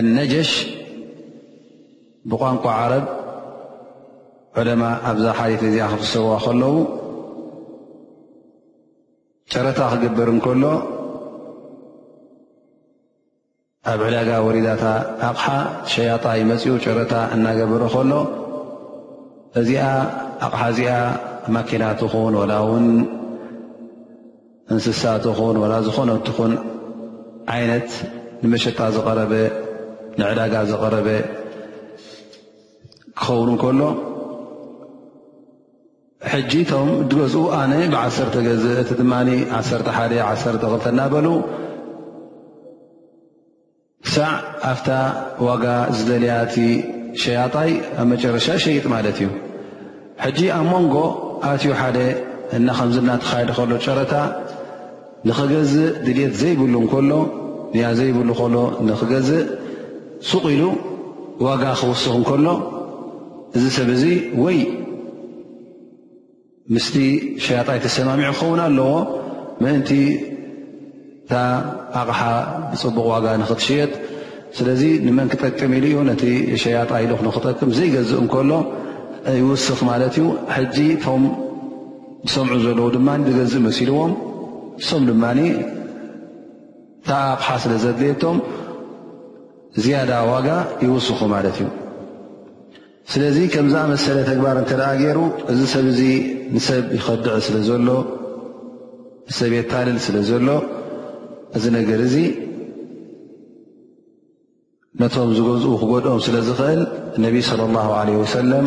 እነጀሽ 0.00 0.50
ብቋንቋ 2.32 2.64
ዓረብ 2.80 3.06
ዕለማ 4.60 4.82
ኣብዛ 5.12 5.26
ሓሊት 5.38 5.62
እዚኣ 5.68 5.86
ክፍሰርዋ 5.94 6.32
ከለው 6.46 6.74
ጨረታ 9.54 9.80
ክገበር 9.92 10.28
እንከሎ 10.34 10.64
ኣብ 13.92 14.00
ዕዳጋ 14.08 14.30
ወሪዳታ 14.48 14.84
ኣቕሓ 15.30 15.44
ሸያጣ 15.94 16.24
መፅኡ 16.52 16.74
ጨረታ 16.86 17.12
እናገበሩ 17.36 17.82
ከሎ 17.96 18.12
እዚኣ 19.60 19.86
ኣቕሓዚኣ 20.46 20.92
ማኪናት 21.54 22.00
ኹን 22.12 22.34
ወላ 22.40 22.52
እውን 22.64 22.86
እንስሳት 24.74 25.24
ኹን 25.38 25.56
ወላ 25.62 25.72
ዝኾነትኹን 25.86 26.52
ዓይነት 27.54 27.90
ንመሸጣ 28.42 28.78
ዘቐረበ 28.96 29.32
ንዕዳጋ 30.20 30.54
ዘቐረበ 30.70 31.08
ክኸውን 33.20 33.50
ከሎ 33.62 33.80
ሕጂ 36.32 36.52
ቶም 36.70 36.88
ትገዝኡ 37.10 37.44
ኣነ 37.60 37.72
ብዓሰርተ 37.94 38.36
ገዘ 38.46 38.64
እቲ 38.82 38.90
ትማ 39.00 39.12
1ተ 39.58 39.88
ሓደ 39.96 40.12
ዓሰተ 40.28 40.56
ክልተናበሉ 40.70 41.26
ሳዕ 44.14 44.32
ኣፍታ 44.72 44.88
ዋጋ 45.46 45.64
ዝደልያ 45.96 46.32
እቲ 46.46 46.56
ሸያጣይ 47.22 47.70
ኣብ 48.00 48.06
መጨረሻ 48.12 48.46
ሸይጥ 48.64 48.84
ማለት 48.94 49.18
እዩ 49.24 49.28
ሕጂ 50.22 50.38
ኣብ 50.58 50.66
ሞንጎ 50.72 50.94
ኣትዩ 51.50 51.66
ሓደ 51.80 51.98
እና 52.56 52.66
ከምዚ 52.78 52.96
እናተኻየድ 53.04 53.48
ከሎ 53.56 53.70
ጨረታ 53.86 54.14
ንኽገዝእ 55.28 55.86
ድልት 56.06 56.34
ዘይብሉ 56.40 56.74
እንከሎ 56.82 57.10
ንያ 57.74 57.86
ዘይብሉ 57.98 58.28
ከሎ 58.40 58.56
ንኽገዝእ 58.88 59.42
ሱቕ 60.28 60.44
ኢሉ 60.54 60.62
ዋጋ 61.46 61.62
ክውስኽ 61.80 62.14
እንከሎ 62.20 62.46
እዚ 63.56 63.64
ሰብ 63.78 63.88
እዙ 63.96 64.04
ወይ 64.44 64.58
ምስቲ 66.74 66.96
ሸያጣይ 67.44 67.78
ተሰማሚዑ 67.84 68.30
ክኸውን 68.38 68.60
ኣለዎ 68.66 68.88
ምእንቲ 69.62 69.90
እታ 71.24 71.32
ኣቕሓ 72.02 72.20
ብፅቡቕ 72.70 73.06
ዋጋ 73.12 73.26
ንኽትሽየጥ 73.42 73.92
ስለዚ 74.56 74.82
ንመን 75.08 75.28
ክጠቅም 75.34 75.70
ኢሉ 75.76 75.84
እዩ 75.92 75.98
ነቲ 76.12 76.22
ሸያጣ 76.62 76.90
ኢሉክ 77.04 77.20
ንኽጠቅም 77.26 77.70
ዘይገዝእ 77.78 78.18
እንከሎ 78.22 78.50
ይውስኽ 79.40 79.78
ማለት 79.90 80.14
እዩ 80.20 80.24
ሕጂ 80.54 80.76
እቶም 80.94 81.22
ዝሰምዑ 82.28 82.54
ዘለዉ 82.64 82.86
ድማ 82.96 83.08
ዝገዝእ 83.26 83.62
መሲልዎም 83.66 84.12
ንሶም 84.80 85.02
ድማኒ 85.10 85.38
ተኣቕሓ 87.08 87.46
ስለ 87.62 87.72
ዘድልየቶም 87.84 88.36
ዝያዳ 89.82 90.10
ዋጋ 90.30 90.46
ይውስኹ 90.84 91.20
ማለት 91.34 91.56
እዩ 91.62 91.68
ስለዚ 93.12 93.36
ከምዝኣመሰለ 93.54 94.18
ተግባር 94.30 94.56
እንተ 94.62 94.70
ደኣ 94.80 94.90
ገይሩ 95.00 95.18
እዚ 95.52 95.60
ሰብ 95.72 95.86
እዚ 95.94 96.00
ንሰብ 96.56 96.84
ይኸድዕ 96.96 97.34
ስለ 97.48 97.56
ዘሎ 97.68 97.88
ንሰብ 99.28 99.50
የታልል 99.58 99.98
ስለ 100.06 100.16
ዘሎ 100.30 100.48
እዚ 101.56 101.64
ነገር 101.78 102.00
እዚ 102.06 102.16
ነቶም 105.02 105.30
ዝገዝኡ 105.36 105.70
ክጎድኦም 105.82 106.20
ስለ 106.26 106.36
ዝኽእል 106.48 106.82
እነቢይ 107.18 107.44
ስለ 107.50 107.60
ላሁ 107.76 107.88
ለ 108.08 108.18
ወሰለም 108.22 108.66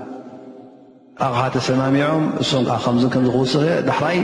ኣቕሓ 1.25 1.41
ተሰማሚዖም 1.55 2.21
እሶም 2.43 2.63
ዓ 2.75 2.77
ከም 2.83 2.95
ከም 3.13 3.23
ክውስክ 3.33 3.63
ዳሕራይ 3.89 4.17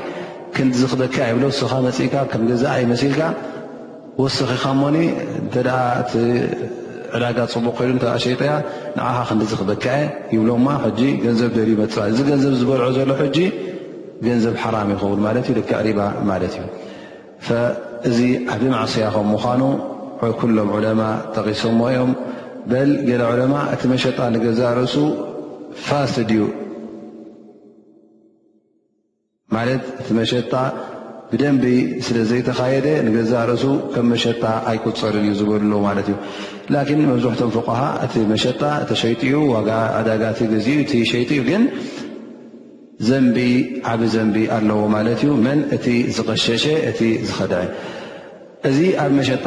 ክንዲዝክበክ 0.55 1.15
ብሎስኻ 1.37 1.71
መፅኢካ 1.87 2.15
ከም 2.31 2.43
ገዛእ 2.51 2.77
ይመሲልካ 2.83 3.21
ወስኺ 4.21 4.49
ኢኻሞ 4.57 4.81
ተ 5.55 5.65
እ 6.21 6.23
ዕዳጋ 7.23 7.37
ፅቡቕ 7.53 7.67
ኮይሉ 7.79 7.93
ሸይጠያ 8.25 8.51
ንዓኻ 8.97 9.17
ክንዲዝክበክ 9.29 9.85
ይብሎ 10.33 10.49
ገንዘብ 11.25 11.51
ደል 11.57 11.71
መፅ 11.81 11.95
እዚ 12.11 12.19
ገንዘብ 12.31 12.53
ዝበልዖ 12.61 12.89
ዘሎ 12.97 13.11
ሕ 13.21 13.31
ገንዘብ 14.27 14.53
ሓራም 14.63 14.89
ይኸውን 14.95 15.19
ማት 15.25 15.47
እ 15.51 15.57
ደክ 15.59 15.69
ዕሪባ 15.81 15.99
ማትእዩ 16.29 16.55
እዚ 18.09 18.19
ዓብ 18.53 18.61
ማዕስያ 18.75 19.07
ከም 19.15 19.27
ምዃኑ 19.33 19.61
ኩሎም 20.41 20.69
ዑለማ 20.75 21.01
ተቂሶሞ 21.35 21.79
ዮም 21.97 22.11
በል 22.71 22.89
ገ 23.09 23.11
ዕለማ 23.31 23.55
እቲ 23.73 23.81
መሸጣ 23.91 24.17
ንገዛ 24.35 24.59
ርእሱ 24.77 24.95
ፋስድዩ 25.87 26.41
እ 29.47 30.11
መሸጣ 30.17 30.51
ብደን 31.31 31.57
ስለዘይተካደ 32.05 32.85
ዛ 33.29 33.33
ርእሱ 33.49 33.63
ም 33.93 34.03
መሸጣ 34.13 34.43
ኣقፀር 34.71 35.15
ዝ 35.39 35.45
ف 37.67 38.23
መሸጣ 38.31 38.61
ሸኡ 39.01 39.31
ዳጋ 39.67 40.25
ኡ 40.39 40.47
ግ 40.53 41.61
ዘ 43.09 43.45
ዓብ 43.91 44.01
ዘ 44.15 44.17
ኣለዎ 44.55 44.81
ዝሸ 46.45 46.67
ዝድዐ 47.37 47.63
እዚ 48.71 48.77
ኣብ 49.03 49.11
መሸጣ 49.19 49.45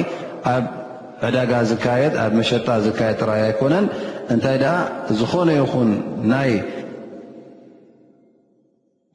ዕዳጋ 1.26 1.50
ዝካየድ 1.70 2.14
ኣብ 2.24 2.32
መሸጣ 2.38 2.66
ዝካየድ 2.86 3.16
ጥራይ 3.22 3.40
ኣይኮነን 3.48 3.86
እንታይ 4.34 4.56
ደኣ 4.62 4.74
ዝኾነ 5.20 5.48
ይኹን 5.60 5.90
ናይ 6.32 6.52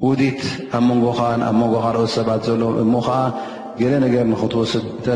ውዲት 0.06 0.42
ኣብ 0.78 0.84
መንጎኻ 0.90 1.20
ኣብ 1.48 1.56
መንጎካልኦት 1.62 2.12
ሰባት 2.18 2.42
ዘሎ 2.48 2.62
እሞ 2.84 2.94
ከዓ 3.08 3.18
ገለ 3.80 3.94
ነገር 4.06 4.24
ንክትወስድ 4.34 4.84
እንተ 4.98 5.08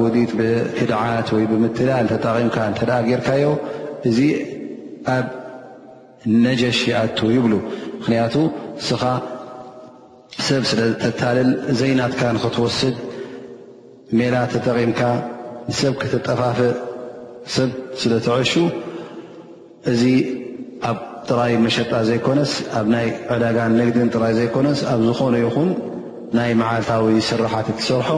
ውዲት 0.00 0.30
ብክድዓት 0.38 1.28
ወይ 1.34 1.44
ብምትላል 1.50 2.06
ተጠቒምካ 2.12 2.56
እንተ 2.70 2.80
ጌርካዮ 3.08 3.46
እዚ 4.10 4.18
ኣብ 5.16 5.26
ነጀሽ 6.46 6.80
ይኣቱ 6.90 7.18
ይብሉ 7.36 7.52
ምክንያቱ 7.98 8.34
እስኻ 8.80 9.02
ሰብ 10.48 10.62
ስለ 10.70 10.80
ተታልል 11.04 11.50
ዘይናትካ 11.80 12.20
ንክትወስድ 12.36 12.96
ሜላ 14.18 14.34
ተጠቒምካ 14.52 15.00
ንሰብ 15.70 15.92
ክተጠፋፈ 16.02 16.56
ሰብ 17.54 17.70
ስለ 18.00 18.12
ተዐሹ 18.26 18.52
እዚ 19.92 20.02
ኣብ 20.88 20.98
ጥራይ 21.28 21.54
መሸጣ 21.64 21.90
ዘይኮነስ 22.08 22.52
ኣብ 22.78 22.86
ናይ 22.94 23.06
ዕዳጋን 23.34 23.72
ንግድን 23.80 24.08
ጥራይ 24.14 24.32
ዘይኮነስ 24.38 24.80
ኣብ 24.92 25.00
ዝኾነ 25.08 25.34
ይኹን 25.44 25.70
ናይ 26.38 26.50
መዓልታዊ 26.60 27.16
ስራሕት 27.30 27.68
ትሰርሖ 27.78 28.08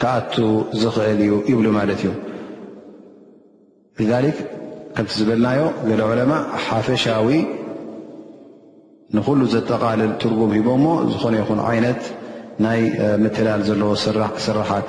ክኣቱ 0.00 0.34
ዝኽእል 0.82 1.20
እዩ 1.26 1.34
ይብሉ 1.50 1.66
ማለት 1.78 2.00
እዩ 2.02 2.12
ክ 3.98 4.34
ከምቲ 4.96 5.12
ዝበልናዮ 5.18 5.60
ገለ 5.88 6.00
ዕለማ 6.12 6.32
ሓፈሻዊ 6.64 7.28
ንኩሉ 9.16 9.40
ዘጠቃልል 9.54 10.12
ትርጉም 10.22 10.50
ሂቦ 10.56 10.68
ሞ 10.82 10.86
ዝኾነ 11.12 11.34
ይኹን 11.42 11.60
ዓይነት 11.70 12.02
ናይ 12.64 12.80
ምትላል 13.24 13.60
ዘለዎ 13.68 13.90
ስራሓት 14.46 14.88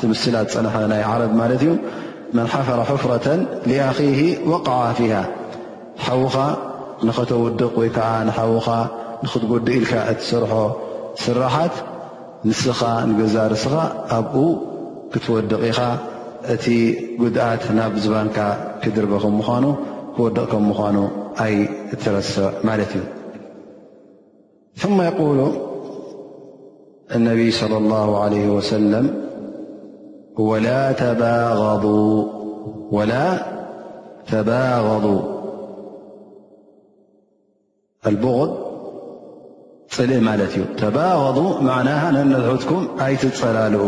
ቲ 0.00 0.08
ምስሊ 0.12 0.34
ፀነሐ 0.52 0.74
ናይ 0.92 1.02
ዓረብ 1.12 1.32
ማለት 1.40 1.60
እዩ 1.66 1.70
መን 2.36 2.46
ሓፈረ 2.54 2.78
ሕፍረة 2.90 3.26
ሊኣኺሂ 3.68 4.00
ወቀዓ 4.52 4.80
ፊሃ 4.98 5.12
ሓዉኻ 6.06 6.36
ንኸተውድቕ 7.06 7.72
ወይ 7.80 7.88
ከዓ 7.96 8.08
ንሓዉኻ 8.28 8.68
ንኽትጎዲ 9.24 9.66
ኢልካ 9.78 9.92
እትሰርሖ 10.12 10.52
ስራሓት 11.24 11.76
ንስኻ 12.48 12.80
ንገዛርስኻ 13.10 13.74
ኣብኡ 14.16 14.44
ክትወድቕ 15.12 15.60
ኢኻ 15.70 15.80
እቲ 16.54 16.64
ጉድኣት 17.20 17.62
ናብ 17.76 17.92
ዝባንካ 18.04 18.38
ክድርበ 18.82 19.12
ከምኳኑ 19.22 19.64
ክወድቕ 20.16 20.40
ከ 20.50 20.54
ምኳኑ 20.68 20.96
ኣይ 21.44 21.54
ትረስዕ 22.02 22.44
ማለት 22.68 22.92
እዩ 22.98 23.04
ثማ 24.82 24.98
ይቁሉ 25.08 25.40
እነቢይ 27.16 27.50
صለى 27.60 27.76
الላه 27.82 28.08
عለ 28.22 28.34
ወሰለም 28.56 29.06
ወላ 30.46 30.68
ተባغض 34.30 35.06
ኣልቡغድ 38.08 38.50
ፅልኢ 39.94 40.18
ማለት 40.28 40.52
እዩ 40.56 40.64
ተባغض 40.82 41.38
ማዕና 41.66 41.90
ነነሕትኩም 42.16 42.82
ኣይትፀላልዑ 43.06 43.82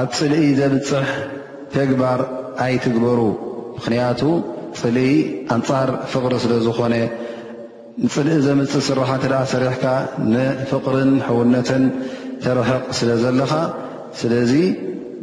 ኣብ 0.00 0.08
ፅልኢ 0.18 0.44
ዘብፅሕ 0.60 1.08
ተግባር 1.76 2.20
ኣይትግበሩ 2.66 3.20
ምክንያቱ 3.76 4.20
ፅልኢ 4.80 5.12
ኣንፃር 5.56 5.88
ፍቕሪ 6.14 6.32
ስለ 6.44 6.52
ዝኾነ 6.66 6.94
ንፅልኢ 8.06 8.38
ዘምፅእ 8.48 8.84
ስራሓ 8.88 9.10
ሰሪሕካ 9.54 9.84
ንፍቕርን 10.32 11.12
ሕውነትን 11.28 11.84
ተርሕቕ 12.44 12.84
ስለ 13.00 13.10
ዘለኻ 13.24 13.52
ስለ 14.20 14.30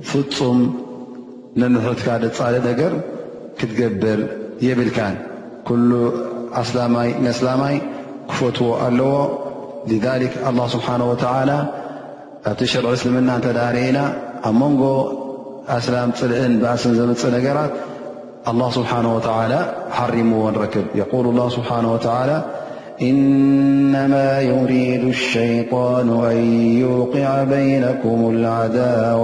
ፍፁም 0.07 0.59
ንንሕትካ 1.59 2.07
ፃልእ 2.37 2.61
ነገር 2.69 2.93
ክትገብር 3.59 4.19
የብልካ 4.65 4.99
ኩሉ 5.69 5.89
ስላማይ 7.39 7.75
ክፈትዎ 8.29 8.69
ኣለዎ 8.87 9.13
ذ 9.91 9.93
الله 10.49 10.65
ስብሓنه 10.75 11.05
وى 11.11 11.17
ኣብቲ 12.49 12.61
ሽርዒ 12.71 12.91
ስልምና 13.01 13.29
እተዳርኢና 13.39 13.99
ኣብ 14.47 14.55
መንጎ 14.61 14.81
ኣስላም 15.77 16.09
ፅልእን 16.19 16.53
ብኣስን 16.61 16.93
ዘምፅእ 16.99 17.31
ነገራት 17.37 17.71
الله 18.51 18.69
ስብሓنه 18.77 19.09
و 19.17 19.19
ሓርምዎ 19.97 20.41
ረክብ 20.63 20.85
የقل 20.99 21.25
الله 21.33 21.47
ስብሓه 21.57 21.79
و 21.95 21.97
إنማ 23.09 24.13
يሪድ 24.51 25.03
الሸيطኑ 25.15 26.09
أን 26.33 26.39
يقع 26.85 27.31
بይነኩም 27.53 28.19
العዳو 28.33 29.23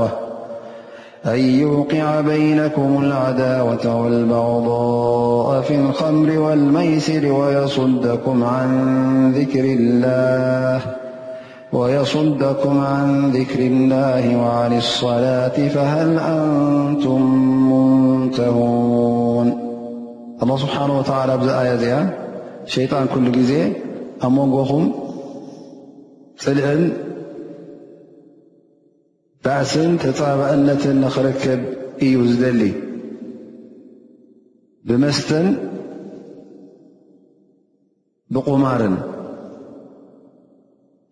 أن 1.27 1.39
يوقع 1.39 2.21
بينكم 2.21 2.97
العداوة 3.03 4.01
والبغضاء 4.01 5.61
في 5.61 5.75
الخمر 5.75 6.39
والميسر 6.39 7.31
ويصدكم 7.31 8.43
عن 8.43 8.69
ذكر 9.33 9.63
الله 13.59 14.37
وعن 14.37 14.77
الصلاة 14.77 15.67
فهل 15.67 16.19
أنتم 16.19 17.21
منتهون 17.71 19.57
الله 20.43 20.57
سبحانه 20.57 20.99
وتعالى 20.99 21.37
بز 21.37 21.47
آيا 21.49 21.75
زي 21.75 21.95
شيطان 22.65 23.05
كل 23.15 23.31
جزي 23.31 23.71
أم 24.23 24.37
وجوخم 24.39 24.91
لعل 26.47 26.91
ባእስን 29.45 29.91
ተፃባእነትን 30.03 30.95
ንኽርከብ 31.01 31.61
እዩ 32.05 32.13
ዝደሊ 32.29 32.61
ብመስተን 34.87 35.47
ብቑማርን 38.35 38.95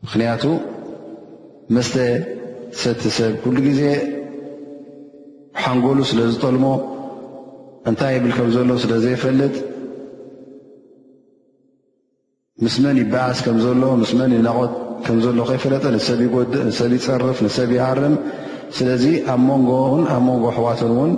ምኽንያቱ 0.06 0.46
መስተ 1.78 1.96
ሰቲ 2.82 3.04
ሰብ 3.18 3.34
ኩሉ 3.44 3.58
ጊዜ 3.68 3.84
ሓንጎሉ 5.62 6.00
ስለ 6.12 6.20
ዝጠልሞ 6.34 6.66
እንታይ 7.90 8.14
ይብል 8.18 8.34
ከም 8.38 8.50
ዘሎ 8.56 8.70
ስለ 8.86 8.94
ዘይፈልጥ 9.06 9.56
ምስመን 12.64 12.98
ይበዓስ 13.04 13.38
ከም 13.48 13.58
ዘሎ 13.66 13.84
ምስመን 14.04 14.34
ይነቐት 14.40 14.74
ከም 15.06 15.18
ዘሎ 15.24 15.40
ከ 15.48 15.52
ይፈለጠ 15.58 15.86
ንሰብ 15.96 16.20
ይጎድእ 16.26 16.62
ንሰብ 16.68 16.92
ይፀርፍ 16.98 17.38
ንሰብ 17.46 17.70
ይሃርም 17.78 18.16
ስለዚ 18.78 19.06
ኣብ 19.34 19.40
ሞንጎን 19.48 20.04
ኣብ 20.14 20.22
ሞንጎ 20.28 20.44
ኣሕዋትን 20.52 20.92
እውን 20.96 21.12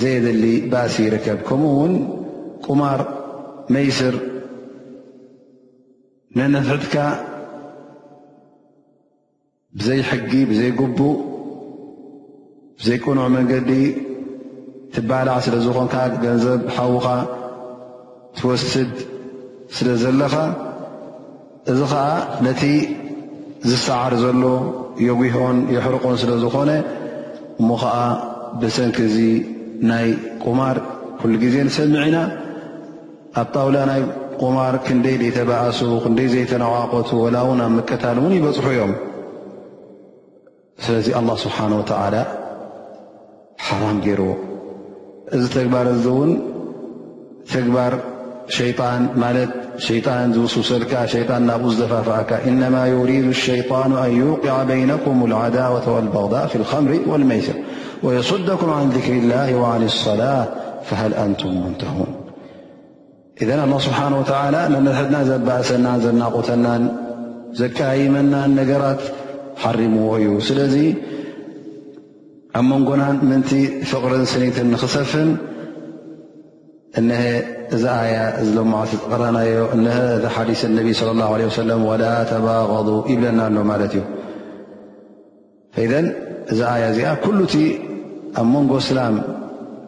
ዘየድሊ 0.00 0.44
ባእሲ 0.72 0.96
ይርከብ 1.06 1.38
ከምኡ 1.48 1.72
ውን 1.80 1.94
ቁማር 2.66 3.00
መይስር 3.74 4.14
ነነፍሕትካ 6.38 6.94
ብዘይሕጊ 9.78 10.32
ብዘይግቡእ 10.50 11.16
ብዘይቆኑዕ 12.80 13.26
መንገዲ 13.36 13.70
ትባልዕ 14.94 15.34
ስለዝኾንካ 15.46 15.94
ገንዘብ 16.24 16.62
ሓዉኻ 16.76 17.06
ትወስድ 18.38 18.94
ስለ 19.76 19.88
ዘለኻ 20.04 20.34
እዚ 21.70 21.80
ከዓ 21.92 22.02
ነቲ 22.46 22.62
ዝሰዓር 23.68 24.12
ዘሎ 24.22 24.42
የጉሆን 25.06 25.56
የሕርቆን 25.74 26.16
ስለ 26.22 26.30
ዝኾነ 26.42 26.70
እሞ 27.60 27.68
ከዓ 27.82 27.96
ብሰንኪ 28.60 28.98
እዙ 29.08 29.16
ናይ 29.90 30.06
ቁማር 30.44 30.76
ኩሉ 31.20 31.32
ግዜ 31.44 31.54
ንሰሚዕ 31.68 32.02
ኢና 32.08 32.18
ኣብ 33.40 33.48
ጣውላ 33.54 33.76
ናይ 33.90 34.00
ቁማር 34.42 34.74
ክንደይ 34.86 35.16
ዘይተበእሱ 35.22 35.80
ክንደይ 36.04 36.28
ዘይተነዋቆቱ 36.34 37.08
ወላውን 37.24 37.60
ኣብ 37.66 37.70
ምቀታል 37.76 38.16
እውን 38.22 38.32
ይበፅሑ 38.38 38.66
እዮም 38.74 38.92
ስለዚ 40.86 41.06
ኣላ 41.20 41.28
ስብሓን 41.44 41.72
ወተዓላ 41.80 42.16
ሓራም 43.68 43.98
ገይርዎ 44.06 44.30
እዚ 45.36 45.44
ተግባር 45.56 45.86
እዚ 45.94 46.04
እውን 46.14 46.32
ተግባር 47.54 47.92
سفكإنما 48.48 49.30
يريد 52.86 53.24
الشيان 53.24 53.92
أن 53.92 54.38
يقع 54.44 54.62
بينكم 54.62 55.24
العداوة 55.24 55.94
والبغضاء 55.94 56.46
في 56.46 56.56
الخمر 56.56 57.00
والميصر 57.06 57.52
ويصدكم 58.02 58.70
عن 58.70 58.90
ذكر 58.90 59.12
الله 59.12 59.54
وعن 59.56 59.82
الصلاة 59.84 60.48
فهل 60.84 61.14
أنتم 61.14 61.64
منتهون 61.66 62.14
ذ 63.42 63.50
الله 63.50 63.78
سبحانه 63.78 64.18
وتالى 64.18 64.68
ن 64.78 64.84
زس 65.62 65.72
نقا 65.74 65.98
زيمن 67.62 68.30
نرت 68.58 69.00
حرم 69.62 69.94
ل 70.56 70.94
من 72.62 72.80
ن 73.28 73.30
فر 73.90 74.10
س 74.32 74.34
نسفن 74.72 75.28
እነሀ 77.00 77.22
እዚ 77.76 77.84
ኣያ 78.00 78.18
እ 78.42 78.44
ለማ 78.56 78.74
ቀዳናዮ 79.12 79.48
ቲ 79.70 80.26
ሓዲስ 80.34 80.60
ነቢይ 80.76 80.94
صለ 81.00 81.10
ላه 81.20 81.30
ሰለ 81.58 81.70
ላ 82.02 82.06
ተባغض 82.32 82.88
ይብለና 83.12 83.40
ሎ 83.56 83.64
ማለት 83.70 83.92
እዩ 83.98 84.02
እዚ 86.52 86.60
ኣያ 86.72 86.82
እዚኣ 86.92 87.08
ኩሉ 87.24 87.38
እቲ 87.48 87.54
ኣብ 88.40 88.46
መንጎ 88.52 88.72
ስላም 88.90 89.16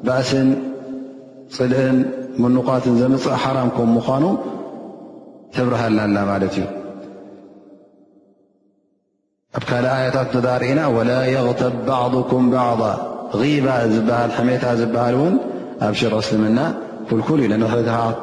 ባእስን 0.06 0.48
ፅልእን 1.58 1.98
መኑቃትን 2.42 2.96
ዘምፅእ 3.02 3.38
ሓራም 3.44 3.70
ከም 3.76 3.88
ምዃኑ 3.98 4.24
ህብርሃና 5.58 5.98
ና 6.14 6.24
ማለት 6.32 6.54
እዩ 6.58 6.64
ኣብ 9.58 9.64
ካል 9.70 9.84
ኣያታት 9.94 10.32
ዳርእና 10.48 10.80
ወላ 10.96 11.10
የغተብ 11.36 11.74
ባዕضኩም 11.88 12.44
ባዕض 12.54 12.82
غባ 13.38 13.66
ዝሃል 13.94 14.30
ሕሜታ 14.38 14.64
ዝበሃል 14.82 15.16
እውን 15.20 15.34
ኣብ 15.86 15.94
ሽር 16.00 16.14
እስልምና 16.22 16.60
ኩልኩል 17.08 17.38
እዩ 17.44 17.52
ንሕ 17.62 17.72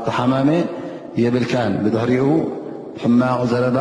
ተሓማመ 0.05 0.49
የብልካን 1.23 1.73
ብድሕሪኡ 1.83 2.25
ሕማቕ 3.01 3.39
ዘረባ 3.51 3.77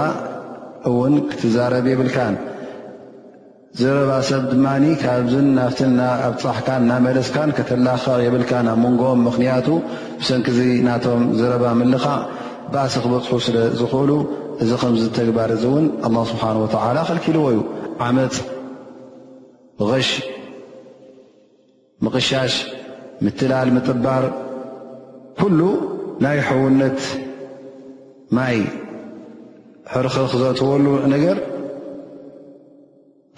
እውን 0.88 1.14
ክትዛረብ 1.30 1.84
የብልካን 1.92 2.34
ዘረባ 3.80 4.11
ሰብ 4.28 4.42
ድማ 4.50 4.66
ካብ 5.02 5.28
ናፍትኣብ 5.57 6.34
ፀሕካን 6.42 6.82
እናመለስካን 6.84 7.50
ከተላኸቕ 7.59 8.18
የብልካን 8.24 8.66
ኣብ 8.72 8.78
መንጎኦም 8.84 9.20
ምኽንያቱ 9.28 9.68
ብሰንኪዚ 10.20 10.59
ናቶም 10.88 11.22
ዘረባ 11.40 11.64
ምልኻ 11.80 12.07
ብኣሲ 12.74 12.94
ክበፅሑ 13.05 13.34
ስለዝክእሉ 13.46 14.11
እዚ 14.64 14.70
ከምዚ 14.82 15.05
ተግባር 15.18 15.50
እዚ 15.57 15.64
እውን 15.70 15.86
ኣላ 16.09 16.16
ስብሓን 16.30 16.59
ወተዓላ 16.62 16.98
ከልኪልዎዩ 17.09 17.59
ዓመፅ 18.07 18.36
غሽ 19.90 20.09
ምቕሻሽ 22.05 22.55
ምትላል 23.24 23.68
ምጥባር 23.76 24.24
ኩሉ 25.41 25.61
ናይ 26.24 26.39
ሕውነት 26.49 26.99
ማይ 28.37 28.59
ሕርኽ 29.93 30.16
ክዘእትወሉ 30.32 30.87
ነገር 31.14 31.37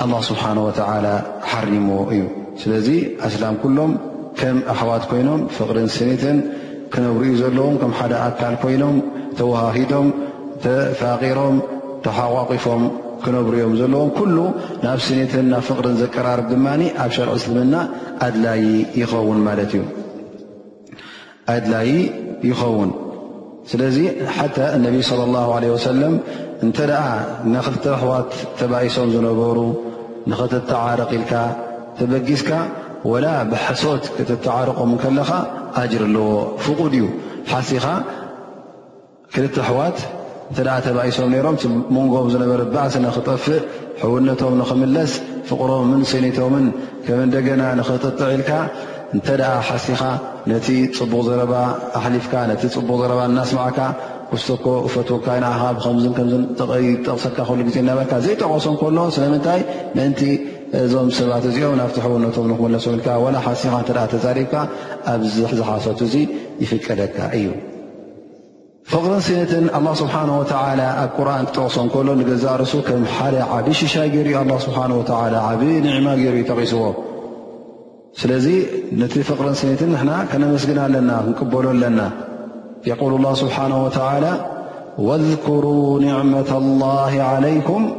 ኣላ 0.05 0.12
ስብሓን 0.28 0.59
ወተዓላ 0.66 1.07
ሓሪሞዎ 1.51 2.01
እዩ 2.16 2.22
ስለዚ 2.62 2.88
ኣስላም 3.28 3.57
ኩሎም 3.62 3.92
ከም 4.40 4.59
ኣሕዋት 4.72 5.05
ኮይኖም 5.11 5.42
ፍቕርን 5.57 5.88
ስኔትን 5.97 6.38
ክነብሩኡ 6.92 7.32
ዘለዎም 7.42 7.74
ከም 7.80 7.92
ሓደ 7.99 8.12
ኣካል 8.26 8.55
ኮይኖም 8.64 8.97
ተወሂዶም 9.40 10.09
ተፋቂሮም 10.64 11.57
ተሓቋቂፎም 12.07 12.82
ክነብሩዮም 13.26 13.74
ዘለዎም 13.82 14.11
ኩሉ 14.18 14.36
ናብ 14.86 14.99
ስኔትን 15.11 15.47
ናብ 15.53 15.62
ፍቕርን 15.68 15.97
ዘቀራርብ 16.03 16.47
ድማኒ 16.55 16.82
ኣብ 17.05 17.11
ሸርዕ 17.18 17.34
እስልምና 17.40 17.74
ኣድላዪ 18.26 18.62
ይኸውን 19.01 19.38
ማለት 19.47 19.72
እዩ 19.78 19.82
ኣድላዪ 21.55 21.90
ይኸውን 22.49 22.90
ስለዚ 23.70 23.97
ሓ 24.36 24.47
እነቢ 24.76 24.94
صለ 25.09 25.20
ላሁ 25.34 25.51
ለ 25.64 25.66
ወሰለም 25.74 26.14
እንተ 26.66 26.76
ደኣ 26.90 27.05
ንክልተ 27.53 27.84
ኣሕዋት 27.97 28.28
ተባኢሶም 28.61 29.09
ዝነበሩ 29.14 29.59
ንኽትተዓርቂ 30.30 31.11
ኢልካ 31.18 31.32
ተበጊስካ 31.99 32.51
ወላ 33.12 33.26
ብሓሶት 33.53 34.05
ክተተዓርቆም 34.16 34.92
ከለኻ 35.03 35.30
ኣጅር 35.82 36.03
ኣለዎ 36.09 36.28
ፍቁድ 36.64 36.92
እዩ 36.99 37.05
ሓሲኻ 37.53 37.86
ክልተ 39.36 39.57
ኣሕዋት 39.66 39.99
እንተ 40.51 40.59
ኣ 40.74 40.76
ተባኢሶም 40.88 41.30
ነይሮም 41.36 41.57
መንጎም 41.97 42.28
ዝነበረ 42.34 42.61
ባእሲ 42.74 42.94
ንኽጠፍእ 43.07 43.62
ሕውነቶም 44.03 44.55
ንኽምለስ 44.62 45.12
ፍቕሮምን 45.49 46.03
ሰኒቶምን 46.12 46.66
ከም 47.07 47.20
እንደገና 47.28 47.62
ንኽጥጥዕ 47.80 48.28
ኢልካ 48.38 48.51
እንተደኣ 49.14 49.50
ሓሲኻ 49.68 50.02
ነቲ 50.50 50.68
ፅቡቕ 50.98 51.20
ዘረባ 51.26 51.54
ኣሕሊፍካ 51.98 52.32
ነቲ 52.50 52.62
ፅቡቕ 52.76 52.90
ዘረባ 53.00 53.20
እናስማዕካ 53.30 53.78
ክስቶኮ 54.30 54.66
ፈትወካይንኻ 54.92 55.61
ብምከም 55.76 56.30
ጠቕሰካ 57.07 57.36
ክሉ 57.48 57.61
ግዜ 57.68 57.76
ናበርካ 57.88 58.12
ዘይጠቐሶ 58.24 58.66
ከሎ 58.80 58.98
ስለምንታይ 59.16 59.61
ምእንቲ 59.96 60.20
እዞም 60.82 61.09
ሰባት 61.18 61.44
እዚኦም 61.50 61.76
ናብቲ 61.80 61.96
ሕውነቶም 62.07 62.46
ንክመለሶኢልካ 62.50 63.09
ላ 63.34 63.38
ሓሲኻ 63.46 63.72
እተ 63.84 63.90
ተዛሪብካ 64.12 64.54
ኣብዝሓሰት 65.14 66.00
እዙ 66.09 66.14
ይፍቀደካ 66.64 67.16
እዩ 67.38 67.48
ፍቕርን 68.90 69.22
ስነትን 69.26 69.64
ኣ 69.76 69.80
ስብሓ 70.02 70.14
ወ 70.40 70.42
ኣብ 71.04 71.11
ቁርን 71.18 71.44
ክጠቕሶ 71.48 71.76
ከሎ 71.94 72.09
ንገዛእ 72.20 72.57
ርሱ 72.62 72.72
ከም 72.88 73.02
ሓደ 73.14 73.36
ዓብ 73.57 73.66
ሽሻ 73.80 73.94
ገይሩ 74.14 74.30
ኣ 74.42 74.62
ስብሓላ 74.68 75.34
ዓብ 75.50 75.61
ንዕማ 75.84 76.07
ገይሩ 76.22 76.36
ተቂስዎ 76.50 76.82
لذ 78.24 78.48
نت 78.92 79.18
فقر 79.18 79.52
سن 79.52 79.88
نحن 79.92 80.10
كنمسجن 80.32 80.78
الن 80.78 81.06
نقبل 81.28 81.80
لن 81.80 82.10
يقول 82.86 83.12
الله 83.14 83.34
سبحانه 83.34 83.84
وتعالى 83.84 84.32
واذكروا 84.98 86.00
نعمة 86.00 86.50
الله 86.58 87.22
عليكم 87.22 87.92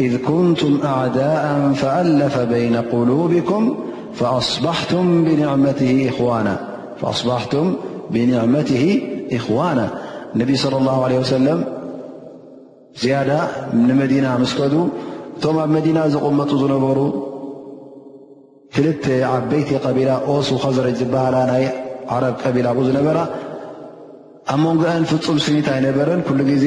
إذ 0.00 0.16
كنتم 0.16 0.80
أعداء 0.84 1.72
فألف 1.74 2.38
بين 2.38 2.76
قلوبكم 2.76 3.76
فأصبحتم 4.14 5.24
بنعمته 8.10 8.90
إخوانا 9.32 9.88
النبي 10.36 10.56
صلى 10.56 10.76
الله 10.78 11.04
عليه 11.04 11.18
وسلم 11.18 11.64
زيد 13.02 13.30
نمدين 13.74 14.26
مسكد 14.40 14.74
ኣ 15.48 15.50
مدين 15.76 16.08
زقمጡ 16.14 16.50
زنر 16.62 16.98
ክልተ 18.78 19.06
ዓበይቲ 19.34 19.70
ቀቢላ 19.86 20.10
ኦሱ 20.32 20.48
ኸዘረ 20.62 20.86
ዝበሃላ 20.98 21.36
ናይ 21.48 21.64
ዓረብ 22.14 22.34
ቀቢላ 22.42 22.66
ብኡ 22.76 22.82
ዝነበራ 22.88 23.18
ኣብ 24.52 24.58
ሞንጎአን 24.64 25.04
ፍፁም 25.10 25.38
ስኒት 25.46 25.68
ኣይነበረን 25.72 26.20
ኩሉ 26.26 26.40
ጊዜ 26.50 26.66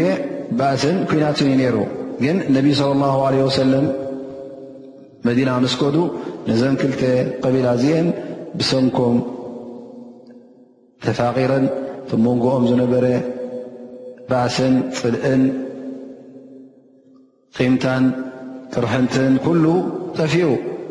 ባእስን 0.59 0.97
ኩናትን 1.09 1.47
እዩ 1.51 1.55
ነይሩ 1.62 1.78
ግን 2.24 2.38
ነቢይ 2.55 2.74
صለ 2.80 2.89
ላه 3.03 3.14
ዓለ 3.28 3.36
ወሰለም 3.47 3.86
መዲና 5.28 5.49
መስከዱ 5.66 5.95
ነዘን 6.49 6.76
ክልተ 6.82 7.01
ቀቢላ 7.43 7.68
እዚአን 7.78 8.07
ብሰንኮም 8.59 9.16
ተፋቂረን 11.05 11.66
ቶ 12.09 12.20
ሞንጎኦም 12.26 12.66
ዝነበረ 12.72 13.05
ባእስን 14.32 14.76
ፅልእን 14.99 15.43
ቂምታን 17.59 18.03
ቅርሕንትን 18.76 19.34
ኩሉ 19.45 19.66
ጠፊኡ 20.20 20.49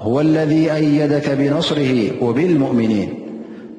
هو 0.00 0.20
الذي 0.20 0.72
أيدك 0.74 1.30
بنصره 1.30 2.22
وبالمؤمنين 2.24 3.14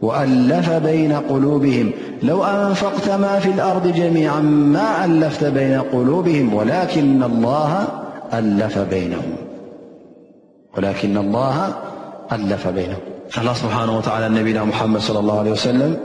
وألف 0.01 0.69
بين 0.69 1.13
قلوبهم 1.13 1.91
لو 2.23 2.43
أنفقت 2.43 3.09
ما 3.09 3.39
في 3.39 3.49
الأرض 3.49 3.87
جميعا 3.87 4.39
ما 4.41 5.05
ألفت 5.05 5.43
بين 5.43 5.81
قلوبهم 5.81 6.53
ولكن 6.53 7.23
الله 7.23 7.87
ألف 8.33 8.77
بينهم- 8.79 9.35
الله 13.37 13.53
سبحانه 13.53 13.97
وتعالى 13.97 14.41
نبينا 14.41 14.63
محمد 14.63 14.99
صلى 14.99 15.19
الله 15.19 15.39
عليه 15.39 15.51
وسلم 15.51 15.97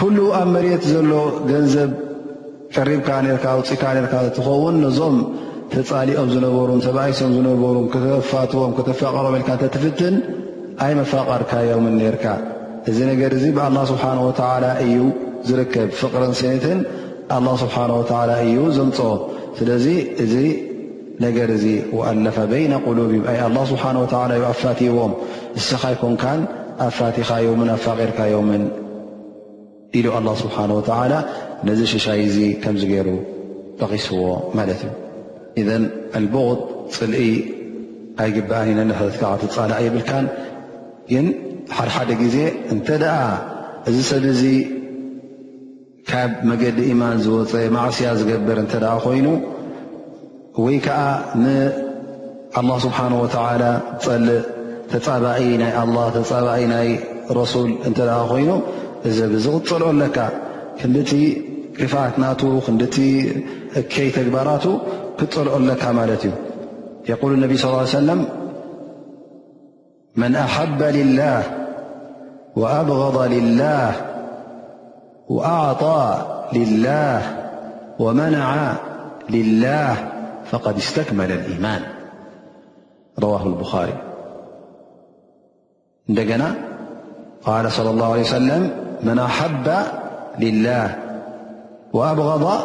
كل 0.00 0.20
أمرت 0.42 0.82
زله 0.82 1.32
جنزب 1.48 1.92
رب 2.78 3.00
كنرك 3.00 3.62
كانرك 3.80 4.32
تخونظم 4.36 5.24
ተፃሊኦም 5.72 6.28
ዝነበሩ 6.34 6.68
ተብኣይሶም 6.84 7.32
ዝነበሩ 7.36 7.76
ክተፋትዎም 7.94 8.72
ክተፋቐሮ 8.78 9.26
ልካ 9.34 9.48
እንተትፍትን 9.56 10.14
ኣይ 10.84 10.92
መፋቐርካዮምን 10.98 11.96
ርካ 12.14 12.24
እዚ 12.90 12.98
ነገር 13.10 13.30
እዚ 13.38 13.44
ብኣላ 13.56 13.78
ስብሓን 13.92 14.18
ወተዓላ 14.26 14.64
እዩ 14.84 14.96
ዝርከብ 15.48 15.88
ፍቕረን 16.00 16.32
ስነትን 16.40 16.78
ኣላ 17.36 17.48
ስብሓን 17.62 17.90
ወላ 17.98 18.30
እዩ 18.46 18.56
ዘምፅኦ 18.78 19.10
ስለዚ 19.58 19.86
እዚ 20.24 20.34
ነገር 21.24 21.48
እዚ 21.56 21.64
ወኣለፋ 21.98 22.36
በይነ 22.52 22.72
ቁሉብ 22.86 23.06
እዩ 23.14 23.22
ኣይ 23.32 23.38
ኣላ 23.46 23.58
ስብሓ 23.72 23.84
ወላ 24.02 24.30
እዩ 24.38 24.44
ኣፋቲዎም 24.52 25.12
ንስኻይኮንካን 25.56 26.40
ኣፋቲኻዮምን 26.88 27.70
ኣፋቒርካዮምን 27.76 28.64
ኢሉ 30.00 30.06
ኣላ 30.20 30.28
ስብሓን 30.44 30.72
ወተዓላ 30.78 31.12
ነዚ 31.68 31.80
ሽሻይ 31.92 32.20
እዚ 32.28 32.38
ከምዚ 32.64 32.82
ገይሩ 32.94 33.08
በቂስዎ 33.82 34.20
ማለት 34.58 34.80
እዩ 34.86 34.90
ኢዘን 35.58 35.84
ኣልቦቅድ 36.18 36.58
ፅልኢ 36.96 37.28
ኣይግባኣ 38.22 38.62
ኢነንሕት 38.72 39.14
ከዓ 39.20 39.30
ትፃላእ 39.42 39.80
ይብልካን 39.86 40.26
ግን 41.10 41.26
ሓድሓደ 41.76 42.10
ግዜ 42.22 42.36
እንተ 42.74 42.88
ደኣ 43.02 43.16
እዚ 43.90 43.96
ሰብ 44.10 44.24
ዙ 44.40 44.44
ካብ 46.10 46.32
መገዲ 46.50 46.78
ኢማን 46.92 47.18
ዝወፀ 47.24 47.52
ማእስያ 47.76 48.10
ዝገበር 48.20 48.58
እንተ 48.64 48.74
ኮይኑ 49.04 49.26
ወይ 50.64 50.76
ከዓ 50.86 51.00
ንኣላه 51.42 52.78
ስብሓን 52.86 53.12
ወተዓላ 53.22 53.64
ፀልእ 54.04 54.38
ተፃባኢ 54.92 55.42
ናይ 55.62 55.72
ኣላ 55.82 55.96
ተፃባኢ 56.18 56.62
ናይ 56.74 56.88
ረሱል 57.40 57.70
እንተ 57.88 57.98
ኮይኑ 58.30 58.50
እዚ 59.08 59.18
ብዝቕፀልኦ 59.32 59.88
ኣለካ 59.94 60.18
ክንድ 60.78 60.96
ቲ 61.10 61.12
ክፍትናቱ 61.78 62.40
ክንድ 62.66 62.82
ቲ 62.94 63.04
እከይ 63.80 64.08
ተግባራቱ 64.16 64.64
كمالته 65.26 66.32
يقول 67.08 67.32
النبي 67.34 67.56
صلى 67.56 67.68
الله 67.70 67.78
عليه 67.80 67.88
وسلم 67.88 68.24
من 70.16 70.36
أحب 70.36 70.82
لله 70.82 71.42
وأبغض 72.56 73.22
لله 73.32 73.92
وأعطى 75.28 76.22
لله 76.52 77.22
ومنع 77.98 78.72
لله 79.30 79.96
فقد 80.50 80.76
استكمل 80.76 81.32
الإيمان 81.32 81.82
رواه 83.18 83.46
البخاري 83.46 83.98
ندنا 86.08 86.54
قال 87.42 87.72
صلى 87.72 87.90
الله 87.90 88.12
عليه 88.12 88.22
وسلم 88.22 88.70
من 89.02 89.18
أحب 89.18 89.70
لله 90.38 90.98
وأبغض 91.92 92.62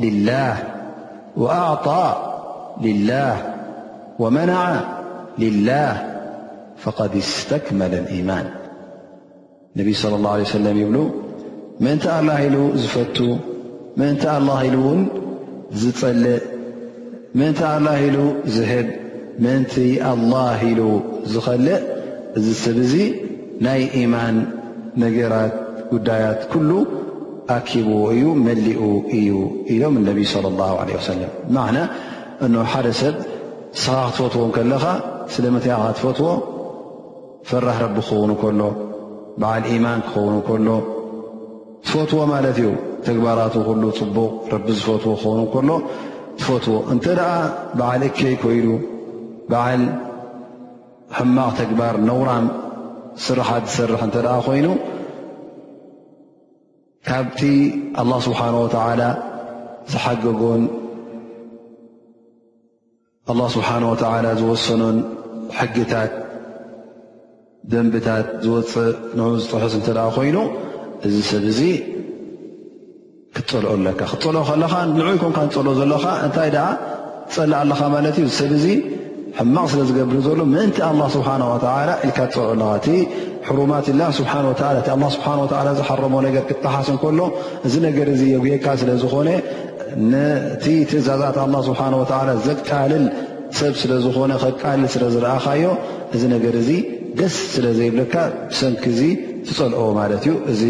لله 0.00 0.75
وأعط 1.36 1.88
لله 2.82 3.54
وመنع 4.18 4.80
لله 5.38 5.98
فقድ 6.84 7.10
اስتክመለ 7.22 7.92
اليማን 8.04 8.46
ነብ 9.78 9.86
صل 10.02 10.12
الله 10.18 10.32
عليه 10.36 10.48
ሰለ 10.56 10.66
ይብ 10.80 10.90
ምእንቲ 11.84 12.04
ኣله 12.18 12.36
ኢሉ 12.46 12.56
ዝፈቱ 12.82 13.18
ምእንቲ 14.00 14.22
الله 14.38 14.58
ኢሉ 14.68 14.76
ውን 14.88 15.02
ዝፀልእ 15.82 16.36
ምንቲ 17.38 17.60
له 17.86 17.94
ኢሉ 18.06 18.16
ዝهብ 18.56 18.86
ምእንቲ 19.44 19.74
الله 20.12 20.58
ኢሉ 20.70 20.80
ዝኸልእ 21.32 21.78
እዚ 22.38 22.46
ሰብ 22.64 22.76
እዙ 22.86 22.94
ናይ 23.66 23.80
يማን 24.02 24.36
ነራት 25.00 25.54
ጉዳያት 25.92 26.40
ኣኪብዎ 27.54 27.90
እዩ 28.14 28.22
መሊኡ 28.46 28.80
እዩ 29.16 29.28
ኢሎም 29.74 29.94
ነቢይ 30.08 30.26
صለ 30.34 30.46
ላ 30.60 30.64
ለ 30.88 30.92
ወሰለም 30.98 31.30
ማዕና 31.56 31.76
እን 32.44 32.54
ሓደ 32.72 32.86
ሰብ 33.00 33.14
ስኻ 33.82 33.94
ክትፈትዎ 34.08 34.42
ከለኻ 34.56 34.84
ስለመትያኻ 35.34 35.84
ትፈትዎ 35.98 36.30
ፍራሕ 37.48 37.76
ረቢ 37.84 37.96
ክኸውን 38.06 38.30
እከሎ 38.34 38.62
በዓል 39.40 39.64
ኢማን 39.74 40.00
ክኸውን 40.08 40.34
እከሎ 40.40 40.68
ትፈትዎ 41.86 42.20
ማለት 42.32 42.58
እዩ 42.62 42.70
ተግባራት 43.06 43.54
ኩሉ 43.68 43.82
ፅቡቕ 44.00 44.26
ረቢ 44.54 44.66
ዝፈትዎ 44.80 45.14
ክኸውን 45.22 45.42
ከሎ 45.54 45.70
ትፈትዎ 46.40 46.76
እንተ 46.94 47.04
ደኣ 47.20 47.30
በዓል 47.80 48.02
እከይ 48.08 48.36
ኮይኑ 48.44 48.68
በዓል 49.52 49.82
ሕማቕ 51.18 51.50
ተግባር 51.62 51.94
ነውራም 52.10 52.46
ስራሓት 53.26 53.66
ዝሰርሕ 53.72 54.00
እንተ 54.08 54.16
ደ 54.26 54.30
ኮይኑ 54.48 54.68
ካብቲ 57.08 57.40
ኣላ 58.02 58.10
ስብሓን 58.26 58.54
ወተዓላ 58.62 59.02
ዝሓገጎን 59.92 60.62
ኣላ 63.32 63.40
ስብሓነ 63.56 63.84
ወተላ 63.92 64.26
ዝወሰኖን 64.40 64.96
ሕግታት 65.58 66.12
ደንብታት 67.72 68.26
ዝወፅእ 68.44 68.90
ንእ 69.18 69.30
ዝፅሑስ 69.42 69.72
እንተደ 69.78 69.98
ኮይኑ 70.16 70.36
እዚ 71.06 71.16
ሰብ 71.30 71.44
እዚ 71.52 71.60
ክትፀልኦ 73.36 73.70
ኣለካ 73.78 74.00
ክትፀልኦ 74.12 74.42
ከለካ 74.50 74.74
ንዑ 74.96 75.06
ይኮንካ 75.16 75.38
ክፀልኦ 75.52 75.72
ዘለካ 75.80 76.04
እንታይ 76.26 76.50
ደኣ 76.56 76.66
ትፀላእ 77.30 77.58
ኣለኻ 77.64 77.80
ማለት 77.94 78.16
እዩ 78.20 78.26
ዚሰብ 78.32 78.50
እዚ 78.58 78.66
ሕማቕ 79.40 79.66
ስለ 79.72 79.80
ዝገብር 79.88 80.18
ዘሎ 80.26 80.40
ምእንቲ 80.52 80.76
ኣላ 80.90 81.00
ስብሓን 81.14 81.42
ወላ 81.48 81.64
ኢልካ 82.06 82.18
ትፀልዑ 82.32 82.52
ለካ 82.60 82.68
እቲ 82.76 82.86
ሕሩማትላ 83.48 84.02
ስብሓ 84.18 84.32
ወ 84.46 84.50
ስብሓ 85.16 85.26
ዝሓረሞ 85.78 86.14
ነገር 86.26 86.44
ክጣሓስ 86.50 86.88
ንከሎ 86.94 87.18
እዚ 87.68 87.74
ነገር 87.86 88.06
እዚ 88.14 88.22
የጉካ 88.34 88.66
ስለዝኾነ 88.82 89.28
ነቲ 90.12 90.64
ትእዛዛት 90.90 91.36
ስብሓ 91.68 91.82
ዘቃልል 92.46 93.04
ሰብ 93.58 93.74
ስለዝኾነ 93.82 94.32
ከቃልል 94.42 94.88
ስለ 94.94 95.04
ዝረአኻዮ 95.16 95.66
እዚ 96.14 96.22
ነገር 96.34 96.54
እዚ 96.62 96.70
ገስ 97.20 97.36
ስለ 97.52 97.66
ዘይብለካ 97.80 98.14
ብሰንኪ 98.48 98.84
ዚ 98.98 99.02
ዝፀልዕ 99.48 99.80
ማለት 100.00 100.24
እዩ 100.26 100.34
እዚ 100.52 100.62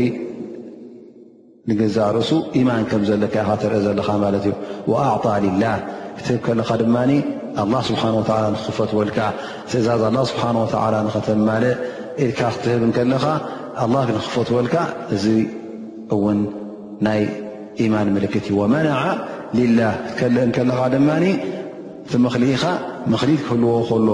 ንግዛ 1.70 1.96
ርእሱ 2.16 2.32
ኢማን 2.58 2.84
ከም 2.90 3.02
ዘለካ 3.08 3.34
ኢካ 3.56 3.62
ርአ 3.72 3.78
ዘለካ 3.86 4.08
ማለት 4.24 4.44
እዩ 4.50 4.90
ኣዕጣ 5.06 5.24
ላ 5.62 5.70
ክትብ 6.18 6.36
ከለካ 6.46 6.70
ድማ 6.82 6.96
ኣላ 7.62 7.74
ስብሓን 7.88 8.14
ወላ 8.18 8.30
ንክኽፈትወልካ 8.54 9.18
ስእዛዝ 9.72 10.02
ኣላ 10.08 10.16
ስብሓን 10.30 10.56
ወተላ 10.62 10.94
ንኸተማለ 11.06 11.64
ኢልካ 12.24 12.40
ክትህብ 12.54 12.82
ንከለኻ 12.90 13.24
ኣላ 13.84 13.94
ንክፈትወልካ 14.16 14.74
እዚ 15.16 15.24
እውን 16.14 16.38
ናይ 17.06 17.20
ኢማን 17.84 18.08
ምልክት 18.16 18.44
እዩ 18.50 18.54
ወመናዓ 18.62 19.02
ልላህ 19.58 19.94
ክትከልእን 20.08 20.50
ከለኻ 20.56 20.80
ድማ 20.94 21.08
እቲምኽሊ 22.08 22.44
ኢኻ 22.56 22.64
መኽሊት 23.12 23.40
ክህልዎ 23.46 23.72
ከሎ 23.88 24.08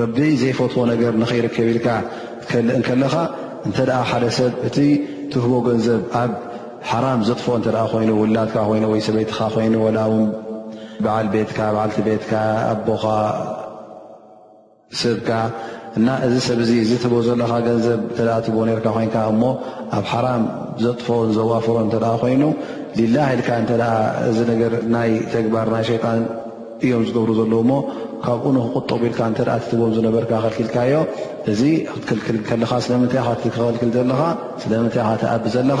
ረቢ 0.00 0.16
ዘይፈትዎ 0.42 0.80
ነገር 0.92 1.12
ንኽይርከብ 1.22 1.68
ኢልካ 1.74 1.88
ትከልእን 2.42 2.82
ከለኻ 2.88 3.14
እንተ 3.68 3.78
ኣ 4.00 4.02
ሓደ 4.10 4.24
ሰብ 4.38 4.52
እቲ 4.68 4.76
ትህቦ 5.32 5.54
ገንዘብ 5.68 6.02
ኣብ 6.22 6.32
ሓራም 6.90 7.20
ዘጥፎ 7.28 7.46
እንተኣ 7.60 7.78
ኮይኑ 7.94 8.10
ውላትካ 8.22 8.56
ኮይኑ 8.68 8.84
ወይ 8.94 9.00
ሰበይትካ 9.06 9.38
ኮይኑ 9.54 9.74
ላው 9.96 10.12
በዓል 11.04 11.26
ቤትካ 11.34 11.58
ባዓልቲ 11.74 11.98
ቤትካ 12.06 12.30
ኣቦኻ 12.70 13.04
ስብካ 15.00 15.28
እና 15.98 16.08
እዚ 16.26 16.34
ሰብዚ 16.46 16.70
ዝ 16.88 16.94
ትቦ 17.02 17.14
ዘለካ 17.26 17.52
ገንዘብ 17.66 18.00
ተ 18.16 18.26
ትቦ 18.46 18.56
ርካ 18.78 18.86
ኮይንካ 18.96 19.16
እሞ 19.32 19.42
ኣብ 19.98 20.04
ሓራም 20.12 20.42
ዘጥፎን 20.84 21.30
ዘዋፍሮ 21.38 21.74
እተ 21.84 21.96
ኮይኑ 22.22 22.42
ልላ 22.98 23.16
ኢልካ 23.36 23.48
እተ 23.62 23.72
እዚ 24.28 24.38
ነገር 24.52 24.74
ናይ 24.96 25.10
ተግባር 25.34 25.66
ናይ 25.74 25.84
ሸይጣን 25.90 26.20
እዮም 26.86 27.02
ዝገብሩ 27.08 27.30
ዘለዉ 27.38 27.60
ሞ 27.70 27.74
ካብኡ 28.26 28.44
ንክቁጠቡ 28.58 29.00
ኢልካ 29.10 29.20
እተ 29.34 29.40
ትትቦም 29.50 29.92
ዝነበርካ 29.96 30.32
ከልክልካዮ 30.44 30.94
እዚ 31.52 31.62
ክትክልክል 31.90 32.38
ከለካ 32.50 32.72
ስለምንታይ 32.86 33.22
ካ 33.28 33.38
ክኽልክል 33.42 33.90
ዘለካ 33.98 34.20
ስለምንታይ 34.64 35.04
ካትኣብ 35.08 35.44
ዘለካ 35.56 35.80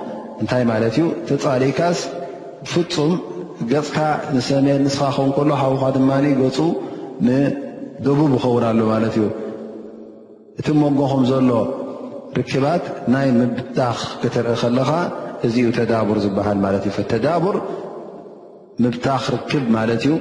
እንታይ 0.41 0.63
ማለት 0.71 0.93
እዩ 0.97 1.01
ተፃሊካስ 1.29 1.99
ብፍፁም 2.69 3.11
ገፅካ 3.71 3.97
ንሰሜን 4.35 4.79
ንስኻ 4.85 5.01
ኸውን 5.15 5.31
ከሉ 5.37 5.51
ሓውካ 5.61 5.83
ድማኒ 5.97 6.25
ገፁ 6.41 6.57
ንደቡብ 7.27 8.31
ይኸውንሉ 8.37 8.81
ማለት 8.93 9.13
እዩ 9.19 9.25
እቲ 10.59 10.67
ሞጎኹም 10.81 11.23
ዘሎ 11.31 11.51
ርክባት 12.37 12.83
ናይ 13.13 13.27
ምብታኽ 13.39 13.99
ክትርኢ 14.21 14.55
ከለካ 14.61 14.89
እዚዩ 15.45 15.67
ተዳቡር 15.77 16.17
ዝበሃል 16.25 16.59
ማለት 16.65 16.83
እዩ 16.89 16.97
ተዳቡር 17.13 17.55
ምብታኽ 18.83 19.23
ርክብ 19.35 19.65
ማለት 19.77 20.01
እዩ 20.07 20.13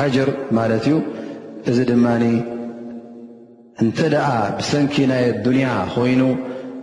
ሓጅር 0.00 0.28
ማለት 0.60 0.84
እዩ 0.88 0.96
እዚ 1.70 1.78
ድማኒ 1.92 2.22
እንተ 3.82 3.98
ደኣ 4.14 4.26
ብሰንኪ 4.58 4.94
ናይ 5.12 5.22
ኣዱንያ 5.32 5.66
ኮይኑ 5.94 6.22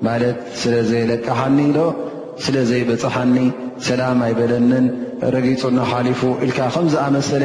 ማለት 0.07 0.37
ስለ 0.61 0.73
ዘይለቀሓኒ 0.89 1.57
ኢሎ 1.71 1.77
ስለ 2.43 2.55
ዘይበፅሓኒ 2.69 3.35
ሰላም 3.87 4.19
ኣይበለንን 4.27 4.85
ረጊፁና 5.35 5.79
ሓሊፉ 5.91 6.21
ኢልካ 6.45 6.59
ከምዝኣመሰለ 6.75 7.43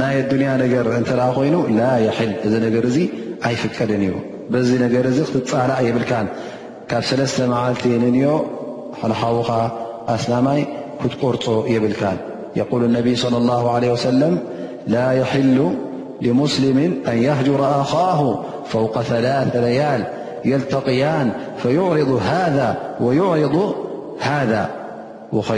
ናይ 0.00 0.14
ኣዱንያ 0.22 0.50
ነገር 0.64 0.86
እንተ 0.98 1.10
ኮይኑ 1.38 1.56
ላ 1.78 1.82
የሒል 2.06 2.30
እዚ 2.46 2.54
ነገር 2.66 2.84
እዚ 2.90 2.98
ኣይፍቀድን 3.48 4.02
እዩ 4.06 4.14
በዚ 4.52 4.70
ነገር 4.84 5.04
እዚ 5.12 5.18
ክትፃላእ 5.32 5.80
የብልካን 5.88 6.26
ካብ 6.90 7.02
ሰለስተ 7.10 7.36
መዓልቲ 7.52 7.82
ንንዮ 8.04 8.30
ሓልሓዊኻ 9.00 9.50
ኣስናማይ 10.14 10.60
ክትቆርፆ 11.00 11.46
የብልካን 11.74 12.18
የል 12.60 12.82
ነቢይ 12.96 13.14
ص 13.24 13.26
ላه 13.50 13.62
ه 13.76 13.82
ሰለም 14.08 14.34
ላ 14.94 15.04
የሒሉ 15.20 15.58
ሙስሊም 16.40 16.78
ኣን 17.12 17.16
የህجረ 17.26 17.60
ኣኻሁ 17.82 18.20
ፈውቀ 18.72 18.94
ثላ 19.10 19.26
ለያል 19.64 20.02
የልተقያን 20.50 21.28
ፈይዕርض 21.62 22.10
ሃذ 22.28 22.56
ይዕርض 23.18 23.56
ذا 24.26 24.68
ره 25.34 25.54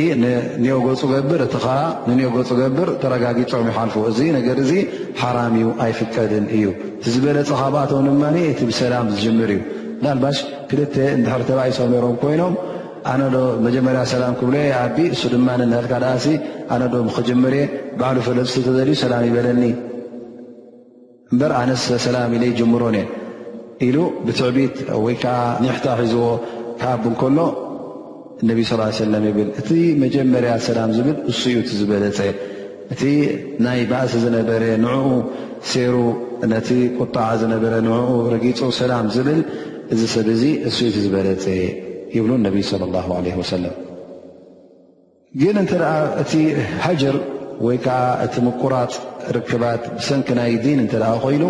ንኦ 0.63 0.73
ገፁ 0.87 1.01
ገብር 1.13 1.41
እቲ 1.47 1.55
ከዓ 1.65 1.77
ንኒ 2.09 2.21
ገፁ 2.35 2.51
ገብር 2.61 2.89
ተረጋጊፆም 3.03 3.69
ይሓልፉ 3.71 3.95
እዚ 4.11 4.19
ነገር 4.39 4.57
እዚ 4.65 4.73
ሓራሚእዩ 5.21 5.69
ኣይፍቀድን 5.85 6.45
እዩ 6.57 6.65
ዝበለፀ 7.13 7.51
ካ 7.61 7.63
ብኣቶም 7.75 8.07
ድማ 8.09 8.25
እቲ 8.51 8.61
ብሰላም 8.71 9.07
ዝጅምር 9.15 9.51
እዩ 9.55 9.61
ዳልባሽ 10.03 10.39
ክልተ 10.73 10.95
ድሕሪ 11.25 11.43
ተባይሶም 11.51 11.91
ነሮም 11.95 12.17
ኮይኖም 12.25 12.55
ኣነ 13.13 13.21
ዶ 13.35 13.39
መጀመርያ 13.67 14.03
ሰላም 14.15 14.35
ክብሎ 14.41 14.55
የ 14.69 14.75
ኣብ 14.83 14.97
እሱ 15.15 15.23
ድማ 15.37 15.49
ካ 15.93 16.03
ዳኣ 16.05 16.15
ኣነዶ 16.75 16.95
ክጅመርእየ 17.17 17.65
ባዕሉ 18.03 18.19
ፈለሲ 18.29 18.55
ተዘልዩ 18.69 18.97
ሰላም 19.05 19.25
ይበለኒ 19.31 19.63
እበር 21.35 21.53
ኣነስ 21.63 21.85
ሰላም 22.11 22.31
ኢዘ 22.39 22.45
ይጅምሮን 22.53 22.97
እየ 23.01 23.07
ኢሉ 23.87 23.97
ብትዕቢት 24.27 24.75
ወይከዓ 25.05 25.37
ንሕታ 25.65 25.87
ሒዝዎ 26.01 26.25
ካብ 26.83 27.03
ከሎ 27.21 27.39
ነቢ 28.49 28.61
ስለ 28.71 28.81
ሰለ 29.03 29.15
ይብል 29.29 29.49
እቲ 29.61 29.71
መጀመርያ 30.03 30.53
ሰላም 30.69 30.91
ዝብል 30.97 31.17
እስኡ 31.33 31.51
እቲ 31.63 31.69
ዝበለፀ 31.81 32.19
እቲ 32.95 33.03
ናይ 33.65 33.81
ባእሲ 33.91 34.13
ዝነበረ 34.25 34.63
ንዕኡ 34.85 35.05
ሴሩ 35.73 35.95
ነቲ 36.53 36.69
ቁጣዕ 37.01 37.29
ዝነበረ 37.43 37.73
ንኡ 37.87 37.99
ረጊፁ 38.33 38.61
ሰላም 38.81 39.07
ዝብል 39.17 39.41
እዚ 39.95 40.01
ሰብ 40.15 40.27
እዚ 40.35 40.45
እስኡ 40.69 40.87
ት 40.95 40.97
ዝበለፀ 41.05 41.47
ይብሉ 42.17 42.31
ነቢ 42.47 42.59
ለ 42.83 42.91
ላ 42.95 43.03
ለ 43.27 43.37
ወሰለም 43.43 43.77
ግን 45.43 45.57
እንተ 45.63 45.73
እቲ 46.23 46.33
ሃጅር 46.87 47.17
ወይ 47.67 47.77
ከዓ 47.85 48.01
እቲ 48.25 48.35
ምቁራፅ 48.47 48.93
ርክባት 49.37 49.83
ብሰንኪ 49.99 50.29
ናይ 50.39 50.53
ዲን 50.65 50.79
እንተ 50.87 50.95
ኮይኑ 51.27 51.43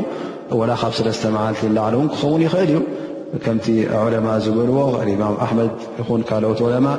ላ 0.71 0.75
ካብ 0.81 0.93
ስለስተ 1.01 1.23
መዓልቲ 1.37 1.61
ላዓለእውን 1.77 2.09
ክኸውን 2.15 2.43
ይኽእል 2.47 2.71
እዩ 2.73 2.79
ك 3.41 3.49
علمء 3.93 4.35
ዝلዎ 4.39 4.99
الإمام 5.03 5.35
أحمد 5.45 5.71
ኦት 6.13 6.31
علمء 6.69 6.97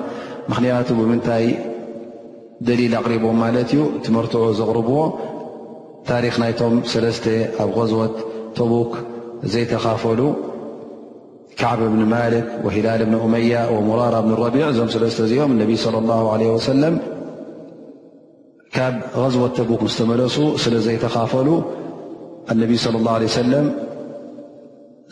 مክنيቱ 0.49 0.87
بምنታይ 0.99 1.43
دلل 2.67 2.93
أقربم 3.01 3.35
مር 4.15 4.25
ዘقربዎ 4.59 5.01
ترخ 6.07 6.35
سسተ 6.91 7.25
ኣ 7.63 7.65
غوة 7.75 8.03
طبك 8.57 8.91
ዘيتخፈل 9.53 10.21
كعب 11.59 11.79
بن 11.93 12.01
مالك 12.15 12.45
وهላل 12.65 12.99
بن 13.09 13.15
أمية 13.25 13.61
ومرار 13.75 14.15
بن 14.25 14.31
ريع 14.53 14.67
ዞ 14.77 14.79
ሰለس 14.95 15.17
ዚኦ 15.31 15.41
الن 15.51 15.75
صلى 15.85 15.97
الله 16.01 16.23
عليه 16.33 16.49
وسلم 16.57 16.93
غوة 19.21 19.45
طبك 19.59 19.81
መلሱ 20.09 20.37
ل 20.73 20.75
ዘيتخፈل 20.87 21.49
الني 22.51 22.77
صلى 22.85 22.97
الله 22.99 23.13
عليه 23.17 23.29
وسلم 23.33 23.65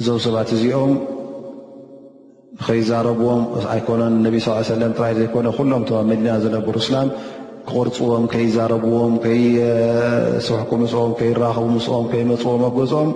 እዞም 0.01 0.19
ሰባት 0.25 0.49
እዚኦም 0.57 0.91
ከይዛረብዎም 2.67 3.41
ኣይኮነን 3.73 4.13
ነቢ 4.25 4.35
ስ 4.45 4.53
ሰለም 4.69 4.91
ጥራይ 4.97 5.11
ዘይኮነ 5.17 5.47
ኩሎም 5.57 5.83
ቶም 5.89 5.97
ኣብ 5.99 6.05
መዲና 6.11 6.27
ዝነብሩ 6.43 6.75
እስላም 6.83 7.07
ክቕርፅዎም 7.69 8.23
ከይዛረብዎም 8.31 9.13
ከይስሕቁምስኦም 9.23 11.11
ከይራኽቡ 11.19 11.65
ምስኦም 11.75 12.05
ከይመፅዎም 12.13 12.63
ኣገፅኦም 12.69 13.09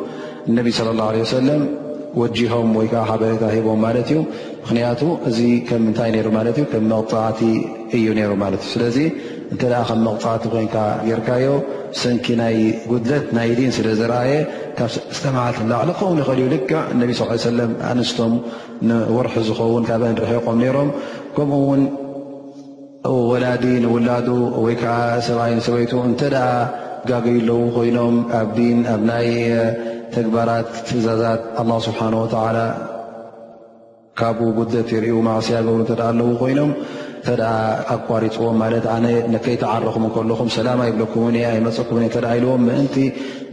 እነቢ 0.50 0.68
ስለ 0.80 0.88
ላ 1.00 1.08
ለ 1.18 1.26
ሰለም 1.36 1.64
ወጂሆም 2.24 2.70
ወይከዓ 2.80 3.02
ሓበሬታ 3.12 3.44
ሂቦም 3.56 3.80
ማለት 3.86 4.10
እዩ 4.14 4.20
ምክንያቱ 4.64 5.02
እዚ 5.30 5.40
ከም 5.70 5.82
ምንታይ 5.88 6.12
ይሩ 6.20 6.28
ማለት 6.40 6.56
እዩ 6.62 6.68
ከም 6.74 6.86
መቕፃዕቲ 6.94 7.42
እዩ 8.00 8.06
ነይሩ 8.20 8.32
ማለት 8.44 8.62
እዩ 8.66 8.70
ስለዚ 8.76 8.98
እንተ 9.54 9.62
ደኣ 9.72 9.82
ከም 9.90 10.00
መቕፃዕቲ 10.10 10.44
ኮይንካ 10.54 10.76
ጌርካዮ 11.08 11.46
ሰንኪ 12.02 12.26
ናይ 12.42 12.56
ጉድለት 12.92 13.26
ናይ 13.38 13.50
ዲን 13.58 13.72
ስለ 13.78 13.88
ዘረአየ 14.00 14.32
ካብ 14.78 14.90
ስተማዓት 15.18 15.58
ላዕሊ 15.72 15.90
ከውን 16.00 16.18
ንኽእል 16.20 16.40
ዩ 16.44 16.48
ልክዕ 16.54 16.80
እነቢ 16.94 17.12
ስ 17.20 17.28
ሰለም 17.50 17.72
ኣንስቶም 17.90 18.34
ንወርሒ 18.90 19.36
ዝኸውን 19.50 19.84
ካብ 19.90 20.02
አንርሒቆም 20.10 20.58
ነሮም 20.64 20.90
ከምኡ 21.36 21.60
ውን 21.70 21.84
ወላዲ 23.30 23.66
ንውላዱ 23.84 24.28
ወይከዓ 24.66 24.98
ሰብኣይንሰበይቱ 25.28 25.94
እንተደ 26.10 26.36
ጋገይ 27.10 27.38
ኣለው 27.42 27.62
ኮይኖም 27.78 28.16
ኣብ 28.42 28.48
ዲን 28.58 28.80
ኣብ 28.94 29.02
ናይ 29.12 29.28
ተግባራት 30.16 30.70
ትእዛዛት 30.88 31.42
ኣላه 31.62 31.80
ስብሓን 31.88 32.14
ወተላ 32.22 32.58
ካብኡ 34.20 34.42
ጉድለት 34.58 34.90
የርዩ 34.96 35.14
ማእስያ 35.28 35.58
ገብሩ 35.68 35.80
እተኣ 35.86 36.02
ኣለው 36.12 36.30
ኮይኖም 36.42 36.72
እተ 37.32 37.42
ኣጓሪፅዎም 37.94 38.58
ማለት 38.64 38.86
ኣነ 38.96 39.06
ከይተዓረኹም 39.46 40.04
ከለኹም 40.16 40.50
ሰላማ 40.56 40.80
ይብለኩምን 40.90 41.36
ኣይመፀኩም 41.52 41.98
ተ 42.16 42.22
ኢልዎም 42.38 42.62
ምእንቲ 42.68 42.96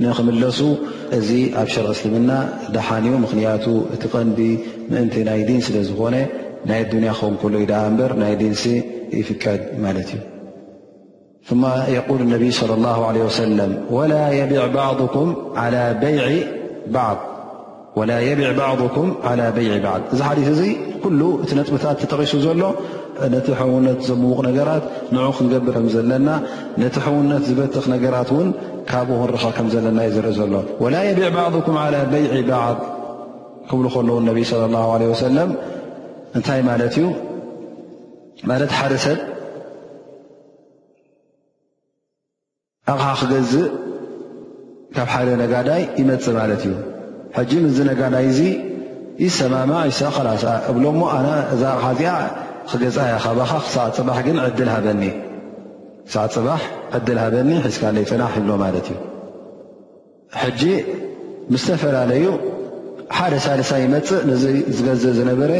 ንክምለሱ 0.02 0.58
እዚ 1.18 1.30
ኣብ 1.60 1.68
ሽር 1.74 1.86
እስልምና 1.94 2.30
ዳሓኒኡ 2.74 3.14
ምኽንያቱ 3.24 3.64
እቲ 3.96 4.02
ቐንዲ 4.14 4.40
ምእንቲ 4.92 5.14
ናይ 5.28 5.40
ዲን 5.48 5.60
ስለ 5.68 5.76
ዝኾነ 5.88 6.16
ናይ 6.70 6.80
ኣዱንያ 6.86 7.12
ከውን 7.20 7.34
ከሎ 7.42 7.54
ኢዳ 7.64 7.74
እበር 7.90 8.12
ናይ 8.22 8.34
ዲንሲ 8.42 8.64
ይፍቀድ 9.20 9.60
ማለት 9.84 10.10
እዩ 10.18 11.56
ማ 11.62 11.66
የقል 11.96 12.20
ነቢይ 12.34 12.50
صለ 12.60 12.70
ላه 12.86 12.96
ወሰለም 13.28 13.72
ወላ 13.96 14.12
የቢዕ 14.40 14.62
ባዕضኩም 14.78 15.30
ላ 15.74 15.76
በይዕ 19.56 19.72
በዓ 19.84 19.96
እዚ 20.14 20.18
ሓዲት 20.26 20.48
እዚ 20.54 20.62
ኩሉ 21.02 21.20
እቲ 21.44 21.50
ነጥብታት 21.58 22.00
ጠቂሱ 22.12 22.32
ዘሎ 22.44 22.62
ነቲ 23.34 23.48
ሕውነት 23.60 23.98
ዘምውቕ 24.08 24.38
ነገራት 24.48 24.84
ን 25.14 25.24
ክንገብር 25.36 25.72
ከም 25.76 25.86
ዘለና 25.94 26.28
ነቲ 26.82 26.94
ሕውነት 27.06 27.42
ዝበትኽ 27.48 27.84
ነገራት 27.94 28.28
እውን 28.34 28.48
ካብኡ 28.90 29.18
ክንረከብ 29.24 29.52
ከም 29.56 29.66
ዘለና 29.74 29.98
እዩ 30.08 30.12
ዝርኢ 30.16 30.32
ዘሎ 30.38 30.54
ወላ 30.84 30.94
የቢዕ 31.08 31.28
ባዕኩም 31.36 31.76
ላ 31.94 32.00
በይዒ 32.12 32.34
ባዓ 32.50 32.64
ክብሉ 33.70 33.84
ከለዉ 33.94 34.16
ነቢ 34.30 34.38
ለ 34.58 34.62
ላ 34.74 34.78
ለ 35.02 35.04
ወሰለም 35.12 35.50
እንታይ 36.36 36.60
ማለት 36.70 36.94
እዩ 37.00 37.04
ማለት 38.50 38.70
ሓደ 38.78 38.92
ሰብ 39.04 39.18
ኣቕሓ 42.92 43.08
ክገዝእ 43.20 43.66
ካብ 44.94 45.08
ሓደ 45.14 45.28
ነጋዳይ 45.42 45.82
ይመፅእ 46.00 46.34
ማለት 46.40 46.62
እዩ 46.68 46.74
ሕጂ 47.36 47.50
እዚ 47.70 47.78
ነጋዳይ 47.90 48.24
እዚ 48.32 48.40
ይሰማማ 49.24 49.72
ይሰ 49.88 50.00
ከላሳ 50.16 50.44
እብሎሞ 50.70 51.00
እዛ 51.54 51.62
ቕሓ 51.78 51.86
እዚ 51.96 52.02
ክገያ 52.72 53.14
ከባኻ 53.24 53.48
ክሳዕ 53.64 53.86
ፅባሕ 53.96 54.18
ግን 54.26 54.36
ዕል 54.44 54.68
ሃበኒ 54.74 55.02
ክሳዕ 56.06 56.24
ፅባ 56.34 56.48
ዕድል 56.96 57.18
ሃበኒ 57.24 57.50
ሒዝካ 57.66 57.82
ይ 58.02 58.06
ፅናሕ 58.10 58.32
ይብሎ 58.40 58.50
ማለት 58.64 58.86
እዩ 58.92 58.96
ሕጂ 60.42 60.62
ምስተፈላለዩ 61.52 62.24
ሓደ 63.16 63.34
ሳልሳ 63.44 63.70
ይመፅእ 63.82 64.20
ንዚ 64.28 64.44
ዝገዝእ 64.76 65.14
ዝነበረ 65.18 65.50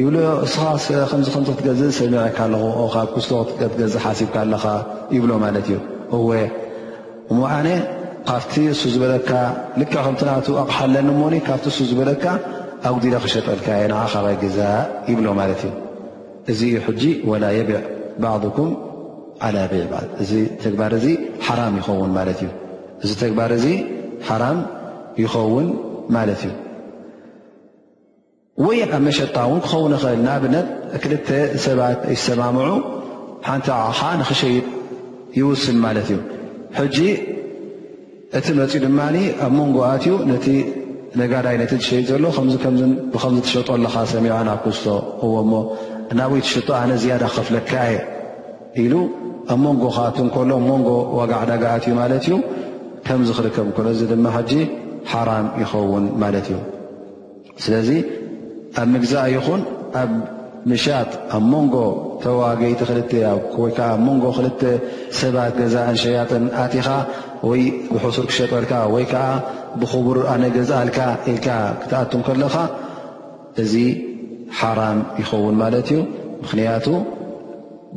ይብ 0.00 0.06
እ 0.20 1.26
ክትገዝእ 1.50 1.90
ሰሚ 2.00 2.14
ይካለ 2.30 2.54
ካብ 2.94 3.08
ክዝ 3.14 3.26
ትገዝእ 3.50 4.00
ሓሲብካ 4.06 4.36
ኣለካ 4.44 4.64
ይብሎ 5.16 5.30
ማለት 5.44 5.66
እዩ 5.70 5.78
እ 7.30 7.34
ምዓነ 7.38 7.66
ካብቲ 8.28 8.52
እሱ 8.72 8.82
ዝበለካ 8.94 9.30
ልክዕ 9.80 9.96
ከምትናት 10.06 10.46
ኣቕሓ 10.62 10.78
ለኒ 10.94 11.08
ሞኒ 11.20 11.34
ካብቲ 11.48 11.64
እሱ 11.72 11.78
ዝበለካ 11.90 12.24
ኣጉዲደ 12.88 13.14
ክሸጠልካ 13.24 13.66
ን 13.90 13.94
ካባይ 14.12 14.36
ገዛ 14.42 14.58
ይብሎ 15.12 15.26
ማለት 15.40 15.60
እዩ 15.68 15.72
እዚ 16.50 16.60
ሕጂ 16.86 17.02
ወላ 17.30 17.44
የቢዕ 17.58 17.80
ባዕኩም 18.22 18.70
ዓ 19.46 19.50
በዕ 19.70 19.84
ግ 19.92 19.94
ን 20.02 20.06
ት 20.10 20.20
እ 20.22 20.24
እዚ 20.24 20.32
ተግባር 20.64 20.92
እዚ 20.98 21.06
ሓራም 21.46 21.76
ይኸውን 25.22 25.68
ማለት 26.16 26.42
እዩ 26.46 26.50
ወይ 28.64 28.80
መሸጣ 29.06 29.36
እውን 29.48 29.60
ክኸውን 29.64 29.92
ይኽእል 29.96 30.18
ንኣብነት 30.26 30.66
ክልተ 31.02 31.28
ሰባት 31.64 32.00
ይሰማምዑ 32.14 32.68
ሓንቲ 33.46 33.68
ኣኻ 33.90 34.00
ንክሸይድ 34.20 34.66
ይውስል 35.38 35.76
ማለት 35.84 36.08
እዩ 36.12 36.18
ሕጂ 36.78 36.98
እቲ 38.38 38.46
መፅኡ 38.60 38.78
ድማ 38.84 39.00
ኣብ 39.44 39.52
ሞንጎኣትኡ 39.58 40.14
ነቲ 40.32 40.46
ነጋዳይ 41.20 41.56
ነቲ 41.62 41.72
ዝሸይድ 41.82 42.04
ዘሎ 42.10 42.24
ከም 42.36 42.46
ብከምዚ 43.14 43.40
ትሸጠለካ 43.46 43.94
ሰሚዐን 44.14 44.46
ኣክዝቶ 44.56 44.86
እዎ 45.24 45.32
ሞ 45.50 45.52
ናብ 46.18 46.32
ይ 46.38 46.42
ትሽጦ 46.46 46.68
ኣነ 46.82 46.90
ዝያዳ 47.02 47.22
ክከፍለካ 47.32 47.72
የ 47.90 47.94
ኢሉ 48.82 48.94
ኣብ 49.52 49.58
መንጎ 49.66 49.82
ክኣት 49.96 50.16
ከሎ 50.34 50.50
ሞንጎ 50.68 50.88
ዋጋዕ 51.18 51.40
ዳጋኣትእዩ 51.50 51.94
ማለት 52.00 52.22
እዩ 52.28 52.34
ከምዚ 53.06 53.28
ክርከብ 53.38 53.66
እከሎ 53.70 53.86
እዚ 53.94 54.00
ድማ 54.12 54.26
ሓጂ 54.36 54.52
ሓራም 55.12 55.46
ይኸውን 55.62 56.04
ማለት 56.22 56.46
እዩ 56.50 56.58
ስለዚ 57.64 57.88
ኣብ 58.82 58.88
ምግዛ 58.94 59.12
ይኹን 59.36 59.62
ኣብ 60.02 60.10
ምሻጥ 60.70 61.10
ኣብ 61.36 61.44
ሞንጎ 61.52 61.74
ተዋገይቲ 62.22 62.80
ክል 62.88 63.00
ወይዓ 63.62 63.78
ንጎ 64.06 64.24
ክልተ 64.36 64.62
ሰባት 65.18 65.54
ገዛእንሸያጥን 65.62 66.44
ኣትኻ 66.62 66.88
ወይ 67.48 67.62
ብሕሱር 67.92 68.26
ክሸጠልካ 68.30 68.72
ወይ 68.94 69.04
ከዓ 69.12 69.24
ብክቡር 69.80 70.18
ኣነ 70.32 70.42
ገዛእልካ 70.56 70.98
ኢል 71.30 71.38
ክትኣትም 71.44 72.22
ከለካ 72.26 72.56
እዚ 73.62 73.72
ሓራም 74.60 74.98
ይኸውን 75.20 75.54
ማለት 75.62 75.86
እዩ 75.92 75.98
ምኽንያቱ 76.42 76.86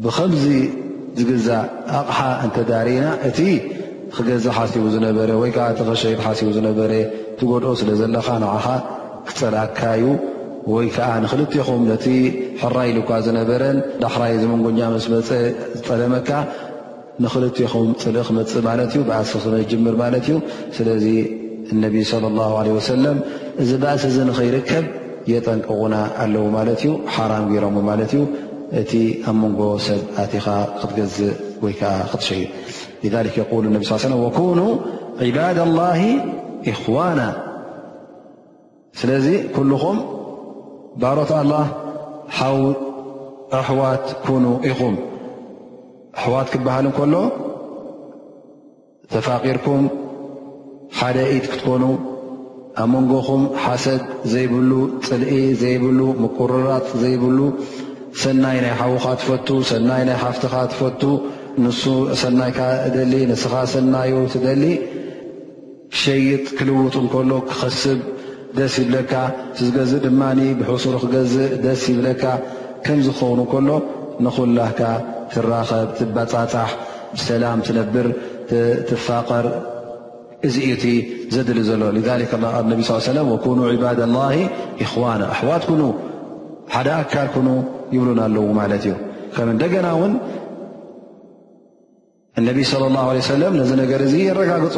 ብከምዚ 0.04 0.46
ዝግዛእ 1.20 1.66
ኣቕሓ 2.00 2.20
እንተዳሪኢና 2.46 3.06
እቲ 3.30 3.40
ክገዛ 4.16 4.46
ሓሲቡ 4.58 4.84
ዝነበረ 4.96 5.30
ወይ 5.42 5.52
ከዓ 5.56 5.66
እቲ 5.74 5.80
ከሸይድ 5.90 6.20
ሓሲቡ 6.26 6.50
ዝነበረ 6.58 6.92
ትጎድኦ 7.40 7.72
ስለ 7.82 7.90
ዘለካ 8.02 8.28
ንዓኻ 8.44 8.66
ክፀላካዩ 9.28 10.04
ወይ 10.74 10.88
ከዓ 10.96 11.10
ንክልትኹም 11.24 11.82
ነቲ 11.92 12.06
ሕራ 12.62 12.78
ኢሉኳ 12.92 13.10
ዝነበረን 13.28 13.78
ዳሕራይ 14.04 14.34
ዝመንጎኛ 14.44 14.80
ምስ 14.96 15.08
መፀ 15.14 15.30
ዝጠለመካ 15.78 16.30
ንኽልትኹም 17.24 17.90
ፅልእ 18.04 18.24
ክመፅእ 18.28 18.62
ማለት 18.70 18.90
እዩ 18.96 19.02
ብኣስ 19.10 19.34
ጅምር 19.72 19.96
ማለት 20.04 20.26
እዩ 20.30 20.38
ስለዚ 20.78 21.08
እነቢ 21.74 21.96
ለ 22.24 22.28
ላሁ 22.40 22.54
ለ 22.68 22.76
ወሰለም 22.78 23.20
እዚ 23.64 23.72
ባእስ 23.84 24.04
እዚ 24.10 24.18
ንኸይርከብ 24.30 24.84
የጠንቅቑና 25.32 25.96
ኣለዎ 26.24 26.44
ማለት 26.56 26.80
እዩ 26.84 26.92
ሓራም 27.16 27.46
ገይሮም 27.52 27.78
ማለት 27.90 28.12
እዩ 28.18 28.22
እቲ 28.82 28.92
ኣብ 29.30 29.36
መንጎ 29.44 29.62
ሰብ 29.86 30.02
ኣቲኻ 30.24 30.46
ክትገዝእ 30.80 31.32
ወይከዓ 31.66 31.92
ክትሸይድ 32.12 32.50
የሉ 33.40 33.60
ነብ 33.76 33.84
كኑ 34.38 34.60
ዕባድ 35.28 35.58
الላه 35.68 36.00
እኽዋና 36.72 37.22
ስለዚ 39.00 39.28
ኩልኹም 39.56 39.98
ባሮት 41.02 41.32
አላ 41.42 41.54
ኣሕዋት 43.60 44.06
ኑ 44.44 44.54
ኢኹም 44.70 44.96
ኣሕዋት 46.20 46.48
ክበሃል 46.54 46.86
እንከሎ 46.90 47.14
ተፋቂርኩም 49.14 49.84
ሓደ 51.00 51.18
ኢት 51.36 51.46
ክትኮኑ 51.52 51.84
ኣብ 52.84 52.90
መንጎኹም 52.94 53.44
ሓሰድ 53.64 54.02
ዘይብሉ 54.32 54.72
ፅልኢ 55.08 55.34
ዘይብሉ 55.62 56.00
ምቁርራት 56.22 56.88
ዘይብሉ 57.02 57.38
ሰናይ 58.24 58.58
ናይ 58.64 58.74
ሓዉካ 58.80 59.06
ትፈቱ 59.20 59.48
ሰናይ 59.70 60.02
ናይ 60.08 60.18
ሓፍትኻ 60.24 60.54
ትፈቱ 60.72 61.02
ንሱ 61.64 61.82
ሰናይካ 62.22 62.60
እደሊ 62.88 63.14
ንስኻ 63.30 63.54
ሰናዩ 63.74 64.14
ትደሊ 64.34 64.64
ክሸይጥ 65.94 66.44
ክልውት 66.58 66.96
እንከሎ 67.02 67.32
ክኸስብ 67.52 68.00
ደስ 68.58 68.76
ይብለካ 68.82 69.14
ዝገዝእ 69.60 70.02
ድማኒ 70.06 70.40
ብሕሱር 70.62 70.96
ክገዝእ 71.04 71.50
ደስ 71.66 71.84
ይብለካ 71.92 72.24
ከምዝኸውኑ 72.88 73.40
ከሎ 73.52 73.70
ንኹላህካ 74.28 74.82
ክራኸብ 75.36 75.88
ትባፃጻሕ 76.02 76.72
ብሰላም 77.16 77.60
ትነብር 77.70 78.08
ትፋቐር 78.90 79.46
እዚ 80.46 80.58
ዘሊ 81.36 81.60
ዘሎ 81.70 81.84
ذ 82.08 82.10
ل 82.22 82.24
كن 82.32 82.44
ባድ 83.84 84.00
ه 84.26 84.38
إخና 84.86 85.22
ኣሕዋት 85.34 85.64
ሓደ 86.74 86.88
ኣካል 87.02 87.28
ኑ 87.46 87.50
ይብሉና 87.96 88.20
ኣለዎ 88.28 88.44
ማለት 88.60 88.84
እዩ 88.88 88.94
ከ 89.36 89.38
እንደገና 89.56 89.88
ውን 90.00 90.14
ነ 92.48 92.50
صلى 92.72 92.86
الله 92.90 93.06
عه 93.14 93.22
ሰ 93.30 93.32
ነዚ 93.60 93.72
ነገር 93.84 94.00
እዚ 94.08 94.14
يረጋግፅ 94.30 94.76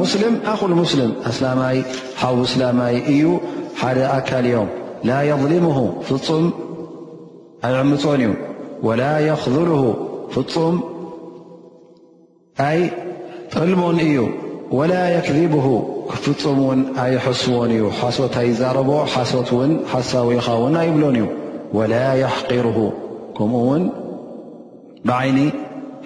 ሙስም 0.00 0.34
ኣስም 0.52 0.80
ስላማይ 2.52 2.96
እዩ 3.12 3.24
ሓደ 3.82 3.98
ኣካል 4.18 4.46
ዮም 4.54 4.68
ላ 5.08 5.12
يظልሙه 5.30 5.78
ፍፁም 6.08 6.44
ኣይ 7.66 7.74
ዕምፆን 7.84 8.20
እዩ 8.26 8.30
وላ 8.86 9.02
ኽذል 9.42 9.70
ፍፁም 10.34 10.74
ኣይ 12.68 12.80
ጠልሞን 13.52 13.98
እዩ 14.08 14.16
ዋላ 14.74 14.94
ክذብሁ 15.26 15.64
ክፍፁም 16.10 16.56
ውን 16.68 16.80
ኣይሕስዎን 17.02 17.70
እዩ 17.76 17.84
ሓሶት 17.98 18.34
ኣይዛረቦ 18.40 18.90
ሓሶት 19.12 19.48
ውን 19.58 19.72
ሓሳዊኢኻ 19.92 20.46
ውን 20.62 20.74
ኣይብሎን 20.80 21.16
እዩ 21.20 21.26
ወላ 21.76 21.94
ይሕቂሩሁ 22.22 22.78
ከምኡ 23.36 23.60
ውን 23.68 23.84
ብዓይኒ 25.08 25.38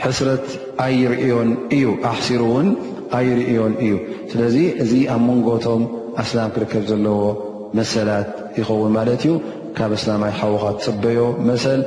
ሕስረት 0.05 0.45
ኣን 0.87 1.49
እዩ 1.77 1.87
ኣሕሲሩ 2.11 2.43
ውን 2.57 2.69
ኣይርእዮን 3.19 3.73
እዩ 3.85 3.95
ስለዚ 4.32 4.57
እዚ 4.85 4.93
ኣብ 5.15 5.23
መንጎቶም 5.28 5.81
ኣስላም 6.24 6.51
ክርከብ 6.57 6.85
ዘለዎ 6.91 7.19
መሰላት 7.78 8.28
ይኸውን 8.61 8.93
ማለት 8.99 9.23
እዩ 9.27 9.32
ካብ 9.78 9.93
መስላምይ 9.97 10.32
ሓወካ 10.41 10.65
ዝፅበዮ 10.85 11.20
መሰል 11.49 11.81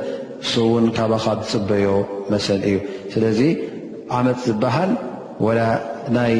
እሱእውን 0.44 0.86
ካባኻ 0.98 1.24
ዝፅበዮ 1.44 1.88
መሰል 2.34 2.60
እዩ 2.70 2.76
ስለዚ 3.14 3.40
ዓመፅ 4.20 4.42
ዝበሃል 4.50 4.92
ይ 6.34 6.38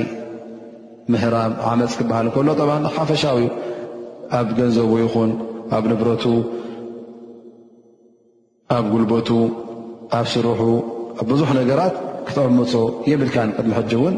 ምራ 1.12 1.36
ዓመፅ 1.68 1.94
ክበሃል 1.98 2.28
ሎ 2.68 2.89
ሓፈሻዊ 2.94 3.40
ኣብ 4.39 4.48
ገንዘቡ 4.59 4.93
ይኹን 5.02 5.31
ኣብ 5.76 5.85
ንብረቱ 5.93 6.24
ኣብ 8.76 8.85
ጉልበቱ 8.93 9.28
ኣብ 10.18 10.26
ስሩሑ 10.35 10.60
ብዙሕ 11.31 11.51
ነገራት 11.60 11.97
ክትዕምፁ 12.28 12.72
የብልካን 13.12 13.51
ንሕጅ 13.70 13.93
ውን 14.05 14.14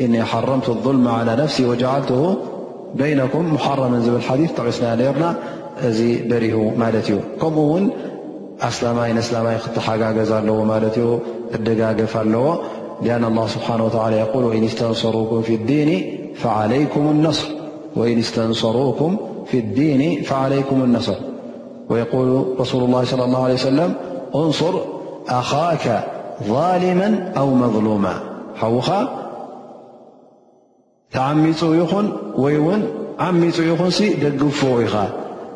እ 0.06 0.08
ሓረምቲ 0.32 0.66
لظልም 0.78 1.02
ነፍሲ 1.42 1.58
ወጀዓልት 1.72 2.12
በይነኩም 3.00 3.48
ሓረምን 3.66 4.02
ዝብል 4.08 4.24
ሓ 4.28 4.36
ተቂስና 4.58 4.88
ርና 5.16 5.26
እዚ 5.88 6.00
በሪሁ 6.30 6.58
ማለት 6.82 7.08
እዩ 7.12 7.18
ከምኡ 7.42 7.64
ውን 7.72 7.86
ኣስላማይ 8.68 9.10
ነስላማይ 9.18 9.56
ክተሓጋገዝ 9.64 10.32
ኣለዎ 10.38 10.58
ማለት 10.74 10.96
ዩ 11.02 11.08
እደጋገፍ 11.58 12.14
ኣለዎ 12.22 12.46
لأن 13.02 13.26
الله 13.26 13.48
سبحانه 13.48 13.86
وتعالى 13.86 14.15
يقول 14.18 14.44
وإن 14.44 14.64
استنصروكم 14.64 15.41
في 15.41 15.56
الدين 19.60 20.24
فعليكم 20.24 20.84
النصر 20.84 21.14
ويقول 21.90 22.45
رسول 22.60 22.84
الله 22.84 23.03
صلى 23.06 23.24
الله 23.26 23.44
عليه 23.44 23.53
وسلم 23.53 23.94
انصر 24.36 24.74
أخاك 25.30 26.03
ظالما 26.48 27.34
أو 27.38 27.49
مظلوما 27.53 28.14
و 28.64 28.80
عميخن 31.15 32.11
ويون 32.38 32.84
عميخنس 33.19 34.02
دفئخا 34.41 35.10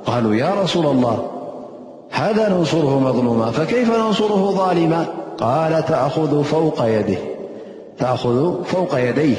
قالوا 0.05 0.35
يا 0.35 0.51
رسول 0.63 0.85
الله 0.85 1.27
هذا 2.11 2.49
ننصره 2.57 2.99
مظلوما 2.99 3.45
فكيف 3.51 3.97
ننصره 3.99 4.51
ظالما 4.51 5.05
قال 5.37 5.85
تأخذ 5.85 6.43
فوق 6.43 6.81
يده 6.85 7.17
ተኣክዙ 8.01 8.37
ፈውቀ 8.69 8.93
የደይ 9.05 9.33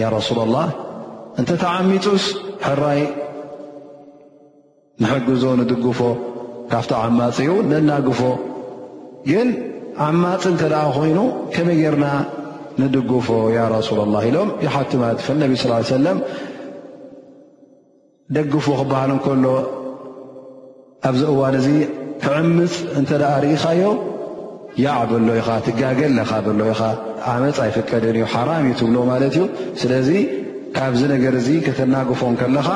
ያ 0.00 0.06
ረሱላ 0.16 0.40
ላህ 0.54 0.68
እንተ 1.40 1.50
ተዓሚፁስ 1.62 2.24
ሕራይ 2.66 3.00
ንሕግዞ 5.02 5.42
ንድግፎ 5.60 6.00
ካብቲ 6.70 6.92
ዓማፅ 7.00 7.38
ኡ 7.54 7.56
ነናግፎ 7.70 8.20
ግን 9.30 9.48
ዓማፅ 10.06 10.42
እንተ 10.52 10.62
ደኣ 10.72 10.82
ኮይኑ 10.96 11.18
ከመይ 11.54 11.76
ጌይርና 11.80 12.06
ንድጉፎ 12.82 13.28
ያ 13.56 13.64
ረሱል 13.76 13.98
ላ 14.14 14.22
ኢሎም 14.28 14.48
ይሓትማት 14.66 15.18
ፈ 15.26 15.36
ነቢ 15.42 15.52
ስላ 15.62 15.74
ሰለም 15.96 16.18
ደግፉ 18.36 18.66
ክበሃል 18.80 19.10
እንከሎ 19.16 19.44
ኣብዚ 21.08 21.22
እዋን 21.32 21.54
እዚ 21.60 21.68
ክዕምፅ 22.24 22.74
እንተ 23.00 23.10
ደኣ 23.22 23.32
ርኢኻዮ 23.44 23.82
ያዕ 24.84 25.02
በሎ 25.12 25.28
ኢኻ 25.40 25.48
ትጋገለኻ 25.66 26.30
በሎ 26.46 26.60
ኢኻ 26.76 26.80
ዓመፅ 27.34 27.56
ኣይፍቀድን 27.64 28.16
እዩ 28.18 28.24
ሓራም 28.34 28.64
እዩ 28.68 28.72
ትብሎ 28.80 28.96
ማለት 29.12 29.34
እዩ 29.36 29.40
ስለዚ 29.82 30.08
ካብዚ 30.76 31.00
ነገር 31.14 31.34
እዚ 31.40 31.48
ከተናግፎን 31.66 32.34
ከለኻ 32.40 32.68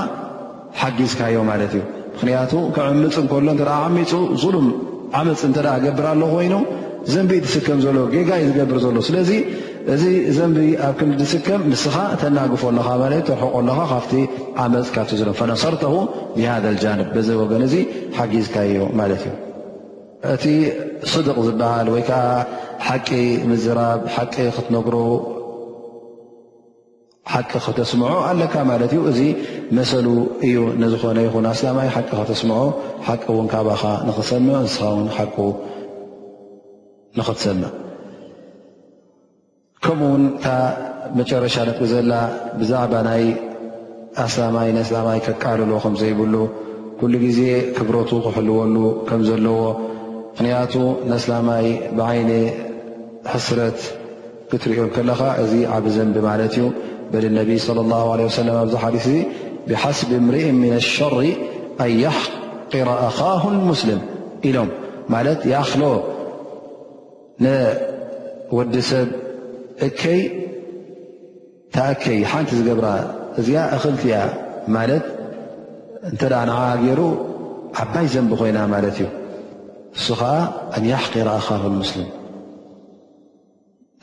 ሓጊዝካዮ 0.81 1.37
ማለት 1.51 1.73
እዩ 1.77 1.83
ምክንያቱ 2.15 2.53
ከዕምፅ 2.77 3.17
እንከሎ 3.23 3.49
እተ 3.57 3.65
ዓሚፁ 3.83 4.13
ዙሉም 4.43 4.69
ዓመፅ 5.19 5.41
እንተ 5.49 5.59
ገብር 5.87 6.07
ኣለኹ 6.13 6.31
ኮይኑ 6.37 6.55
ዘንቢ 7.13 7.33
ድስከም 7.45 7.79
ዘሎ 7.85 7.97
ገጋዩ 8.15 8.43
ዝገብር 8.49 8.79
ዘሎ 8.85 8.97
ስለዚ 9.09 9.31
እዚ 9.95 10.03
ዘንቢ 10.39 10.59
ኣብ 10.87 10.95
ከም 11.01 11.11
ድስከም 11.21 11.63
ምስኻ 11.73 11.97
ተናግፎ 12.23 12.63
ኣለካ 12.73 12.89
ማለት 13.03 13.15
እዩ 13.21 13.27
ተርሕቆ 13.31 13.55
ለካ 13.69 13.79
ካፍቲ 13.93 14.13
ዓመፅ 14.65 14.89
ካለ 14.97 15.33
ፈነሰርተው 15.43 15.97
ብሃ 16.39 16.51
ልጃንብ 16.71 17.07
በዚ 17.17 17.29
ወገን 17.45 17.65
እዚ 17.69 17.77
ሓጊዝካ 18.19 18.57
እዮ 18.73 18.83
ማለት 19.01 19.23
እዩ 19.31 19.37
እቲ 20.33 20.45
ስድቅ 21.11 21.35
ዝበሃል 21.47 21.89
ወይከዓ 21.93 22.25
ሓቂ 22.87 23.09
ምዝራብ 23.51 24.01
ሓቂ 24.15 24.35
ክትነግሮ 24.57 24.97
ሓቂ 27.33 27.51
ክተስምዖ 27.67 28.11
ኣለካ 28.29 28.55
ማለት 28.71 28.93
እዩ 28.97 29.01
እዚ 29.11 29.21
መሰሉ 29.77 30.07
እዩ 30.47 30.57
ንዝኾነ 30.83 31.19
ይኹን 31.27 31.47
ኣስላማይ 31.53 31.89
ሓቂ 31.97 32.09
ክተስምዖ 32.21 32.61
ሓቂ 33.09 33.23
እውን 33.35 33.47
ካብኻ 33.53 33.83
ንኽሰምዑ 34.09 34.55
እንስኻ 34.65 34.83
ውን 34.97 35.09
ሓቂ 35.17 35.37
ንኽትሰምዕ 37.19 37.71
ከምኡ 39.85 40.07
ውን 40.13 40.25
እታ 40.37 40.47
መጨረሻ 41.19 41.55
ነጥቢ 41.69 41.83
ዘላ 41.93 42.13
ብዛዕባ 42.61 42.93
ናይ 43.09 43.25
ኣስላማይ 44.27 44.69
ንኣስላማይ 44.77 45.19
ክቃልሎ 45.27 45.73
ከምዘይብሉ 45.85 46.35
ኩሉ 47.01 47.15
ግዜ 47.25 47.41
ክብረቱ 47.79 48.11
ክሕልወሉ 48.25 48.77
ከም 49.09 49.23
ዘለዎ 49.29 49.59
ክንያቱ 50.43 50.75
ነስላማይ 51.09 51.67
ብዓይነ 51.97 52.31
ሕስረት 53.33 53.79
ክትሪኦ 54.51 54.85
ከለኻ 54.95 55.19
እዚ 55.43 55.53
ዓብ 55.77 55.87
ዘንቢ 55.97 56.17
ማለት 56.29 56.53
እዩ 56.57 56.65
በል 57.11 57.25
اነቢይ 57.31 57.59
صለى 57.67 57.81
اله 57.87 58.05
ع 58.15 58.17
ሰለ 58.39 58.47
ኣብዝ 58.61 58.75
ሓዲስ 58.85 59.07
እዚ 59.11 59.19
ብሓስቢ 59.69 60.11
እምርኢ 60.23 60.45
ምና 60.63 60.75
الሸር 60.83 61.13
ኣን 61.83 61.91
يحቅረ 62.05 62.89
ኣኻه 63.09 63.43
ሙስልም 63.71 64.01
ኢሎም 64.49 64.71
ማለት 65.15 65.39
ክሎ 65.71 65.85
ንወዲ 67.45 68.75
ሰብ 68.91 69.09
እከይ 69.89 70.21
ታከይ 71.75 72.19
ሓንቲ 72.31 72.51
ዝገብራ 72.61 72.87
እዚኣ 73.41 73.59
እኽልቲያ 73.77 74.15
ማለት 74.77 75.05
እንተ 76.11 76.23
ንዓ 76.51 76.59
ገይሩ 76.85 77.01
ዓባይ 77.83 78.07
ዘንቢ 78.17 78.31
ኮይና 78.41 78.59
ማለት 78.77 78.97
እዩ 79.01 79.07
እሱ 79.99 80.07
ከዓ 80.21 80.35
ኣንያሕቂራ 80.79 81.29
ኣኻክሙስሊም 81.45 82.09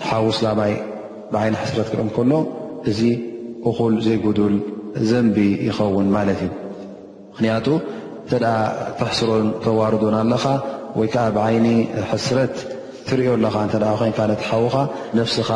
ሓውስ 0.08 0.38
ላማይ 0.46 0.74
ብዓይኒ 1.34 1.56
ሕስረት 1.64 1.88
ክርኦ 1.92 2.08
ከሎ 2.18 2.32
እዚ 2.90 3.00
እኹል 3.70 3.96
ዘይጉዱል 4.06 4.56
ዘንቢ 5.10 5.38
ይኸውን 5.68 6.08
ማለት 6.16 6.40
እዩ 6.46 6.52
ምክንያቱ 7.32 7.68
እንተ 8.34 8.38
ተሕስሮን 9.00 9.48
ተዋርዶን 9.66 10.16
ኣለኻ 10.22 10.46
ወይ 11.00 11.08
ከዓ 11.14 11.26
ብዓይኒ 11.38 11.68
ሕስረት 12.12 12.56
ትሪዮ 13.10 13.30
ኣለኻ 13.40 13.56
እተ 13.68 13.76
ኮይን 14.00 14.16
ነተሓውካ 14.32 14.76
ነፍስኻ 15.20 15.50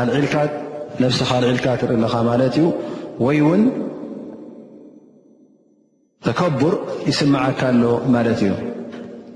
ኣልዒልካ 0.00 1.68
ትሪኢ 1.82 1.98
ለካ 2.04 2.14
ማለት 2.30 2.54
እዩ 2.60 2.66
ወይ 3.26 3.38
ውን 3.46 3.62
ተከቡር 6.26 6.74
ይስምዓካ 7.10 7.60
ኣሎ 7.74 7.82
ማለት 8.14 8.40
እዩ 8.46 8.50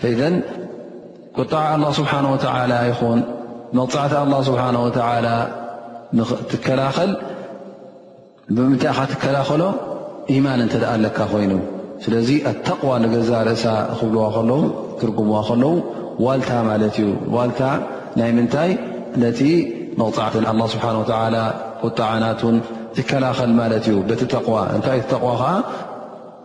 فذ 0.00 0.20
قጣع 1.38 1.66
الله 1.76 1.90
سبنه 1.98 2.28
و 2.34 2.36
ኹን 2.98 3.18
መፅع 3.76 4.02
الله 4.26 4.38
سه 4.46 4.52
و 4.86 4.94
ከላ 6.66 6.80
ብምንታይ 8.54 8.90
ካ 8.96 9.00
ትከላኸሎ 9.12 9.62
ማን 10.44 10.60
እተደኣ 10.64 10.90
ኣለካ 10.96 11.18
ኮይኑ 11.30 11.52
ስለዚ 12.04 12.28
ኣተቕዋ 12.50 12.90
ነገዛርእሳ 13.04 13.64
ክብልዋ 13.98 14.22
ለ 14.50 14.58
ትርጉምዋ 14.98 15.36
ከለው 15.48 15.72
ዋልታ 16.24 16.50
ማለት 16.68 16.96
እዩ 17.02 17.08
ዋል 17.34 17.50
ናይ 18.18 18.30
ምንታይ 18.36 18.70
ነቲ 19.22 19.40
መቕፅዓት 20.00 20.34
ስብሓ 20.74 20.84
ቁጣዓናትን 21.84 22.56
ትከላኸል 22.98 23.52
ማለት 23.60 23.86
እዩ 23.92 23.96
በቲ 24.10 24.22
ዋ 24.54 24.58
እንታይ 24.76 25.00
ቲ 25.12 25.22
ዋ 25.26 25.38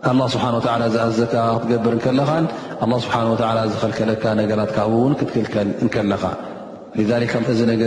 ከዓ 0.06 0.22
ስ 0.32 0.38
ዝኣዘካ 0.86 1.34
ክትገብር 1.62 1.96
ከለኻ 2.04 2.30
ስ 3.04 3.74
ዝልከለካ 3.74 4.34
ነራት 4.38 4.70
ካብውን 4.78 5.12
ክትክልከል 5.20 5.68
ከለኻ 5.96 6.22
እዚ 7.54 7.58
ነገ 7.72 7.82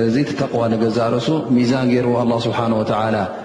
ዋ 0.60 0.72
ገርእሱ 1.00 1.28
ሚዛን 1.58 1.90
ገር 1.96 2.08
ስብሓ 2.48 2.60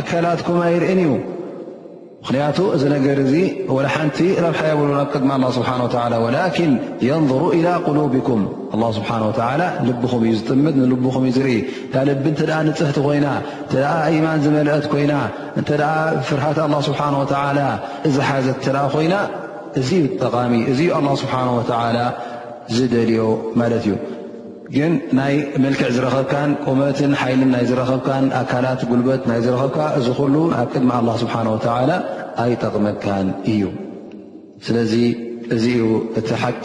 ኣካላትኩም 0.00 0.58
ኣይርእን 0.66 1.00
እዩ 1.06 1.12
ምክንያቱ 2.22 2.58
እዚ 2.74 2.82
ነገር 2.94 3.16
እዚ 3.22 3.34
ሓንቲ 3.94 4.18
ረብሓ 4.44 4.60
የብሉ 4.70 4.90
ኣብ 4.98 5.08
ቀድሚ 5.14 5.30
ه 5.44 5.48
ስብሓه 5.56 5.78
ወላን 6.24 6.52
የንظሩ 7.08 7.42
إላى 7.58 7.72
ቁሉቢኩም 7.86 8.42
ه 8.72 8.80
ስብሓه 8.98 9.18
ልብኹም 9.88 10.22
እዩ 10.28 10.32
ዝጥምድ 10.40 10.74
ንልብኹም 10.82 11.24
ዩ 11.28 11.32
ዝርኢ 11.38 11.56
ካ 11.94 12.04
ልቢ 12.08 12.24
ተ 12.38 12.42
ንፅሕቲ 12.68 12.96
ኮይና 13.06 13.26
እተ 13.66 13.74
ኢማን 14.18 14.38
ዝመልአት 14.44 14.84
ኮይና 14.92 15.14
እንተ 15.60 15.68
ፍርሓት 16.28 16.58
ه 16.64 16.80
ስብሓه 16.88 17.10
እዚ 18.10 18.16
ሓዘት 18.28 18.58
ተ 18.78 18.86
ኮይና 18.94 19.14
እዚዩ 19.82 20.02
ጠቃሚ 20.22 20.52
እ 20.72 20.76
ه 20.96 21.20
ስብሓነه 21.24 21.54
ላ 21.98 22.00
ዝደልዮ 22.74 23.20
ማለት 23.60 23.82
እዩ 23.86 23.94
ግን 24.76 24.92
ናይ 25.16 25.34
መልክዕ 25.62 25.88
ዝረኸብካን 25.94 26.50
ቁመትን 26.66 27.12
ሓይልን 27.20 27.50
ናይ 27.54 27.64
ዝረኸብካን 27.70 28.24
ኣካላት 28.40 28.80
ጉልበት 28.90 29.22
ናይ 29.30 29.40
ዝረኸብካ 29.46 29.78
እዚ 29.98 30.06
ኩሉ 30.20 30.34
ኣብ 30.60 30.66
ቅድሚ 30.72 30.90
ኣ 30.98 31.00
ስብሓን 31.22 31.48
ወተላ 31.54 31.90
ኣይጠቕመካን 32.44 33.26
እዩ 33.52 33.62
ስለዚ 34.66 34.92
እዚ 35.56 35.64
ዩ 35.80 35.84
እቲ 36.20 36.28
ሓቂ 36.44 36.64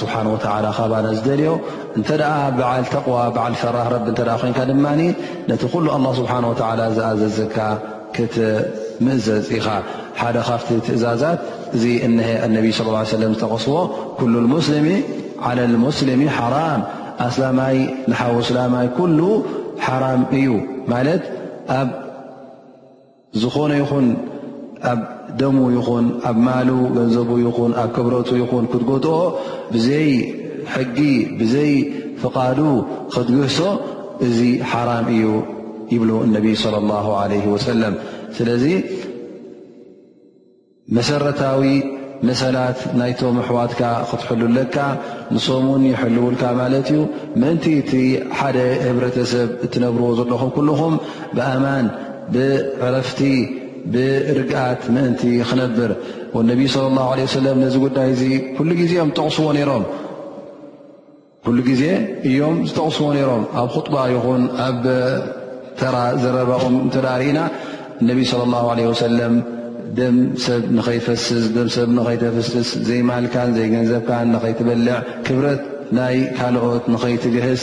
ስብሓ 0.00 0.14
ወ 0.34 0.36
ካባ 0.78 0.92
ዝደልዮ 1.18 1.50
እንተደኣ 1.98 2.30
በዓል 2.58 2.84
ተቕዋ 2.94 3.18
በዓል 3.36 3.54
ፈራህ 3.62 3.88
ረቢ 3.94 4.06
እተ 4.14 4.20
ኮንካ 4.44 4.58
ድማ 4.70 4.86
ነቲ 5.50 5.62
ኩሉ 5.74 5.86
ኣላ 5.96 6.06
ስብሓ 6.20 6.34
ዝኣዘዘካ 7.00 7.56
ክትምእዘዝ 8.16 9.44
ኢኻ 9.58 9.68
ሓደ 10.22 10.36
ካፍቲ 10.48 10.70
ትእዛዛት 10.88 11.38
እዚ 11.76 11.84
እሀ 12.06 12.30
ኣነቢ 12.48 12.66
صለ 12.78 12.88
ለም 13.24 13.34
ዝተቐስቦ 13.38 13.74
ኩሉ 14.20 14.34
ሙስ 14.54 14.68
ሙስልሚ 15.86 16.24
ሓራም 16.38 16.82
ኣስላማይ 17.26 17.76
ንሓወስላማይ 18.10 18.86
ኩሉ 18.98 19.18
ሓራም 19.86 20.22
እዩ 20.38 20.46
ማለት 20.92 21.22
ኣብ 21.80 21.88
ዝኾነ 23.42 23.72
ይኹን 23.82 24.06
ኣብ 24.92 25.00
ደሙ 25.40 25.58
ይኹን 25.76 26.06
ኣብ 26.30 26.36
ማሉ 26.46 26.68
ገንዘቡ 26.96 27.30
ይኹን 27.46 27.72
ኣብ 27.82 27.88
ክብረቱ 27.96 28.30
ይኹን 28.42 28.64
ክትጎጥኦ 28.72 29.18
ብዘይ 29.74 30.08
ሕጊ 30.74 30.98
ብዘይ 31.40 31.72
ፍቓዱ 32.22 32.58
ክትግህሶ 33.14 33.58
እዚ 34.26 34.38
ሓራም 34.72 35.06
እዩ 35.14 35.26
ይብሉ 35.94 36.10
እነቢ 36.26 36.46
صለ 36.64 36.74
ላ 36.90 37.24
ለ 37.30 37.40
ወሰለም 37.54 37.94
ስለዚ 38.36 38.64
መሰረታዊ 40.96 41.64
መሰላት 42.28 42.78
ናይቶም 42.98 43.36
ኣሕዋትካ 43.42 43.80
ክትሕልለካ 44.08 44.76
ንስምን 45.34 45.82
ይሕልውልካ 45.92 46.42
ማለት 46.60 46.88
እዩ 46.94 47.00
ምእንቲ 47.42 47.64
እቲ 47.80 47.92
ሓደ 48.38 48.58
ሕብረተሰብ 48.84 49.48
እትነብርዎ 49.66 50.08
ዘለኹም 50.18 50.50
ኩልኹም 50.56 50.94
ብኣማን 51.36 51.86
ብዕረፍቲ 52.34 53.20
ብርግኣት 53.94 54.82
ምእንቲ 54.96 55.22
ክነብር 55.48 55.90
ነቢይ 56.50 56.68
صለ 56.74 56.84
ላه 56.98 57.08
ሰለ 57.36 57.46
ነዚ 57.64 57.74
ጉዳይ 57.86 58.08
እዙ 58.14 58.22
ኩሉ 61.46 61.58
ግዜ 61.68 61.82
እዮም 62.30 62.56
ዝጠቕስዎ 62.68 63.06
ነይሮም 63.16 63.44
ኣብ 63.60 63.66
خጡባ 63.76 63.94
ይኹን 64.14 64.42
ኣብ 64.66 64.82
ተራ 65.78 65.96
ዘረበኦም 66.22 66.76
ተዳርኢና 66.94 67.38
እነብይ 68.02 68.26
صለ 68.30 68.42
ላ 68.52 68.76
ለ 68.78 68.80
ሰለም 69.04 69.34
ደም 69.98 70.16
ሰብ 70.44 70.62
ንኸይፈስስ 70.76 71.44
ደምሰብ 71.54 71.88
ንኸይተፈስስ 71.96 72.68
ዘይማልካን 72.88 73.50
ዘይገንዘብካን 73.56 74.28
ንኸይትበልዕ 74.34 74.96
ክብረት 75.26 75.62
ናይ 75.96 76.16
ካልኦት 76.38 76.84
ንኸይትግህስ 76.92 77.62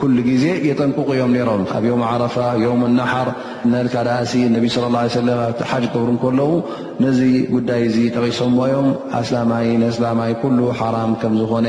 ኩሉ 0.00 0.16
ግዜ 0.28 0.44
የጠንቁቕ 0.68 1.06
እዮም 1.14 1.30
ነይሮም 1.36 1.62
ኣብ 1.76 1.84
ዮም 1.90 2.02
ዓረፋ 2.10 2.36
ዮም 2.64 2.80
ናሓር 2.98 3.28
ነካዳእሲ 3.72 4.34
ነቢ 4.56 4.66
ለ 4.82 4.88
ላ 4.94 5.04
ሰለም 5.16 5.40
ኣቲ 5.46 5.60
ሓጅ 5.70 5.84
ገብሩ 5.94 6.10
ከለዉ 6.24 6.52
ነዚ 7.04 7.20
ጉዳይ 7.54 7.82
እዚ 7.88 7.96
ጠቂሶምዎዮም 8.18 8.88
ኣስላማይ 9.20 9.66
ንኣስላማይ 9.82 10.32
ኩሉ 10.42 10.58
ሓራም 10.80 11.12
ከም 11.22 11.34
ዝኾነ 11.42 11.68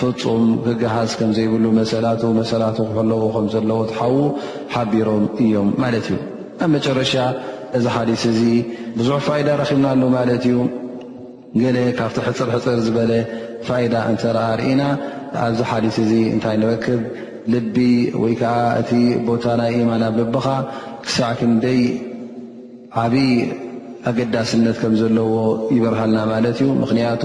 ፍፁም 0.00 0.44
ክግሃስ 0.66 1.12
ከም 1.20 1.30
ዘይብሉ 1.38 1.64
መሰላቱ 1.80 2.22
መሰላት 2.40 2.76
ክለዎ 2.98 3.22
ከምዘለዎ 3.36 3.78
ትሓዉ 3.92 4.14
ሓቢሮም 4.76 5.24
እዮም 5.46 5.70
ማለት 5.84 6.08
እዩ 6.10 6.18
ኣብ 6.64 6.68
መጨረሻ 6.76 7.14
እዚ 7.78 7.84
ሓዲስ 7.94 8.22
እዚ 8.34 8.40
ብዙሕ 8.98 9.16
ፋኢዳ 9.26 9.48
ረኺብና 9.60 9.86
ሉ 10.00 10.04
ማለት 10.18 10.44
እዩ 10.48 10.56
ገለ 11.62 11.76
ካብቲ 11.98 12.16
ሕፅርሕፅር 12.26 12.78
ዝበለ 12.86 13.12
ፋኢዳ 13.68 13.94
እንተረኣ 14.10 14.44
ርኢና 14.60 14.82
ኣብዚ 15.44 15.60
ሓዲት 15.70 15.96
እዚ 16.04 16.12
እንታይ 16.34 16.56
ንረክብ 16.62 17.00
ልቢ 17.54 17.76
ወይ 18.22 18.34
ከዓ 18.40 18.54
እቲ 18.82 18.90
ቦታ 19.28 19.44
ናይ 19.60 19.70
ኢማን 19.80 20.02
ኣብ 20.08 20.14
ልብኻ 20.20 20.46
ክሳዕ 21.06 21.30
ክንደይ 21.40 21.80
ዓብይ 23.04 23.32
ኣገዳስነት 24.10 24.76
ከም 24.84 24.94
ዘለዎ 25.00 25.32
ይበርሃልና 25.76 26.18
ማለት 26.32 26.56
እዩ 26.62 26.70
ምክንያቱ 26.84 27.22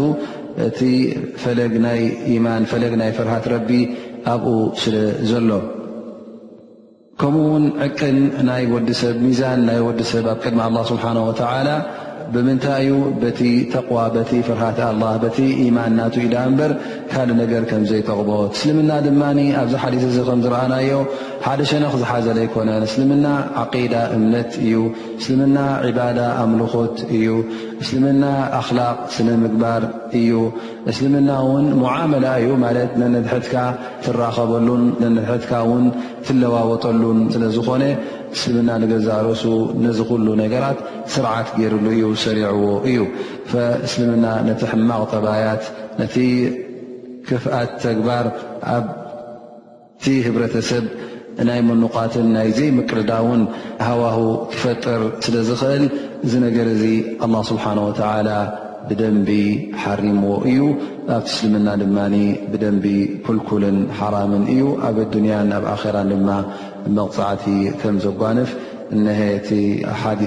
እቲ 0.68 0.80
ፈለግ 1.46 1.74
ናይ 1.86 2.02
ማን 2.48 2.66
ፈለግ 2.74 2.94
ናይ 3.04 3.12
ፍርሃት 3.20 3.46
ረቢ 3.56 3.70
ኣብኡ 4.34 4.54
ስለ 4.84 4.96
ዘሎ 5.32 5.50
كمኡ 7.22 7.42
ن 7.64 7.66
ዕቅን 7.86 8.18
ናيوዲ 8.48 8.88
سብ 9.02 9.16
ሚዛان 9.26 9.60
ናيوዲ 9.68 10.00
سብ 10.12 10.26
ኣብ 10.32 10.38
ቅድم 10.44 10.60
الله 10.68 10.84
سبحنه 10.92 11.22
وتعلى 11.30 11.76
ብምንታይ 12.34 12.88
ኡ 12.98 13.00
በቲ 13.22 13.40
ተቕዋ 13.74 14.00
በቲ 14.16 14.32
ፍርሃት 14.48 14.80
ኣላ 14.90 15.04
በቲ 15.24 15.38
ኢማን 15.64 15.94
ናቱ 16.00 16.16
ኢዳ 16.28 16.36
እምበር 16.50 16.72
ካልእ 17.12 17.36
ነገር 17.42 17.64
ከም 17.70 17.84
ዘይጠቕቦ 17.92 18.30
እስልምና 18.56 18.92
ድማ 19.08 19.22
ኣብዚ 19.62 19.74
ሓዲስ 19.84 20.04
እዚ 20.10 20.18
ከም 20.30 20.40
ዝረኣናዮ 20.46 20.94
ሓደ 21.46 21.62
ሸነ 21.72 21.84
ክዝሓዘለ 21.94 22.38
ኣይኮነን 22.46 22.84
እስልምና 22.90 23.26
ዓቂዳ 23.64 23.96
እምነት 24.16 24.52
እዩ 24.66 24.78
እስልምና 25.22 25.58
ዕባዳ 25.90 26.20
ኣምልኾት 26.46 26.98
እዩ 27.18 27.30
እስልምና 27.84 28.24
ኣክላቅ 28.62 28.96
ስነ 29.16 29.30
ምግባር 29.44 29.84
እዩ 30.20 30.34
እስልምና 30.92 31.30
እውን 31.46 31.66
ሙዓመላ 31.82 32.26
እዩ 32.42 32.50
ማለት 32.66 32.92
ነነድሕትካ 33.02 33.56
ትራከበሉን 34.06 34.84
ነነድሕትካ 35.04 35.54
ውን 35.72 35.86
ትለዋወጠሉን 36.28 37.20
ስለ 37.34 37.44
ዝኾነ 37.56 37.84
እስልምና 38.36 38.70
ንገዛረሱ 38.84 39.44
ነዚ 39.84 39.98
ኩሉ 40.10 40.26
ነገራት 40.44 40.80
ስርዓት 41.14 41.50
ገይሩሉ 41.60 41.86
እዩ 41.96 42.06
ሰሪዕዎ 42.24 42.64
እዩ 42.90 42.98
ፈእስልምና 43.52 44.26
ነቲ 44.48 44.62
ሕማቅ 44.72 45.00
ጠባያት 45.12 45.64
ነቲ 46.00 46.16
ክፍኣት 47.30 47.70
ተግባር 47.86 48.26
ኣብቲ 48.74 50.04
ህብረተሰብ 50.28 50.86
ናይ 51.48 51.62
መኑቃትን 51.70 52.28
ናይ 52.36 52.50
ዘይምቅድዳውን 52.58 53.42
ሃዋህ 53.88 54.18
ክፈጥር 54.52 55.02
ስለ 55.26 55.36
ዝኽእል 55.48 55.86
እዚ 56.26 56.34
ነገር 56.46 56.68
እዚ 56.76 56.84
ኣ 57.26 57.32
ስብሓን 57.52 57.80
ወተዓላ 57.88 58.30
ብደንቢ 58.90 59.30
ሓሪምዎ 59.84 60.34
እዩ 60.50 60.62
ኣብቲ 61.16 61.28
እስልምና 61.34 61.70
ድማ 61.82 61.98
ብደንቢ 62.52 62.86
ኩልኩልን 63.26 63.78
ሓራምን 64.00 64.44
እዩ 64.54 64.64
ኣብ 64.90 64.98
ዱንያን 65.14 65.50
ኣብ 65.58 65.66
ኣራ 65.76 65.98
ድማ 66.12 66.28
መቕፅ 66.98 67.46
ዘጓንፍ 68.06 68.50
ቲ 69.48 69.56
حث 70.02 70.20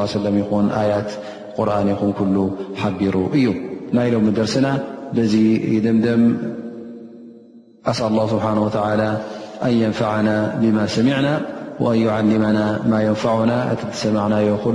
ا 0.00 0.02
صل 0.12 0.26
س 0.30 0.42
ኹን 0.48 0.66
ያት 0.92 1.10
ቁርን 1.56 1.88
ኹን 2.00 2.32
ሓቢሩ 2.82 3.14
እዩ 3.36 3.46
ናይ 3.98 4.08
ሎሚ 4.14 4.28
ደርسና 4.40 4.66
بዚ 5.16 5.34
ደምደም 5.86 6.22
ኣس 7.92 7.98
الله 8.10 8.24
ስبሓنه 8.32 8.62
وى 8.66 8.70
أن 9.66 9.72
يንفعና 9.84 10.28
بማ 10.60 10.76
ሰሚعና 10.96 11.28
وأن 11.84 11.98
يعلمና 12.06 12.58
ማ 12.92 12.92
يንفعና 13.08 13.50
እቲ 13.72 13.80
ሰمعናዮ 14.04 14.48
ኩ 14.64 14.66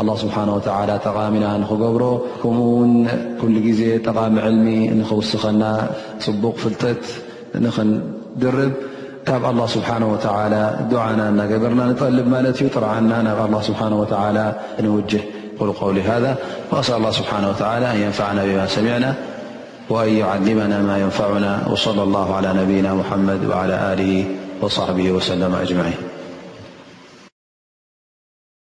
الله 0.00 0.14
ስሓه 0.24 0.46
و 0.56 0.58
ጠቃሚና 1.06 1.46
نክገብሮ 1.62 2.04
ከምኡ 2.40 2.66
ውን 2.80 2.92
ኩل 3.40 3.54
ጊዜ 3.66 3.80
ጠቃሚ 4.06 4.34
ዕلሚ 4.48 4.66
ንኽውስኸና 4.98 5.62
ፅቡቕ 6.24 6.54
ፍልጠት 6.62 7.02
ንኽንድርብ 7.64 8.74
تاب 9.28 9.44
الله 9.44 9.66
سبحانه 9.66 10.06
وتعالى 10.12 10.78
دعانا 10.90 11.28
أن 11.28 11.40
قبرنا 11.54 11.92
نتغلب 11.92 12.28
مالت 12.28 12.60
يطرعن 12.62 13.24
ناب 13.24 13.46
الله 13.46 13.62
سبحانه 13.62 14.00
وتعالى 14.00 14.54
نوجه 14.80 15.20
قل 15.60 15.72
قول 15.72 15.98
هذا 15.98 16.36
وأسأل 16.72 16.94
الله 16.96 17.10
سبحانه 17.10 17.48
وتعالى 17.50 17.92
أن 17.92 17.96
ينفعنا 18.02 18.44
بما 18.44 18.66
سمعنا 18.66 19.14
وأن 19.90 20.08
يعلمنا 20.08 20.82
ما 20.82 20.98
ينفعنا 20.98 21.58
وصلى 21.70 22.02
الله 22.02 22.34
على 22.36 22.52
نبينا 22.56 22.94
محمد 22.94 23.44
وعلى 23.44 23.92
آله 23.92 24.24
وصحبه 24.60 25.12
وسلم 25.12 25.54
أجمعين 25.54 26.07